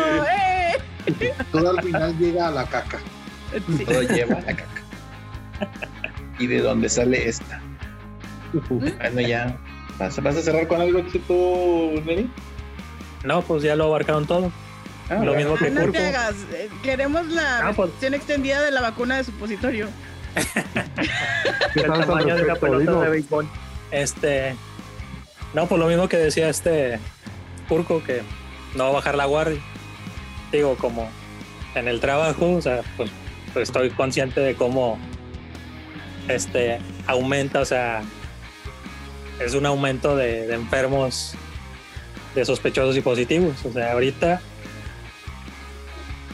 [1.53, 2.99] Todo al final llega a la caca.
[3.77, 3.85] Sí.
[3.85, 4.83] Todo lleva la caca.
[6.39, 7.61] ¿Y de dónde sale esta?
[8.69, 9.57] Bueno, ya.
[9.99, 12.31] ¿Vas, vas a cerrar con algo que tú, Neri?
[13.25, 14.53] no, pues ya lo abarcaron todo.
[15.09, 16.35] Ah, Lo mismo que Ah, no te hagas.
[16.53, 17.91] eh, Queremos la Ah, pues.
[17.91, 19.89] versión extendida de la vacuna de supositorio.
[21.73, 23.49] ¿Qué el tamaño de la pelota de béisbol.
[23.91, 24.55] Este.
[25.55, 26.99] No, pues lo mismo que decía este
[27.69, 28.23] Curco, que
[28.75, 29.61] no va a bajar la guardia.
[30.53, 31.09] Digo, como
[31.75, 33.11] en el trabajo, o sea, pues,
[33.57, 34.99] estoy consciente de cómo
[36.29, 38.03] este aumenta, o sea,
[39.41, 41.35] es un aumento de, de enfermos,
[42.35, 43.65] de sospechosos y positivos.
[43.65, 44.41] O sea, ahorita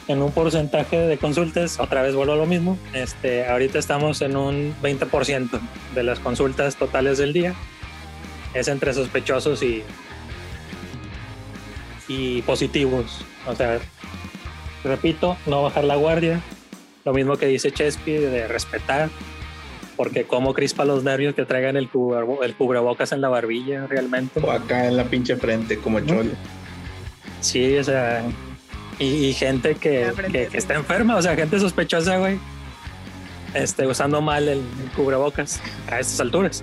[0.09, 4.37] en un porcentaje de consultas, otra vez vuelvo a lo mismo, este, ahorita estamos en
[4.37, 5.61] un 20%
[5.95, 7.55] de las consultas totales del día.
[8.55, 9.83] Es entre sospechosos y,
[12.39, 13.25] y positivos.
[13.47, 13.79] O sea,
[14.85, 16.41] repito, no bajar la guardia.
[17.05, 19.11] Lo mismo que dice Chespi de respetar,
[19.97, 24.41] porque como crispa los nervios que traigan el, cubrebo- el cubrebocas en la barbilla realmente.
[24.41, 26.31] O acá en la pinche frente, como cholo.
[27.41, 28.23] Sí, o sea,
[29.01, 32.39] y, y gente que, que- que está enferma, o sea, gente sospechosa, güey,
[33.55, 35.61] este, usando mal el, el cubrebocas
[35.91, 36.63] a estas alturas.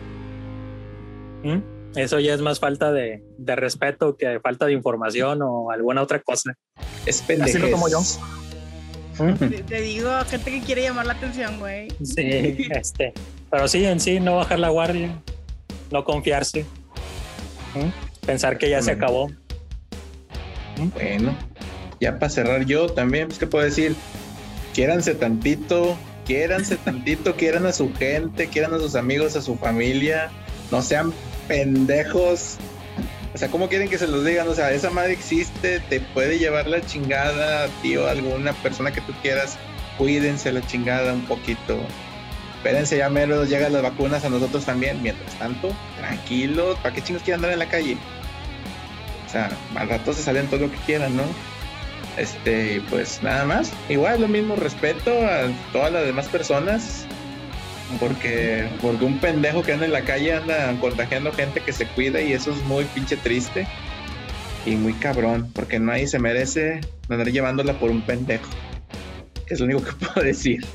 [1.44, 1.58] ¿Mm?
[2.00, 6.22] Eso ya es más falta de, de respeto que falta de información o alguna otra
[6.22, 6.56] cosa.
[7.06, 8.00] Es lo tomo yo.
[9.38, 11.90] Te, te digo, gente que quiere llamar la atención, güey.
[12.02, 13.14] Sí, este,
[13.52, 15.22] pero sí, en sí, no bajar la guardia,
[15.92, 16.66] no confiarse,
[17.76, 18.26] ¿Mm?
[18.26, 19.30] pensar que ya se acabó.
[20.94, 21.36] Bueno,
[22.00, 23.94] ya para cerrar yo también, pues, ¿qué puedo decir?
[24.74, 30.32] Quiéranse tantito, quiéranse tantito, quieran a su gente, quieran a sus amigos, a su familia,
[30.72, 31.12] no sean
[31.50, 32.56] pendejos.
[33.34, 34.48] O sea, ¿cómo quieren que se los digan?
[34.48, 39.14] O sea, esa madre existe, te puede llevar la chingada, tío, alguna persona que tú
[39.22, 39.58] quieras,
[39.98, 41.78] cuídense la chingada un poquito.
[42.58, 45.02] Espérense, ya mero llegan las vacunas a nosotros también.
[45.02, 47.98] Mientras tanto, tranquilos, ¿para qué chingos quieren andar en la calle?
[49.28, 51.24] O sea, al rato se salen todo lo que quieran, ¿no?
[52.18, 53.72] Este, pues nada más.
[53.88, 57.06] Igual lo mismo, respeto a todas las demás personas.
[58.00, 62.22] Porque, porque un pendejo que anda en la calle anda contagiando gente que se cuida
[62.22, 63.68] y eso es muy pinche triste.
[64.66, 68.50] Y muy cabrón, porque nadie se merece andar llevándola por un pendejo.
[69.48, 70.66] Es lo único que puedo decir.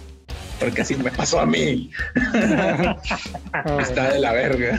[0.59, 1.91] Porque así me pasó a mí.
[3.81, 4.79] Está de la verga.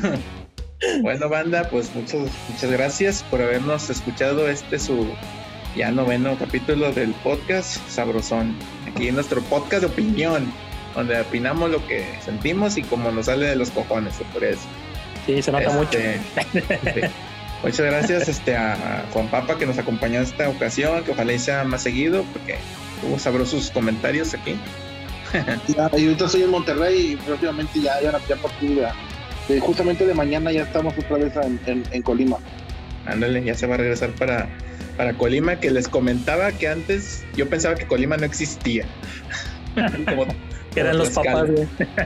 [1.01, 4.49] Bueno, banda, pues muchas, muchas gracias por habernos escuchado.
[4.49, 5.07] Este su
[5.75, 8.55] ya noveno capítulo del podcast Sabrosón.
[8.87, 10.51] Aquí en nuestro podcast de opinión,
[10.95, 14.61] donde opinamos lo que sentimos y como nos sale de los cojones, por eso.
[15.25, 15.97] Sí, se nota mucho.
[15.97, 17.09] Este,
[17.63, 21.39] Muchas gracias este, a Juan Papa que nos acompañó en esta ocasión, que ojalá y
[21.39, 22.57] sea más seguido, porque
[23.01, 24.55] tuvo sabrosos comentarios aquí.
[25.67, 28.93] Ya, y ahorita estoy en Monterrey y próximamente ya, ya, ya por ti, ya.
[29.49, 32.37] Eh, justamente de mañana ya estamos otra vez en, en- en Colima.
[33.05, 34.47] Ándale, ya se va a regresar para,
[34.95, 38.85] para Colima, que les comentaba que antes yo pensaba que Colima no existía.
[39.75, 40.27] Como-
[40.75, 41.49] Que eran los papás,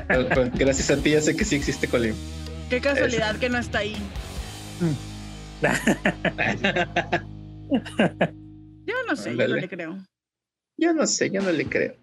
[0.53, 2.15] gracias a ti ya sé que sí existe Colima.
[2.69, 3.97] Qué casualidad que no está ahí.
[8.85, 9.97] Yo no sé, yo no le creo.
[10.77, 11.95] yo no sé, yo no le creo.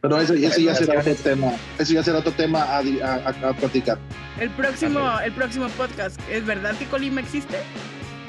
[0.00, 1.52] Pero eso, eso ya será otro tema.
[1.78, 3.98] Eso ya será otro tema a, di- a, a- a platicar.
[4.38, 7.56] El próximo, el próximo podcast, ¿es verdad que Colima existe?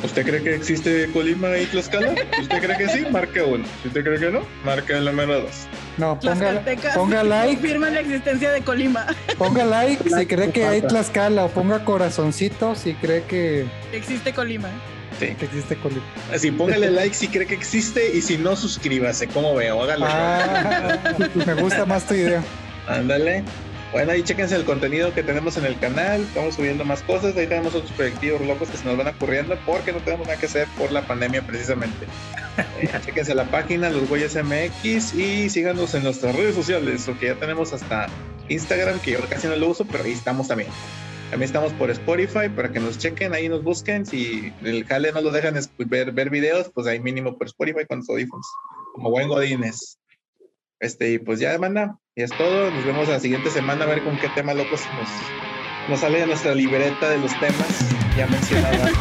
[0.03, 2.15] ¿Usted cree que existe Colima y Tlaxcala?
[2.35, 3.65] Si usted cree que sí, marque uno.
[3.81, 5.67] Si usted cree que no, marque el número dos.
[5.97, 6.63] No, ponga,
[6.95, 9.05] ponga like, confirman la existencia de Colima.
[9.37, 10.81] ponga like si cree que hay.
[10.81, 14.69] Tlaxcala o ponga corazoncito si cree que, Existe Colima.
[15.19, 15.35] Sí.
[15.35, 16.01] que existe Colima.
[16.33, 19.27] Así, póngale like si cree que existe y si no, suscríbase.
[19.27, 19.83] ¿Cómo veo?
[19.83, 20.05] Hágalo.
[20.07, 20.97] Ah,
[21.45, 22.41] me gusta más tu idea.
[22.87, 23.43] Ándale.
[23.91, 26.21] Bueno, ahí chéquense el contenido que tenemos en el canal.
[26.21, 27.35] Estamos subiendo más cosas.
[27.35, 30.45] Ahí tenemos otros proyectivos locos que se nos van ocurriendo porque no tenemos nada que
[30.45, 32.05] hacer por la pandemia precisamente.
[32.81, 37.35] Eh, chéquense la página, los güeyes MX y síganos en nuestras redes sociales, porque ya
[37.35, 38.07] tenemos hasta
[38.49, 40.69] Instagram, que yo casi no lo uso, pero ahí estamos también.
[41.29, 44.05] También estamos por Spotify para que nos chequen, ahí nos busquen.
[44.05, 47.99] Si el jale no lo dejan ver, ver videos, pues ahí mínimo por Spotify con
[47.99, 48.45] los audífonos,
[48.93, 49.97] como buen Godines.
[50.81, 52.69] Este, y pues ya, manda, y es todo.
[52.69, 55.09] Nos vemos la siguiente semana a ver con qué tema locos nos,
[55.89, 58.91] nos sale de nuestra libreta de los temas ya mencionados.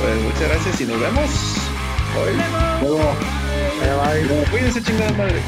[0.00, 1.30] pues muchas gracias y nos vemos.
[2.18, 2.32] Hoy.
[2.80, 3.14] Luego,
[3.80, 4.44] Bye, bye.
[4.50, 5.42] Cuídense, chingada madre.